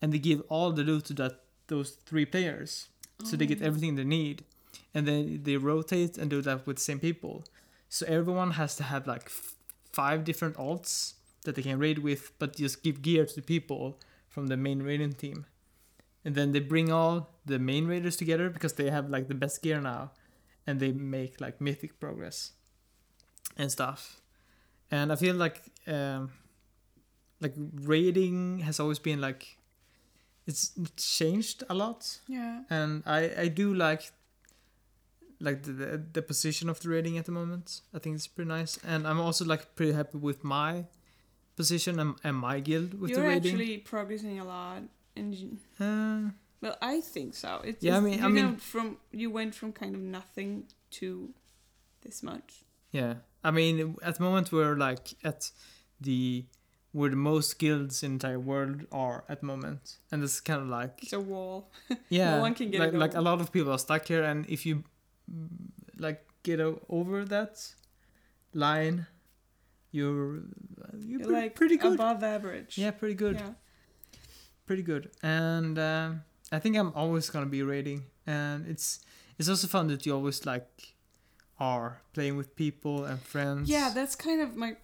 and 0.00 0.12
they 0.12 0.18
give 0.18 0.40
all 0.48 0.72
the 0.72 0.82
loot 0.82 1.04
to 1.06 1.14
that 1.14 1.34
those 1.68 1.90
three 2.08 2.24
players 2.26 2.88
so 3.24 3.36
they 3.36 3.46
get 3.46 3.60
Oh. 3.62 3.66
everything 3.66 3.96
they 3.96 4.04
need 4.20 4.44
and 4.94 5.06
then 5.08 5.40
they 5.46 5.56
rotate 5.58 6.16
and 6.18 6.30
do 6.30 6.40
that 6.42 6.66
with 6.66 6.76
the 6.76 6.82
same 6.82 7.00
people 7.00 7.44
so 7.88 8.06
everyone 8.06 8.52
has 8.52 8.74
to 8.76 8.82
have 8.84 9.06
like 9.06 9.28
five 9.92 10.24
different 10.24 10.56
alts 10.56 11.14
that 11.44 11.54
they 11.54 11.62
can 11.62 11.78
raid 11.78 11.98
with 11.98 12.32
but 12.38 12.56
just 12.56 12.82
give 12.82 13.02
gear 13.02 13.26
to 13.26 13.34
the 13.34 13.42
people 13.42 13.98
from 14.28 14.46
the 14.46 14.56
main 14.56 14.82
raiding 14.82 15.12
team. 15.12 15.46
And 16.24 16.34
then 16.34 16.52
they 16.52 16.60
bring 16.60 16.92
all 16.92 17.30
the 17.44 17.58
main 17.58 17.86
raiders 17.86 18.16
together 18.16 18.48
because 18.48 18.74
they 18.74 18.90
have 18.90 19.10
like 19.10 19.28
the 19.28 19.34
best 19.34 19.60
gear 19.62 19.80
now 19.80 20.12
and 20.66 20.78
they 20.78 20.92
make 20.92 21.40
like 21.40 21.60
mythic 21.60 21.98
progress 21.98 22.52
and 23.56 23.70
stuff. 23.70 24.20
And 24.90 25.10
i 25.12 25.16
feel 25.16 25.34
like 25.34 25.62
um 25.86 26.30
like 27.40 27.54
raiding 27.82 28.60
has 28.60 28.78
always 28.78 28.98
been 28.98 29.20
like 29.20 29.58
it's 30.46 30.72
changed 30.96 31.64
a 31.68 31.74
lot. 31.74 32.18
Yeah. 32.28 32.62
and 32.70 33.02
i 33.06 33.30
i 33.38 33.48
do 33.48 33.74
like 33.74 34.12
like 35.42 35.62
the, 35.64 35.72
the 35.72 36.02
the 36.16 36.22
position 36.22 36.68
of 36.70 36.78
the 36.80 36.88
rating 36.88 37.18
at 37.18 37.24
the 37.26 37.32
moment. 37.32 37.80
I 37.94 37.98
think 37.98 38.14
it's 38.16 38.26
pretty 38.34 38.48
nice. 38.48 38.78
And 38.92 39.06
i'm 39.06 39.20
also 39.20 39.44
like 39.44 39.74
pretty 39.76 39.92
happy 39.92 40.18
with 40.18 40.40
my 40.44 40.84
position 41.56 41.98
and, 42.00 42.14
and 42.24 42.36
my 42.36 42.60
guild 42.60 42.94
with 43.00 43.10
You're 43.10 43.20
the 43.22 43.28
rating. 43.28 43.52
actually 43.52 43.78
progressing 43.78 44.38
a 44.40 44.44
lot, 44.44 44.82
and 45.16 45.58
uh, 45.80 46.30
well, 46.62 46.76
I 46.80 47.00
think 47.00 47.34
so. 47.34 47.60
It's 47.64 47.82
Yeah, 47.82 47.92
I 47.92 48.00
just, 48.00 48.04
mean- 48.04 48.20
I 48.24 48.28
you 48.28 48.34
mean- 48.34 48.56
from 48.56 48.96
you 49.10 49.30
went 49.30 49.54
from 49.54 49.72
kind 49.72 49.94
of 49.94 50.00
nothing 50.00 50.64
to 50.98 51.30
this 52.02 52.22
much. 52.22 52.64
yeah. 52.92 53.14
I 53.44 53.50
mean 53.50 53.96
at 54.02 54.14
the 54.18 54.22
moment 54.22 54.52
we're 54.52 54.76
like 54.76 55.14
at 55.24 55.50
the 56.00 56.44
where 56.92 57.10
the 57.10 57.16
most 57.32 57.58
guilds 57.58 58.02
in 58.02 58.10
the 58.10 58.14
entire 58.14 58.38
world 58.38 58.86
are 58.92 59.24
at 59.28 59.40
the 59.40 59.46
moment. 59.46 59.96
And 60.10 60.22
it's 60.22 60.40
kind 60.40 60.60
of 60.60 60.68
like 60.68 60.94
It's 61.02 61.12
a 61.14 61.20
wall. 61.20 61.72
yeah. 62.10 62.36
No 62.36 62.40
one 62.42 62.54
can 62.54 62.70
get 62.70 62.80
like, 62.80 62.92
like 62.92 63.14
a 63.14 63.20
lot 63.22 63.40
of 63.40 63.50
people 63.50 63.72
are 63.72 63.78
stuck 63.78 64.06
here. 64.06 64.22
And 64.22 64.44
if 64.48 64.66
you 64.66 64.84
like 65.98 66.24
get 66.42 66.60
o- 66.60 66.80
over 66.88 67.24
that 67.24 67.74
line 68.54 69.06
you're 69.90 70.34
you're, 70.34 70.42
You're 70.98 71.20
pre- 71.20 71.32
like 71.34 71.54
pretty 71.54 71.76
good 71.76 71.94
above 71.94 72.22
average. 72.22 72.78
yeah 72.78 72.90
pretty 72.90 73.14
good 73.14 73.36
Yeah. 73.36 73.50
pretty 74.66 74.82
good 74.82 75.10
and 75.22 75.78
um, 75.78 76.22
i 76.50 76.58
think 76.58 76.76
i'm 76.76 76.92
always 76.94 77.30
gonna 77.30 77.46
be 77.46 77.62
rating 77.62 78.04
and 78.26 78.66
it's 78.66 79.00
it's 79.38 79.48
also 79.48 79.66
fun 79.66 79.86
that 79.88 80.04
you 80.06 80.14
always 80.14 80.44
like 80.46 80.94
are 81.60 82.00
playing 82.12 82.36
with 82.36 82.54
people 82.56 83.04
and 83.04 83.20
friends 83.22 83.68
Yeah, 83.70 83.90
that's 83.94 84.16
kind 84.16 84.40
of 84.40 84.56
my. 84.56 84.76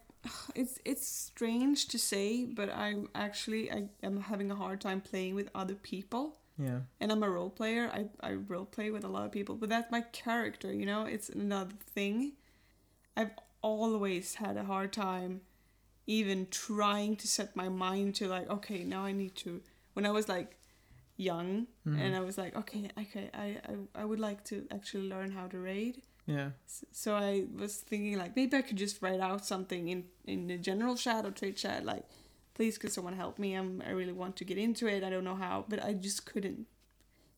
It's 0.55 0.79
it's 0.85 1.07
strange 1.07 1.89
to 1.89 1.99
say, 1.99 2.45
but 2.45 2.69
I'm 2.71 3.09
actually 3.15 3.71
I 3.71 3.89
am 4.03 4.21
having 4.21 4.51
a 4.51 4.55
hard 4.55 4.81
time 4.81 5.01
playing 5.01 5.35
with 5.35 5.49
other 5.55 5.75
people. 5.75 6.39
Yeah 6.59 6.81
And 7.01 7.13
I'm 7.13 7.23
a 7.23 7.31
role 7.31 7.51
player. 7.51 7.85
I 7.99 8.07
I 8.29 8.33
role 8.35 8.67
play 8.77 8.91
with 8.91 9.05
a 9.05 9.09
lot 9.09 9.25
of 9.27 9.33
people, 9.33 9.55
but 9.57 9.69
that's 9.69 9.91
my 9.91 10.03
character. 10.25 10.73
You 10.73 10.87
know, 10.87 11.03
it's 11.15 11.29
another 11.29 11.77
thing. 11.95 12.33
I've 13.17 13.33
always 13.63 14.35
had 14.37 14.57
a 14.57 14.65
hard 14.65 14.93
time, 14.93 15.41
even 16.07 16.47
trying 16.51 17.17
to 17.17 17.27
set 17.29 17.57
my 17.57 17.69
mind 17.69 18.15
to 18.17 18.29
like, 18.29 18.49
okay, 18.51 18.85
now 18.85 19.05
I 19.05 19.13
need 19.13 19.35
to. 19.45 19.61
When 19.95 20.07
I 20.07 20.11
was 20.11 20.29
like 20.29 20.51
young, 21.17 21.67
Mhm. 21.87 21.99
and 22.01 22.17
I 22.17 22.21
was 22.21 22.37
like, 22.39 22.55
okay, 22.57 22.91
okay, 23.03 23.31
I, 23.35 23.47
I 23.71 24.03
I 24.03 24.05
would 24.05 24.21
like 24.21 24.41
to 24.51 24.57
actually 24.71 25.09
learn 25.09 25.31
how 25.33 25.47
to 25.49 25.59
raid. 25.59 25.95
yeah 26.27 26.51
So 26.93 27.15
I 27.15 27.47
was 27.63 27.73
thinking 27.91 28.19
like 28.23 28.33
maybe 28.37 28.57
I 28.57 28.63
could 28.63 28.79
just 28.81 29.03
write 29.03 29.21
out 29.29 29.45
something 29.47 29.89
in 29.89 30.01
in 30.25 30.47
the 30.49 30.59
general 30.59 30.97
chat 30.97 31.25
or 31.27 31.31
trade 31.33 31.57
chat 31.57 31.85
like, 31.85 32.05
please 32.59 32.77
could 32.81 32.93
someone 32.93 33.15
help 33.15 33.39
me? 33.39 33.55
I'm 33.55 33.81
I 33.87 33.91
really 34.01 34.17
want 34.23 34.35
to 34.39 34.45
get 34.45 34.59
into 34.59 34.87
it. 34.95 35.05
I 35.07 35.11
don't 35.15 35.25
know 35.31 35.37
how, 35.47 35.65
but 35.71 35.79
I 35.91 35.93
just 35.95 36.27
couldn't 36.31 36.67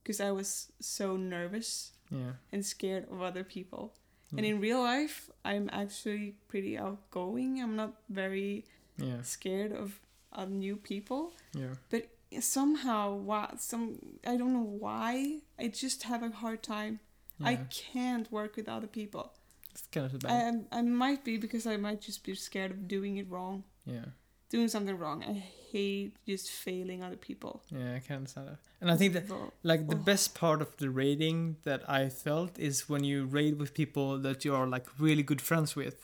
because 0.03 0.19
I 0.29 0.31
was 0.33 0.73
so 0.81 1.17
nervous 1.17 1.93
yeah 2.11 2.33
and 2.53 2.65
scared 2.65 3.05
of 3.13 3.21
other 3.23 3.45
people. 3.45 3.93
And 4.37 4.47
in 4.47 4.61
real 4.61 4.81
life, 4.81 5.29
I'm 5.45 5.69
actually 5.73 6.27
pretty 6.49 6.79
outgoing. 6.79 7.61
I'm 7.63 7.77
not 7.77 7.93
very 8.09 8.65
yeah 8.97 9.23
scared 9.23 9.73
of 9.83 10.01
of 10.33 10.49
new 10.51 10.77
people. 10.77 11.23
yeah 11.63 11.75
But 11.93 12.03
somehow, 12.41 13.03
why 13.29 13.43
some 13.59 13.99
I 14.33 14.37
don't 14.39 14.55
know 14.59 14.71
why 14.87 15.41
I 15.59 15.69
just 15.85 16.05
have 16.11 16.23
a 16.23 16.31
hard 16.43 16.63
time. 16.63 17.01
I 17.43 17.55
can't 17.93 18.31
work 18.39 18.57
with 18.57 18.69
other 18.77 18.87
people. 19.01 19.25
it's 19.73 19.87
kind 19.95 20.07
of 20.07 20.21
bad 20.21 20.67
I, 20.73 20.79
I 20.79 20.83
might 20.83 21.23
be 21.25 21.35
because 21.45 21.65
I 21.75 21.77
might 21.87 22.01
just 22.09 22.21
be 22.25 22.35
scared 22.35 22.71
of 22.71 22.81
doing 22.97 23.17
it 23.23 23.27
wrong, 23.35 23.65
yeah 23.87 24.09
doing 24.51 24.69
something 24.69 24.97
wrong. 24.99 25.23
I 25.25 25.33
hate 25.73 26.17
just 26.27 26.51
failing 26.51 27.01
other 27.07 27.17
people. 27.29 27.63
yeah 27.71 27.95
i 27.99 28.01
can't 28.01 28.19
understand 28.23 28.49
that 28.49 28.59
and 28.81 28.91
i 28.91 28.97
think 28.97 29.13
that 29.15 29.25
like 29.63 29.83
the 29.89 29.97
Ugh. 29.97 30.05
best 30.05 30.35
part 30.35 30.61
of 30.61 30.71
the 30.83 30.89
raiding 30.91 31.57
that 31.69 31.81
I 31.99 32.09
felt 32.09 32.59
is 32.59 32.89
when 32.89 33.05
you 33.05 33.25
raid 33.39 33.55
with 33.61 33.71
people 33.83 34.19
that 34.27 34.45
you 34.45 34.53
are 34.59 34.67
like 34.67 34.87
really 34.99 35.23
good 35.31 35.41
friends 35.41 35.77
with. 35.77 35.97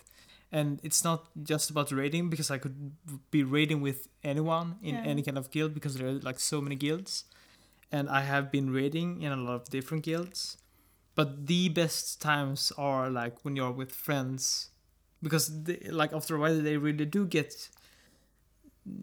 And 0.53 0.78
it's 0.88 1.03
not 1.09 1.20
just 1.42 1.70
about 1.70 1.90
raiding 1.90 2.30
because 2.30 2.51
I 2.55 2.59
could 2.59 2.76
be 3.32 3.42
raiding 3.57 3.80
with 3.88 4.01
anyone 4.22 4.68
in 4.82 4.94
Yeah. 4.94 5.11
any 5.12 5.22
kind 5.26 5.38
of 5.38 5.51
guild 5.51 5.70
because 5.74 5.94
there 5.97 6.07
are 6.09 6.20
like 6.28 6.38
so 6.38 6.61
many 6.61 6.76
guilds. 6.76 7.24
And 7.90 8.09
I 8.09 8.20
have 8.32 8.47
been 8.57 8.68
raiding 8.80 9.22
in 9.24 9.32
a 9.32 9.36
lot 9.47 9.57
of 9.61 9.64
different 9.76 10.05
guilds. 10.05 10.59
But 11.18 11.28
the 11.49 11.68
best 11.80 12.20
times 12.22 12.72
are 12.78 13.11
like 13.11 13.34
when 13.44 13.57
you're 13.57 13.76
with 13.80 13.90
friends 14.07 14.70
because 15.22 15.44
they, 15.64 15.78
like 15.90 16.12
after 16.12 16.36
a 16.36 16.40
while 16.42 16.61
they 16.62 16.76
really 16.76 17.07
do 17.07 17.26
get 17.26 17.68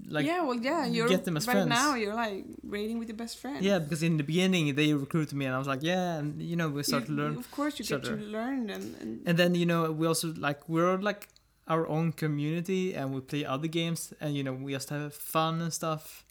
like 0.08 0.26
yeah, 0.26 0.42
well, 0.44 0.56
yeah, 0.70 0.86
you're 0.86 1.08
get 1.10 1.26
them 1.26 1.36
as 1.38 1.48
right 1.48 1.54
friends. 1.56 1.70
now. 1.70 1.96
You're 1.96 2.16
like 2.16 2.46
raiding 2.64 3.00
with 3.00 3.08
your 3.10 3.18
best 3.18 3.38
friend. 3.40 3.64
yeah 3.64 3.80
because 3.80 4.02
in 4.04 4.18
the 4.18 4.24
beginning 4.24 4.74
they 4.76 4.94
recruited 4.94 5.34
me 5.40 5.46
and 5.46 5.56
I 5.56 5.58
was 5.58 5.68
like 5.68 5.84
yeah 5.84 6.18
and 6.20 6.42
you 6.42 6.56
know 6.56 6.70
we 6.70 6.80
You- 6.80 6.84
started 6.92 7.08
to 7.08 7.14
learn 7.22 7.38
Of 7.38 7.50
course, 7.52 7.74
you 7.80 7.86
get 7.86 8.04
to 8.06 8.16
learn 8.16 8.70
and, 8.70 8.86
and 9.02 9.12
and 9.28 9.36
then 9.40 9.56
you 9.56 9.66
know 9.66 9.92
we 9.92 10.08
also 10.08 10.28
like 10.48 10.60
we're 10.70 10.98
like 10.98 11.28
our 11.68 11.88
own 11.88 12.12
community 12.24 12.94
and 12.98 13.14
we 13.16 13.20
play 13.22 13.44
other 13.46 13.68
games 13.80 14.14
and 14.22 14.36
you 14.38 14.44
know 14.44 14.54
we 14.66 14.72
just 14.74 14.90
have 14.90 15.14
fun 15.14 15.62
and 15.62 15.72
stuff 15.82 16.26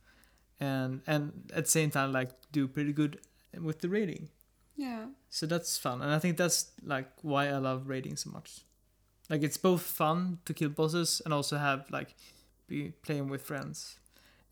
and 0.60 1.00
and 1.06 1.22
at 1.54 1.64
the 1.64 1.70
same 1.70 1.90
time 1.90 2.12
like 2.12 2.30
do 2.52 2.68
pretty 2.68 2.92
good 2.92 3.18
with 3.60 3.80
the 3.80 3.88
rating 3.88 4.28
yeah, 4.76 5.04
so 5.30 5.46
that's 5.46 5.76
fun 5.78 6.00
and 6.02 6.10
i 6.10 6.18
think 6.18 6.36
that's 6.36 6.72
like 6.84 7.08
why 7.22 7.46
i 7.48 7.58
love 7.58 7.88
raiding 7.88 8.16
so 8.16 8.30
much 8.30 8.50
like 9.30 9.42
it's 9.42 9.56
both 9.58 9.82
fun 9.82 10.38
to 10.46 10.52
kill 10.54 10.70
bosses 10.70 11.20
and 11.24 11.32
also 11.34 11.56
have 11.58 11.80
like 11.90 12.14
be 12.72 12.92
playing 13.06 13.28
with 13.32 13.42
friends. 13.42 13.98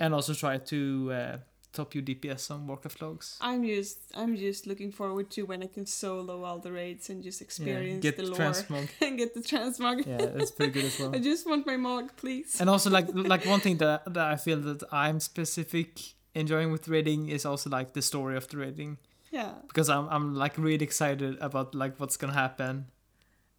And 0.02 0.14
also 0.14 0.32
try 0.34 0.56
to 0.72 0.80
uh, 1.12 1.36
top 1.72 1.94
your 1.94 2.02
dps 2.08 2.50
on 2.50 2.66
warcraft 2.66 3.00
logs. 3.02 3.26
I'm 3.40 3.62
just 3.64 3.98
I'm 4.20 4.32
just 4.36 4.66
looking 4.66 4.90
forward 5.00 5.26
to 5.36 5.40
when 5.50 5.62
I 5.62 5.68
can 5.76 5.86
solo 5.86 6.34
all 6.46 6.58
the 6.66 6.72
raids 6.72 7.10
and 7.10 7.22
just 7.22 7.40
experience 7.42 8.02
get 8.02 8.16
the 8.16 8.24
lore. 8.24 8.38
transmog. 8.40 8.88
And 9.06 9.18
get 9.22 9.34
the 9.34 9.44
transmog. 9.52 9.96
yeah 10.06 10.26
that's 10.36 10.52
pretty 10.56 10.72
good 10.72 10.86
as 10.90 10.98
well. 10.98 11.14
I 11.18 11.20
just 11.30 11.42
want 11.50 11.66
my 11.66 11.76
mog, 11.76 12.06
please. 12.22 12.60
and 12.60 12.68
also 12.70 12.88
like 12.90 13.06
like 13.34 13.44
one 13.54 13.60
thing 13.60 13.76
that 13.84 14.00
that 14.14 14.26
I 14.34 14.36
feel 14.36 14.58
that 14.68 14.82
I'm 14.90 15.20
specific 15.20 15.90
enjoying 16.34 16.70
with 16.72 16.88
raiding 16.88 17.28
is 17.36 17.44
also 17.44 17.68
like 17.78 17.92
the 17.92 18.02
story 18.02 18.36
of 18.40 18.48
the 18.48 18.56
raiding. 18.56 18.98
Yeah, 19.30 19.52
because 19.68 19.88
I'm 19.94 20.06
I'm 20.14 20.26
like 20.34 20.54
really 20.58 20.84
excited 20.90 21.32
about 21.40 21.74
like 21.74 21.94
what's 22.00 22.16
gonna 22.16 22.40
happen, 22.44 22.86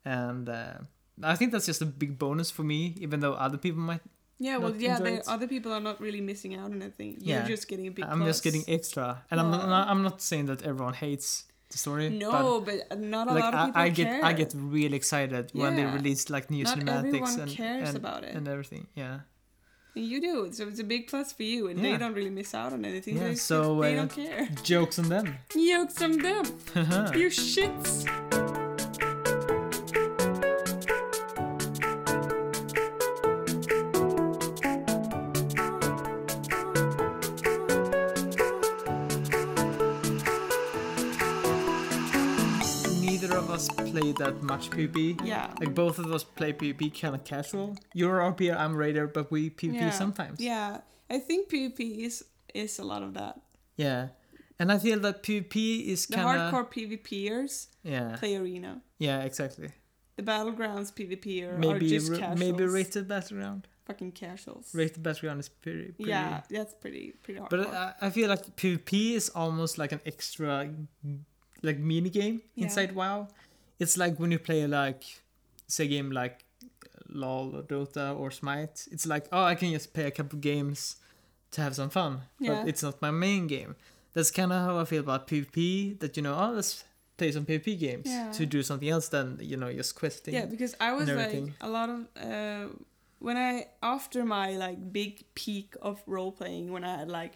and 0.04 0.50
uh, 0.50 0.78
I 1.24 1.36
think 1.38 1.52
that's 1.54 1.68
just 1.72 1.82
a 1.82 1.86
big 1.86 2.18
bonus 2.18 2.50
for 2.52 2.64
me, 2.64 2.96
even 3.06 3.20
though 3.22 3.36
other 3.46 3.58
people 3.58 3.80
might. 3.92 4.02
Yeah. 4.48 4.56
Well, 4.62 4.76
yeah. 4.88 4.98
They, 5.06 5.16
other 5.36 5.48
people 5.54 5.72
are 5.78 5.84
not 5.90 5.98
really 6.06 6.22
missing 6.32 6.52
out 6.60 6.70
on 6.74 6.82
anything. 6.82 7.12
You're 7.20 7.40
Yeah. 7.40 7.48
just 7.54 7.66
getting 7.70 7.88
a 7.92 7.94
big. 7.98 8.06
I'm 8.12 8.24
just 8.32 8.44
getting 8.48 8.64
extra, 8.78 9.08
and 9.30 9.36
I'm 9.42 9.50
not 9.52 9.64
I'm 9.92 10.02
not 10.10 10.18
saying 10.30 10.46
that 10.52 10.60
everyone 10.70 10.96
hates 11.06 11.30
the 11.72 11.78
story. 11.78 12.10
No, 12.10 12.62
but, 12.68 12.78
not 13.00 13.26
a 13.30 13.34
like 13.34 13.44
lot 13.46 13.54
of 13.54 13.60
I, 13.60 13.66
people 13.68 13.82
I 13.82 13.90
get 14.00 14.08
care. 14.08 14.26
I 14.30 14.34
get 14.42 14.50
really 14.78 14.98
excited 15.02 15.44
when 15.54 15.76
they 15.78 15.86
release 15.86 16.30
like 16.36 16.46
new 16.56 16.64
Not 16.66 16.78
cinematics 16.78 17.38
and 17.44 17.50
cares 17.52 17.90
and, 17.90 17.98
about 17.98 18.22
it. 18.28 18.36
and 18.36 18.48
everything. 18.48 18.88
Yeah. 19.04 19.16
You 19.94 20.22
do, 20.22 20.36
so 20.54 20.68
it's 20.70 20.80
a 20.80 20.86
big 20.86 21.08
plus 21.08 21.34
for 21.34 21.44
you, 21.44 21.68
and 21.70 21.78
Yeah. 21.78 21.92
they 21.92 21.98
don't 21.98 22.14
really 22.14 22.30
miss 22.30 22.54
out 22.54 22.72
on 22.72 22.86
anything. 22.86 23.18
Yeah, 23.18 23.30
they, 23.30 23.36
so, 23.36 23.82
they 23.82 23.94
uh, 23.94 24.06
don't 24.06 24.14
care. 24.24 24.48
Jokes 24.64 24.98
on 25.00 25.10
them. 25.10 25.28
Jokes 25.72 26.02
on 26.02 26.14
them. 26.28 26.46
You 27.20 27.28
shits. 27.28 28.51
That 44.18 44.42
much 44.44 44.70
PvP. 44.70 45.26
Yeah. 45.26 45.54
Like 45.60 45.74
both 45.74 46.00
of 46.00 46.12
us 46.12 46.24
play 46.24 46.54
PvP 46.54 47.00
kind 47.00 47.16
of 47.16 47.24
casual. 47.24 47.76
You're 47.94 48.20
RP, 48.20 48.56
I'm 48.56 48.76
Raider, 48.76 49.08
but 49.08 49.32
we 49.32 49.50
PvP 49.50 49.74
yeah. 49.76 49.90
sometimes. 49.92 50.40
Yeah, 50.40 50.82
I 51.10 51.20
think 51.20 51.50
PvP 51.50 52.00
is 52.06 52.24
is 52.54 52.80
a 52.80 52.84
lot 52.84 53.04
of 53.04 53.14
that. 53.16 53.40
Yeah. 53.78 54.10
And 54.60 54.72
I 54.72 54.78
feel 54.78 55.00
that 55.00 55.24
PvP 55.24 55.88
is 55.88 56.06
kind 56.06 56.22
of 56.40 56.52
The 56.52 56.58
hardcore 56.58 56.72
PvPers 56.72 57.68
yeah, 57.84 58.16
play 58.18 58.36
arena. 58.36 58.82
yeah, 59.00 59.22
exactly. 59.24 59.70
The 60.18 60.24
battlegrounds 60.24 60.94
PvPer 60.94 61.58
are 61.58 61.80
just 61.80 62.14
casuals. 62.14 62.40
maybe 62.40 62.66
rated 62.66 63.08
battleground. 63.08 63.68
fucking 63.86 64.12
casuals. 64.12 64.70
Rated 64.76 65.02
battleground 65.02 65.40
is 65.40 65.50
pretty. 65.50 65.94
pretty 65.94 66.12
Yeah, 66.12 66.42
that's 66.50 66.76
pretty 66.76 67.14
pretty 67.24 67.40
hard. 67.40 67.50
But 67.50 67.68
I, 67.74 67.94
I 68.02 68.10
feel 68.12 68.30
like 68.30 68.56
PvP 68.56 69.16
is 69.16 69.30
almost 69.30 69.78
like 69.80 69.92
an 69.94 70.02
extra, 70.06 70.70
like 71.64 71.80
mini 71.80 72.10
game 72.12 72.42
Yeah. 72.54 72.66
inside 72.66 72.94
WoW. 72.94 73.30
It's 73.82 73.96
like 73.98 74.14
when 74.20 74.32
you 74.32 74.40
play 74.40 74.68
like, 74.68 75.04
say, 75.68 75.86
a 75.86 75.88
game 75.88 76.10
like 76.22 76.36
LOL 77.10 77.56
or 77.58 77.64
Dota 77.64 78.18
or 78.20 78.32
Smite. 78.32 78.88
It's 78.92 79.06
like 79.14 79.26
oh, 79.32 79.44
I 79.44 79.56
can 79.56 79.72
just 79.72 79.94
play 79.94 80.06
a 80.06 80.12
couple 80.12 80.40
games 80.40 80.98
to 81.52 81.62
have 81.62 81.74
some 81.76 81.90
fun, 81.90 82.22
Yeah. 82.40 82.50
but 82.50 82.70
it's 82.70 82.84
not 82.84 83.02
my 83.02 83.12
main 83.12 83.48
game. 83.48 83.76
That's 84.14 84.32
kind 84.32 84.52
of 84.54 84.60
how 84.66 84.78
I 84.80 84.86
feel 84.86 85.02
about 85.08 85.28
PvP. 85.28 86.00
That 86.00 86.16
you 86.18 86.24
know, 86.24 86.36
oh, 86.44 86.52
let's 86.58 86.84
play 87.18 87.32
some 87.32 87.46
PvP 87.46 87.78
games 87.80 88.08
Yeah. 88.08 88.32
to 88.38 88.46
do 88.46 88.62
something 88.64 88.90
else 88.90 89.10
than 89.10 89.38
you 89.42 89.58
know 89.58 89.72
just 89.74 89.96
questing. 89.96 90.34
yeah, 90.34 90.46
because 90.46 90.76
I 90.80 90.94
was 90.94 91.10
like 91.10 91.36
a 91.62 91.70
lot 91.70 91.90
of 91.90 92.00
uh, 92.32 92.66
when 93.20 93.38
I 93.38 93.68
after 93.82 94.24
my 94.26 94.48
like 94.66 94.78
big 94.94 95.24
peak 95.36 95.76
of 95.82 96.02
role 96.08 96.32
playing 96.32 96.72
when 96.74 96.84
I 96.84 96.94
had 97.00 97.10
like 97.10 97.34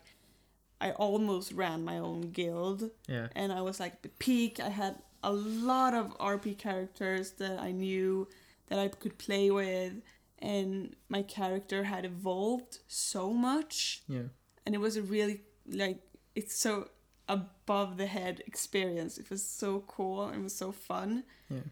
I 0.82 0.92
almost 0.92 1.52
ran 1.54 1.84
my 1.92 1.98
own 2.00 2.22
guild 2.40 2.90
yeah, 3.08 3.28
and 3.36 3.52
I 3.52 3.62
was 3.62 3.80
like 3.80 4.02
the 4.02 4.10
peak. 4.26 4.60
I 4.60 4.70
had 4.70 4.96
a 5.26 5.32
lot 5.34 5.96
of 5.96 6.16
RP 6.20 6.56
characters 6.56 7.32
that 7.32 7.60
I 7.60 7.72
knew 7.72 8.28
that 8.68 8.78
I 8.78 8.88
could 8.88 9.18
play 9.18 9.50
with, 9.50 9.94
and 10.40 10.96
my 11.10 11.24
character 11.24 11.84
had 11.84 12.06
evolved 12.06 12.78
so 12.88 13.34
much, 13.34 14.04
yeah, 14.08 14.30
and 14.66 14.76
it 14.76 14.78
was 14.78 14.96
a 14.96 15.02
really 15.02 15.42
like 15.68 16.00
it's 16.36 16.56
so 16.56 16.90
above 17.28 17.98
the 17.98 18.06
head 18.06 18.44
experience. 18.46 19.18
It 19.18 19.32
was 19.32 19.44
so 19.44 19.84
cool. 19.88 20.30
It 20.30 20.42
was 20.42 20.56
so 20.56 20.72
fun. 20.72 21.24
yeah, 21.50 21.68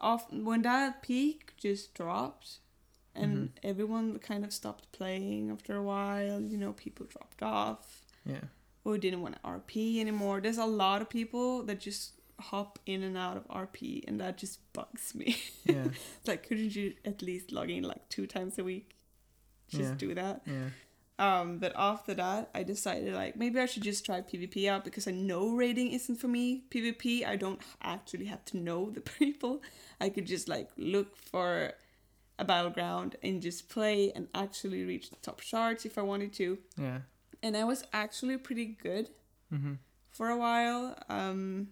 Off 0.00 0.32
when 0.32 0.62
that 0.62 1.02
peak 1.02 1.52
just 1.58 1.94
dropped. 1.94 2.58
And 3.12 3.48
mm-hmm. 3.48 3.68
everyone 3.68 4.18
kind 4.20 4.44
of 4.44 4.52
stopped 4.52 4.92
playing 4.92 5.50
after 5.50 5.74
a 5.74 5.82
while. 5.82 6.40
You 6.40 6.56
know, 6.56 6.72
people 6.72 7.06
dropped 7.06 7.42
off 7.42 8.02
yeah, 8.24 8.44
or 8.84 8.98
didn't 8.98 9.20
want 9.20 9.34
to 9.34 9.40
RP 9.40 9.98
anymore. 9.98 10.40
There's 10.40 10.58
a 10.58 10.64
lot 10.64 11.02
of 11.02 11.10
people 11.10 11.64
that 11.64 11.80
just 11.80 12.19
hop 12.40 12.78
in 12.86 13.02
and 13.02 13.16
out 13.16 13.36
of 13.36 13.46
RP, 13.48 14.04
and 14.08 14.20
that 14.20 14.38
just 14.38 14.60
bugs 14.72 15.14
me. 15.14 15.36
yeah, 15.64 15.88
like, 16.26 16.46
couldn't 16.48 16.74
you 16.74 16.94
at 17.04 17.22
least 17.22 17.52
log 17.52 17.70
in 17.70 17.84
like 17.84 18.08
two 18.08 18.26
times 18.26 18.58
a 18.58 18.64
week? 18.64 18.96
Just 19.68 19.90
Yeah. 19.90 19.94
do 19.96 20.14
that. 20.14 20.42
yeah, 20.46 20.70
Um, 21.18 21.58
but 21.58 21.72
after 21.76 22.14
that, 22.14 22.50
I 22.54 22.62
decided 22.64 23.14
like 23.14 23.36
maybe 23.36 23.60
I 23.60 23.66
should 23.66 23.82
just 23.84 24.04
try 24.06 24.20
PvP 24.22 24.66
out 24.68 24.84
because 24.84 25.06
I 25.06 25.12
know 25.12 25.50
raiding 25.54 25.92
isn't 25.92 26.16
for 26.16 26.28
me. 26.28 26.64
PvP, 26.70 27.24
I 27.26 27.36
don't 27.36 27.60
actually 27.82 28.24
have 28.26 28.44
to 28.46 28.56
know 28.56 28.90
the 28.90 29.00
people. 29.18 29.62
I 30.00 30.08
could 30.08 30.26
just 30.26 30.48
like 30.48 30.70
look 30.76 31.16
for 31.16 31.72
a 32.38 32.44
battleground 32.44 33.16
and 33.22 33.42
just 33.42 33.68
play 33.68 34.10
and 34.16 34.26
actually 34.34 34.82
reach 34.84 35.10
the 35.10 35.16
top 35.16 35.40
charts 35.42 35.84
if 35.84 35.98
I 35.98 36.02
wanted 36.02 36.32
to. 36.34 36.58
yeah. 36.78 37.00
And 37.42 37.56
I 37.56 37.64
was 37.64 37.84
actually 37.92 38.36
pretty 38.38 38.66
good 38.66 39.10
hmm 39.50 39.74
for 40.10 40.28
a 40.30 40.36
while. 40.36 40.96
Um, 41.08 41.68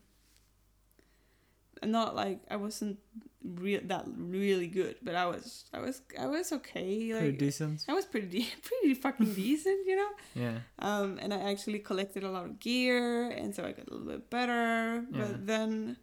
not 1.84 2.14
like 2.16 2.40
I 2.50 2.56
wasn't 2.56 2.98
real 3.44 3.80
that 3.84 4.04
really 4.16 4.66
good, 4.66 4.96
but 5.02 5.14
I 5.14 5.26
was 5.26 5.64
I 5.72 5.78
was 5.80 6.02
I 6.18 6.26
was 6.26 6.52
okay. 6.52 7.12
Pretty 7.12 7.36
decent. 7.36 7.84
I 7.88 7.92
was 7.94 8.04
pretty 8.04 8.26
de- 8.28 8.52
pretty 8.62 8.94
fucking 8.94 9.34
decent, 9.34 9.86
you 9.86 9.96
know. 9.96 10.10
Yeah, 10.34 10.58
Um, 10.78 11.18
and 11.22 11.32
I 11.32 11.50
actually 11.50 11.78
collected 11.80 12.24
a 12.24 12.30
lot 12.30 12.44
of 12.46 12.58
gear, 12.60 13.30
and 13.30 13.54
so 13.54 13.64
I 13.64 13.72
got 13.72 13.88
a 13.88 13.92
little 13.94 14.06
bit 14.08 14.28
better. 14.30 15.04
Yeah. 15.12 15.18
But 15.18 15.46
then, 15.46 15.96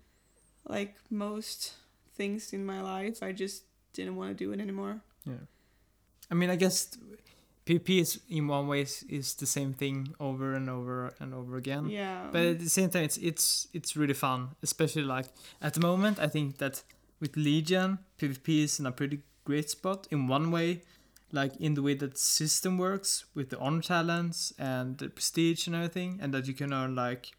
like 0.68 0.96
most 1.10 1.74
things 2.16 2.54
in 2.54 2.66
my 2.66 2.82
life, 2.82 3.22
I 3.22 3.32
just 3.32 3.64
didn't 3.94 4.16
want 4.16 4.30
to 4.32 4.44
do 4.44 4.52
it 4.52 4.60
anymore. 4.60 5.02
yeah. 5.26 5.44
I 6.32 6.34
mean, 6.34 6.50
I 6.50 6.56
guess 6.56 6.90
PvP 7.66 7.99
is 7.99 8.20
in 8.30 8.47
one 8.47 8.68
way 8.68 8.82
is, 8.82 9.34
the 9.39 9.45
same 9.45 9.74
thing 9.74 10.13
over 10.20 10.53
and 10.53 10.70
over 10.70 11.13
and 11.20 11.34
over 11.34 11.57
again. 11.57 11.88
Yeah. 11.89 12.28
But 12.32 12.41
at 12.43 12.59
the 12.59 12.70
same 12.70 12.89
time, 12.89 13.03
it's 13.03 13.18
it's 13.18 13.68
it's 13.74 13.95
really 13.95 14.13
fun, 14.13 14.49
especially 14.61 15.01
like 15.01 15.26
at 15.61 15.74
the 15.74 15.80
moment. 15.80 16.20
I 16.20 16.28
think 16.28 16.57
that 16.59 16.84
with 17.20 17.36
Legion, 17.36 17.99
PvP 18.20 18.63
is 18.63 18.80
in 18.80 18.86
a 18.86 18.91
pretty 18.91 19.22
great 19.45 19.70
spot 19.70 20.07
in 20.11 20.28
one 20.28 20.51
way, 20.51 20.84
like 21.32 21.55
in 21.57 21.74
the 21.74 21.82
way 21.82 21.95
that 21.95 22.11
the 22.11 22.20
system 22.20 22.78
works 22.78 23.26
with 23.34 23.49
the 23.49 23.57
honor 23.57 23.82
talents 23.82 24.53
and 24.59 24.97
the 24.99 25.09
prestige 25.09 25.66
and 25.66 25.76
everything, 25.76 26.20
and 26.22 26.34
that 26.34 26.47
you 26.47 26.53
can 26.53 26.72
earn 26.72 26.93
like 26.95 27.32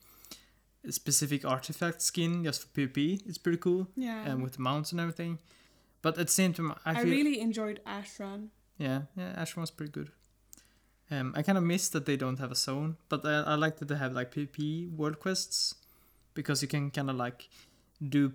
a 0.84 0.90
specific 0.92 1.44
artifact 1.44 2.02
skin 2.02 2.42
just 2.44 2.62
for 2.62 2.68
PvP. 2.68 3.22
It's 3.26 3.38
pretty 3.38 3.58
cool, 3.58 3.86
yeah. 3.94 4.24
and 4.26 4.42
with 4.42 4.54
the 4.54 4.62
mounts 4.62 4.90
and 4.90 5.00
everything. 5.00 5.38
But 6.02 6.18
at 6.18 6.26
the 6.26 6.32
same 6.32 6.52
time, 6.52 6.72
I 6.84 6.98
I, 6.98 7.02
really 7.02 7.40
enjoyed 7.40 7.80
Ashran. 7.86 8.48
yeah, 8.78 9.02
yeah, 9.16 9.34
Ashran 9.42 9.60
was 9.62 9.70
pretty 9.70 9.92
good. 9.92 10.10
Um, 11.10 11.32
I 11.36 11.42
kind 11.42 11.56
of 11.56 11.64
miss 11.64 11.88
that 11.90 12.04
they 12.04 12.16
don't 12.16 12.38
have 12.38 12.50
a 12.50 12.56
zone, 12.56 12.96
but 13.08 13.24
I, 13.24 13.42
I 13.42 13.54
like 13.54 13.78
that 13.78 13.88
they 13.88 13.96
have 13.96 14.12
like 14.12 14.34
PvP 14.34 14.90
world 14.90 15.20
quests 15.20 15.76
because 16.34 16.62
you 16.62 16.68
can 16.68 16.90
kind 16.90 17.08
of 17.08 17.16
like 17.16 17.48
do 18.06 18.32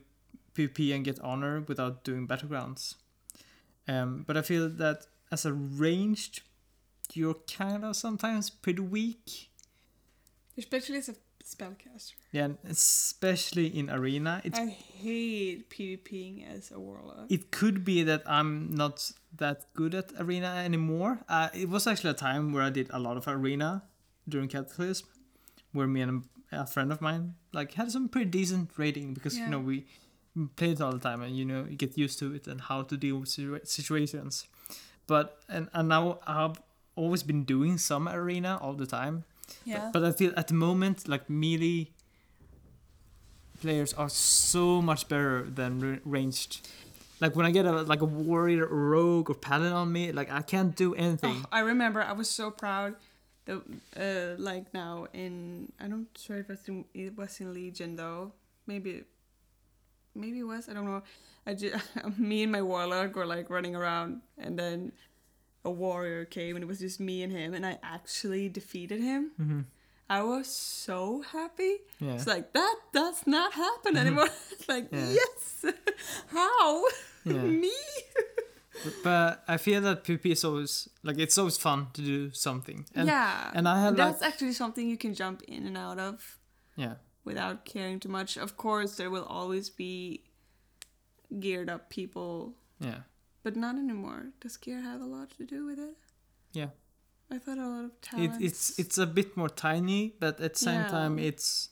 PvP 0.56 0.96
and 0.96 1.04
get 1.04 1.20
honor 1.20 1.62
without 1.68 2.04
doing 2.04 2.28
battlegrounds. 2.28 2.96
Um, 3.88 4.24
but 4.26 4.38
I 4.38 4.42
feel 4.42 4.70
that 4.70 5.08
as 5.32 5.46
a 5.46 5.54
ranged, 5.54 6.42
you're 7.14 7.36
kind 7.52 7.84
of 7.84 7.96
sometimes 7.96 8.50
pretty 8.50 8.82
weak. 8.82 9.50
Especially 10.58 10.98
as 10.98 11.10
a 11.10 11.16
spellcaster. 11.44 12.14
Yeah, 12.32 12.50
especially 12.68 13.68
in 13.68 13.90
arena, 13.90 14.42
it 14.44 14.56
I 14.58 14.68
hate 14.68 15.70
PvPing 15.70 16.46
as 16.56 16.72
a 16.72 16.80
warlock. 16.80 17.26
it 17.30 17.52
could 17.52 17.84
be 17.86 18.04
that 18.04 18.24
I'm 18.26 18.74
not 18.76 19.12
that 19.38 19.66
good 19.74 19.94
at 19.96 20.12
arena 20.20 20.62
anymore. 20.66 21.20
Uh, 21.30 21.50
it 21.54 21.70
was 21.70 21.88
actually 21.88 22.12
a 22.12 22.14
time 22.16 22.54
where 22.54 22.64
I 22.64 22.70
did 22.70 22.90
a 22.92 23.00
lot 23.00 23.18
of 23.18 23.28
arena 23.28 23.84
during 24.28 24.48
Cataclysm, 24.48 25.08
where 25.74 25.88
me 25.88 26.02
and 26.02 26.24
a 26.52 26.68
friend 26.68 26.92
of 26.92 27.00
mine 27.02 27.36
like 27.54 27.74
had 27.74 27.92
some 27.92 28.10
pretty 28.10 28.30
decent 28.30 28.70
rating 28.78 29.14
because 29.14 29.38
you 29.38 29.48
know 29.48 29.60
we 29.60 29.86
played 30.58 30.74
it 30.74 30.82
all 30.82 30.92
the 30.92 31.00
time 31.00 31.22
and 31.22 31.38
you 31.38 31.46
know 31.46 31.66
you 31.70 31.76
get 31.78 31.98
used 31.98 32.20
to 32.20 32.34
it 32.34 32.46
and 32.48 32.60
how 32.62 32.82
to 32.84 32.98
deal 32.98 33.18
with 33.20 33.30
situa- 33.30 33.66
situations. 33.68 34.48
But 35.08 35.38
and, 35.50 35.70
and 35.74 35.88
now 35.90 36.20
I've 36.28 36.58
always 36.96 37.24
been 37.24 37.44
doing 37.44 37.78
some 37.78 38.08
arena 38.08 38.58
all 38.62 38.74
the 38.74 38.86
time. 38.86 39.24
Yeah. 39.66 39.90
But 39.94 40.04
I 40.04 40.12
feel 40.12 40.34
at 40.36 40.48
the 40.48 40.54
moment, 40.54 41.08
like 41.08 41.30
melee 41.30 41.92
players 43.62 43.94
are 43.94 44.10
so 44.10 44.82
much 44.82 45.08
better 45.08 45.44
than 45.44 46.02
ranged. 46.04 46.68
Like 47.20 47.36
when 47.36 47.46
I 47.46 47.52
get 47.52 47.66
a 47.66 47.84
like 47.84 48.02
a 48.02 48.06
warrior, 48.06 48.66
or 48.66 48.90
rogue, 48.90 49.30
or 49.30 49.36
paladin 49.36 49.74
on 49.74 49.92
me, 49.92 50.12
like 50.12 50.32
I 50.32 50.42
can't 50.42 50.76
do 50.76 50.96
anything. 50.96 51.44
Oh, 51.46 51.50
I 51.52 51.60
remember 51.60 52.02
I 52.02 52.14
was 52.14 52.30
so 52.30 52.50
proud 52.50 52.96
that 53.46 53.62
uh, 53.96 54.42
like 54.42 54.74
now 54.74 55.08
in 55.14 55.72
I 55.80 55.88
don't 55.88 56.08
sure 56.18 56.38
if 56.38 56.50
it 56.50 56.50
was 56.50 56.68
in, 56.68 56.86
it 56.94 57.18
was 57.18 57.40
in 57.40 57.54
Legion 57.54 57.96
though. 57.96 58.34
Maybe 58.66 59.04
maybe 60.16 60.40
it 60.40 60.44
was, 60.44 60.68
I 60.68 60.74
don't 60.74 60.86
know. 60.86 61.04
I 61.46 61.54
just 61.54 61.76
me 62.18 62.44
and 62.44 62.52
my 62.52 62.62
warlock 62.62 63.16
were 63.16 63.26
like 63.26 63.50
running 63.50 63.76
around 63.76 64.22
and 64.38 64.58
then 64.58 64.92
a 65.64 65.70
warrior 65.72 66.26
came 66.26 66.56
and 66.56 66.64
it 66.64 66.68
was 66.68 66.80
just 66.80 67.00
me 67.00 67.22
and 67.24 67.32
him 67.32 67.54
and 67.54 67.66
I 67.66 67.78
actually 67.84 68.50
defeated 68.50 69.02
him. 69.02 69.32
hmm 69.38 69.62
I 70.10 70.24
was 70.24 70.48
so 70.48 71.22
happy. 71.22 71.78
Yeah. 72.02 72.16
It's 72.16 72.28
like 72.28 72.52
that 72.52 72.76
does 72.92 73.26
not 73.26 73.54
happen 73.54 73.96
anymore. 73.96 74.28
It's 74.52 74.68
like 74.68 74.90
Yeah. 74.92 75.10
yes. 75.10 75.66
How? 76.28 76.84
Yeah. 77.24 77.34
me? 77.64 77.72
But, 79.04 79.44
I 79.48 79.58
feel 79.58 79.80
that 79.82 80.04
PvP 80.04 80.32
is 80.32 80.44
always 80.44 80.90
like 81.04 81.18
it's 81.20 81.38
always 81.38 81.58
fun 81.58 81.88
to 81.94 82.02
do 82.02 82.32
something. 82.32 82.86
And, 82.96 83.08
yeah. 83.08 83.52
And 83.54 83.68
I 83.68 83.82
have 83.82 83.96
That's 83.96 84.22
like 84.22 84.32
actually 84.34 84.54
something 84.54 84.90
you 84.90 84.98
can 84.98 85.14
jump 85.14 85.44
in 85.44 85.66
and 85.68 85.78
out 85.78 86.00
of 86.00 86.40
yeah. 86.76 86.96
without 87.24 87.64
caring 87.66 88.00
too 88.00 88.10
much. 88.10 88.38
Of 88.38 88.58
course, 88.58 88.96
there 88.98 89.10
will 89.10 89.26
always 89.26 89.70
be 89.70 90.24
geared 91.40 91.70
up 91.70 91.90
people, 91.90 92.56
Yeah. 92.80 93.02
But 93.44 93.56
not 93.56 93.76
anymore. 93.76 94.28
Does 94.40 94.58
gear 94.58 94.82
have 94.82 95.02
a 95.02 95.06
lot 95.06 95.30
to 95.38 95.46
do 95.46 95.66
with 95.66 95.80
it? 95.80 95.96
Yeah. 96.54 96.70
I 97.34 97.38
thought 97.38 97.58
a 97.58 97.68
lot 97.68 97.86
of 97.86 97.92
It, 98.20 98.32
it's 98.42 98.78
it's 98.80 98.98
a 98.98 99.06
bit 99.06 99.38
more 99.38 99.50
tiny, 99.50 100.16
but 100.20 100.40
at 100.42 100.54
the 100.54 100.60
same 100.60 100.82
Yeah. 100.82 100.90
time 100.92 101.20
it's 101.20 101.70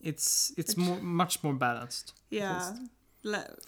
it's 0.00 0.52
it's 0.56 0.76
more 0.76 1.00
much 1.00 1.42
more 1.42 1.54
balanced. 1.54 2.12
yeah. 2.30 2.74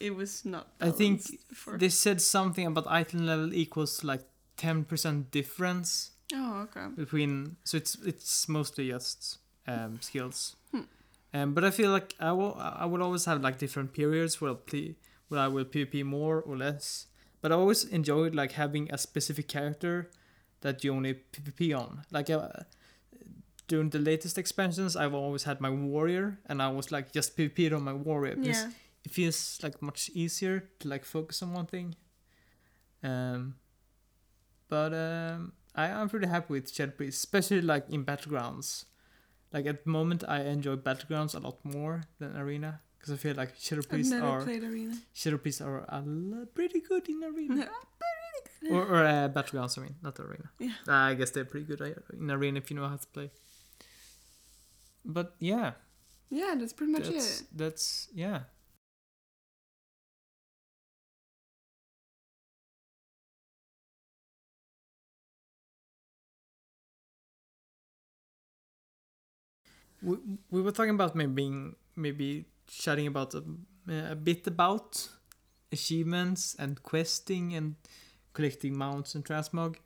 It 0.00 0.16
was 0.16 0.44
not. 0.44 0.66
I 0.80 0.90
think 0.90 1.22
before. 1.48 1.78
They 1.78 1.88
said 1.88 2.20
something 2.20 2.66
about 2.66 2.86
item 2.88 3.24
level 3.24 3.54
equals 3.54 3.98
to 3.98 4.06
like 4.06 4.24
ten 4.56 4.84
percent 4.84 5.30
difference 5.30 6.10
Oh, 6.34 6.62
okay. 6.66 6.86
between. 6.96 7.56
So 7.64 7.76
it's 7.76 7.94
it's 8.04 8.48
mostly 8.48 8.88
just 8.90 9.38
um, 9.68 9.98
skills. 10.00 10.56
Hmm. 10.72 10.80
Um, 11.32 11.54
but 11.54 11.64
I 11.64 11.70
feel 11.70 11.90
like 11.90 12.14
I 12.18 12.32
will 12.32 12.54
I 12.58 12.84
will 12.86 13.02
always 13.02 13.24
have 13.26 13.40
like 13.42 13.58
different 13.58 13.92
periods 13.92 14.40
where 14.40 14.50
I'll 14.50 14.56
play 14.70 14.96
where 15.28 15.40
I 15.40 15.48
will 15.48 15.64
PvP 15.64 16.04
more 16.04 16.40
or 16.42 16.56
less. 16.56 17.06
But 17.44 17.52
I 17.52 17.56
always 17.56 17.84
enjoyed 17.84 18.34
like 18.34 18.52
having 18.52 18.90
a 18.90 18.96
specific 18.96 19.48
character 19.48 20.08
that 20.62 20.82
you 20.82 20.94
only 20.94 21.12
PvP 21.30 21.78
on. 21.78 22.00
Like 22.10 22.30
uh, 22.30 22.48
during 23.68 23.90
the 23.90 23.98
latest 23.98 24.38
expansions, 24.38 24.96
I've 24.96 25.12
always 25.12 25.42
had 25.42 25.60
my 25.60 25.68
warrior, 25.68 26.38
and 26.46 26.62
I 26.62 26.70
was 26.70 26.90
like 26.90 27.12
just 27.12 27.36
PvP 27.36 27.70
on 27.76 27.82
my 27.82 27.92
warrior 27.92 28.36
because 28.36 28.62
Yeah. 28.62 28.70
it 29.04 29.10
feels 29.10 29.60
like 29.62 29.82
much 29.82 30.10
easier 30.14 30.70
to 30.78 30.88
like 30.88 31.04
focus 31.04 31.42
on 31.42 31.52
one 31.52 31.66
thing. 31.66 31.96
Um, 33.02 33.56
but 34.70 34.94
um, 34.94 35.52
I 35.74 35.88
am 35.88 36.08
pretty 36.08 36.28
happy 36.28 36.54
with 36.54 36.72
Shadow 36.72 36.92
Priest, 36.92 37.18
especially 37.18 37.60
like 37.60 37.90
in 37.90 38.06
battlegrounds. 38.06 38.86
Like 39.52 39.66
at 39.66 39.84
the 39.84 39.90
moment, 39.90 40.24
I 40.26 40.44
enjoy 40.44 40.76
battlegrounds 40.76 41.34
a 41.34 41.40
lot 41.40 41.62
more 41.62 42.04
than 42.18 42.34
arena 42.38 42.80
because 43.04 43.18
I 43.18 43.20
feel 43.20 43.36
like 43.36 43.54
never 44.10 44.26
are 44.26 44.40
arena. 44.64 44.96
Shadow 45.12 45.36
Priests 45.36 45.60
are 45.60 45.84
l- 45.92 46.46
pretty 46.54 46.80
good 46.80 47.06
in 47.08 47.22
arena 47.22 47.68
or 48.70 48.82
or 48.82 49.04
uh, 49.04 49.28
battlegrounds. 49.28 49.76
I 49.78 49.82
mean, 49.82 49.96
not 50.02 50.18
arena. 50.20 50.48
Yeah. 50.58 50.72
Uh, 50.88 50.92
I 51.12 51.14
guess 51.14 51.30
they're 51.30 51.44
pretty 51.44 51.66
good 51.66 51.82
uh, 51.82 51.90
in 52.18 52.30
arena 52.30 52.58
if 52.58 52.70
you 52.70 52.76
know 52.76 52.88
how 52.88 52.96
to 52.96 53.06
play. 53.08 53.30
But 55.04 55.34
yeah, 55.38 55.72
Yeah, 56.30 56.54
that's 56.58 56.72
pretty 56.72 56.92
much 56.92 57.04
that's 57.10 57.40
it. 57.42 57.46
that's 57.54 58.08
yeah. 58.14 58.40
We, 70.02 70.16
we 70.50 70.62
were 70.62 70.72
talking 70.72 70.94
about 70.94 71.14
maybe 71.14 71.32
being, 71.32 71.76
maybe 71.96 72.44
chatting 72.66 73.06
about 73.06 73.34
a, 73.34 73.42
a 74.12 74.14
bit 74.14 74.46
about 74.46 75.08
achievements 75.72 76.54
and 76.58 76.82
questing 76.82 77.54
and 77.54 77.74
collecting 78.32 78.76
mounts 78.76 79.14
and 79.14 79.24
transmog, 79.24 79.76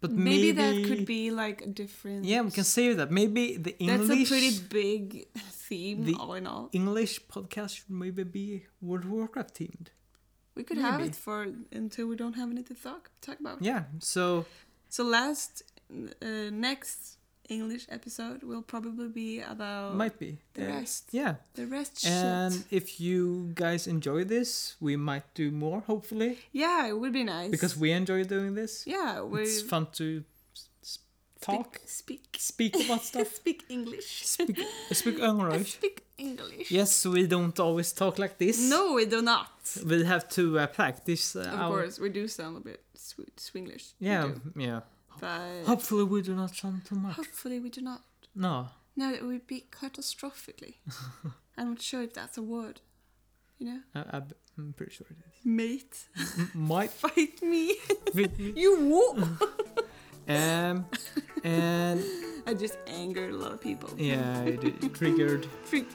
but 0.00 0.10
maybe, 0.10 0.52
maybe, 0.52 0.52
that 0.52 0.88
could 0.88 1.06
be 1.06 1.30
like 1.30 1.62
a 1.62 1.66
different. 1.66 2.24
yeah 2.24 2.42
we 2.42 2.50
can 2.50 2.64
say 2.64 2.92
that 2.94 3.10
maybe 3.10 3.56
the 3.56 3.74
English 3.78 4.08
That's 4.08 4.30
a 4.30 4.34
pretty 4.34 4.58
big 4.68 5.26
theme, 5.68 6.04
the- 6.04 6.16
all 6.20 6.34
in 6.34 6.46
all. 6.46 6.68
English 6.72 7.20
podcast 7.26 7.76
should 7.76 7.90
maybe 7.90 8.24
be 8.24 8.66
World 8.80 9.04
of 9.04 9.10
Warcraft 9.10 9.54
themed. 9.58 9.88
We 10.54 10.62
could 10.62 10.78
have 10.78 11.00
it 11.00 11.16
for 11.16 11.46
until 11.72 12.06
we 12.06 12.14
don't 12.16 12.34
have 12.34 12.48
anything 12.50 12.76
to 12.76 12.82
talk 12.82 13.10
talk 13.20 13.40
about. 13.40 13.60
Yeah, 13.60 13.84
so 13.98 14.44
So 14.88 15.02
last 15.04 15.62
uh, 15.90 16.50
next 16.52 17.18
English 17.48 17.86
episode 17.90 18.42
will 18.42 18.62
probably 18.62 19.08
be 19.08 19.40
about 19.40 19.94
might 19.96 20.18
be 20.18 20.38
the 20.54 20.62
Uh, 20.64 20.76
rest. 20.80 21.04
Yeah, 21.12 21.34
The 21.54 21.66
rest 21.66 22.06
and 22.06 22.54
shit. 22.54 22.64
if 22.70 23.00
you 23.00 23.50
guys 23.54 23.86
enjoy 23.86 24.24
this, 24.24 24.76
we 24.80 24.96
might 24.96 25.24
do 25.34 25.50
more. 25.50 25.80
Hopefully, 25.86 26.38
Yeah, 26.52 26.86
it 26.88 26.98
would 26.98 27.12
be 27.12 27.24
nice 27.24 27.50
because 27.50 27.76
we 27.80 27.90
enjoy 27.92 28.24
doing 28.24 28.54
this. 28.54 28.84
yeah, 28.86 29.20
we 29.22 29.42
It's 29.42 29.62
fun 29.62 29.86
to 29.92 30.24
talk, 31.40 31.80
speak 31.86 32.36
speak 32.38 32.74
about 32.86 33.02
stuff, 33.10 33.34
speak 33.34 33.64
English. 33.68 34.24
speak, 34.26 34.58
speak 34.92 35.18
English. 35.18 35.72
speak 35.78 36.02
English. 36.16 36.70
Yes, 36.70 37.04
we 37.06 37.26
don't 37.26 37.58
always 37.60 37.92
talk 37.92 38.18
like 38.18 38.38
this. 38.38 38.58
No, 38.70 38.94
we 38.94 39.04
do 39.06 39.20
not. 39.20 39.50
we 39.84 40.04
have 40.04 40.28
to 40.30 40.58
uh, 40.58 40.66
practice. 40.66 41.36
Uh, 41.36 41.40
Of 41.40 41.60
our- 41.60 41.70
course, 41.82 41.98
we 42.00 42.08
do 42.08 42.26
sound 42.28 42.56
a 42.56 42.60
bit 42.60 42.80
sw- 42.94 43.28
Swinglish. 43.36 43.92
Yeah, 44.00 44.32
yeah. 44.56 44.80
But 45.20 45.64
Hopefully, 45.66 46.04
we 46.04 46.22
do 46.22 46.34
not 46.34 46.54
sound 46.54 46.84
too 46.84 46.94
much. 46.96 47.16
hopefully 47.16 47.58
we 47.60 47.70
do 47.70 47.80
not. 47.80 48.02
No. 48.34 48.68
No, 48.96 49.12
it 49.12 49.24
would 49.24 49.46
be 49.46 49.66
catastrophically. 49.72 50.74
I'm 51.56 51.70
not 51.70 51.82
sure 51.82 52.02
if 52.02 52.14
that's 52.14 52.36
a 52.38 52.42
word. 52.42 52.80
You 53.58 53.66
know, 53.66 53.80
I, 53.94 54.00
I, 54.18 54.22
I'm 54.58 54.72
pretty 54.76 54.92
sure 54.92 55.06
it 55.10 55.16
is. 55.16 55.44
mate, 55.44 56.04
M- 56.38 56.50
might 56.54 56.90
fight 57.04 57.40
me. 57.42 57.76
you 58.38 58.78
won't. 58.80 59.40
Um, 60.26 60.86
and 61.44 62.02
I 62.46 62.54
just 62.54 62.78
angered 62.86 63.34
a 63.34 63.36
lot 63.36 63.52
of 63.52 63.60
people. 63.60 63.90
yeah, 63.98 64.40
it, 64.44 64.64
it 64.64 64.94
triggered. 64.94 65.46
Freak. 65.64 65.86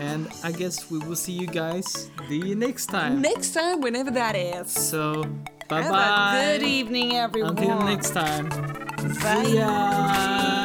And 0.00 0.28
I 0.44 0.52
guess 0.52 0.90
we 0.90 0.98
will 0.98 1.16
see 1.16 1.32
you 1.32 1.46
guys 1.46 2.10
the 2.28 2.54
next 2.54 2.86
time. 2.90 3.22
Next 3.22 3.54
time, 3.54 3.80
whenever 3.80 4.10
that 4.10 4.36
is. 4.36 4.70
So, 4.70 5.24
bye 5.68 5.88
bye. 5.88 6.56
good 6.58 6.62
evening, 6.62 7.14
everyone. 7.16 7.56
Until 7.56 7.78
next 7.80 8.10
time. 8.10 8.48
Bye. 9.22 10.62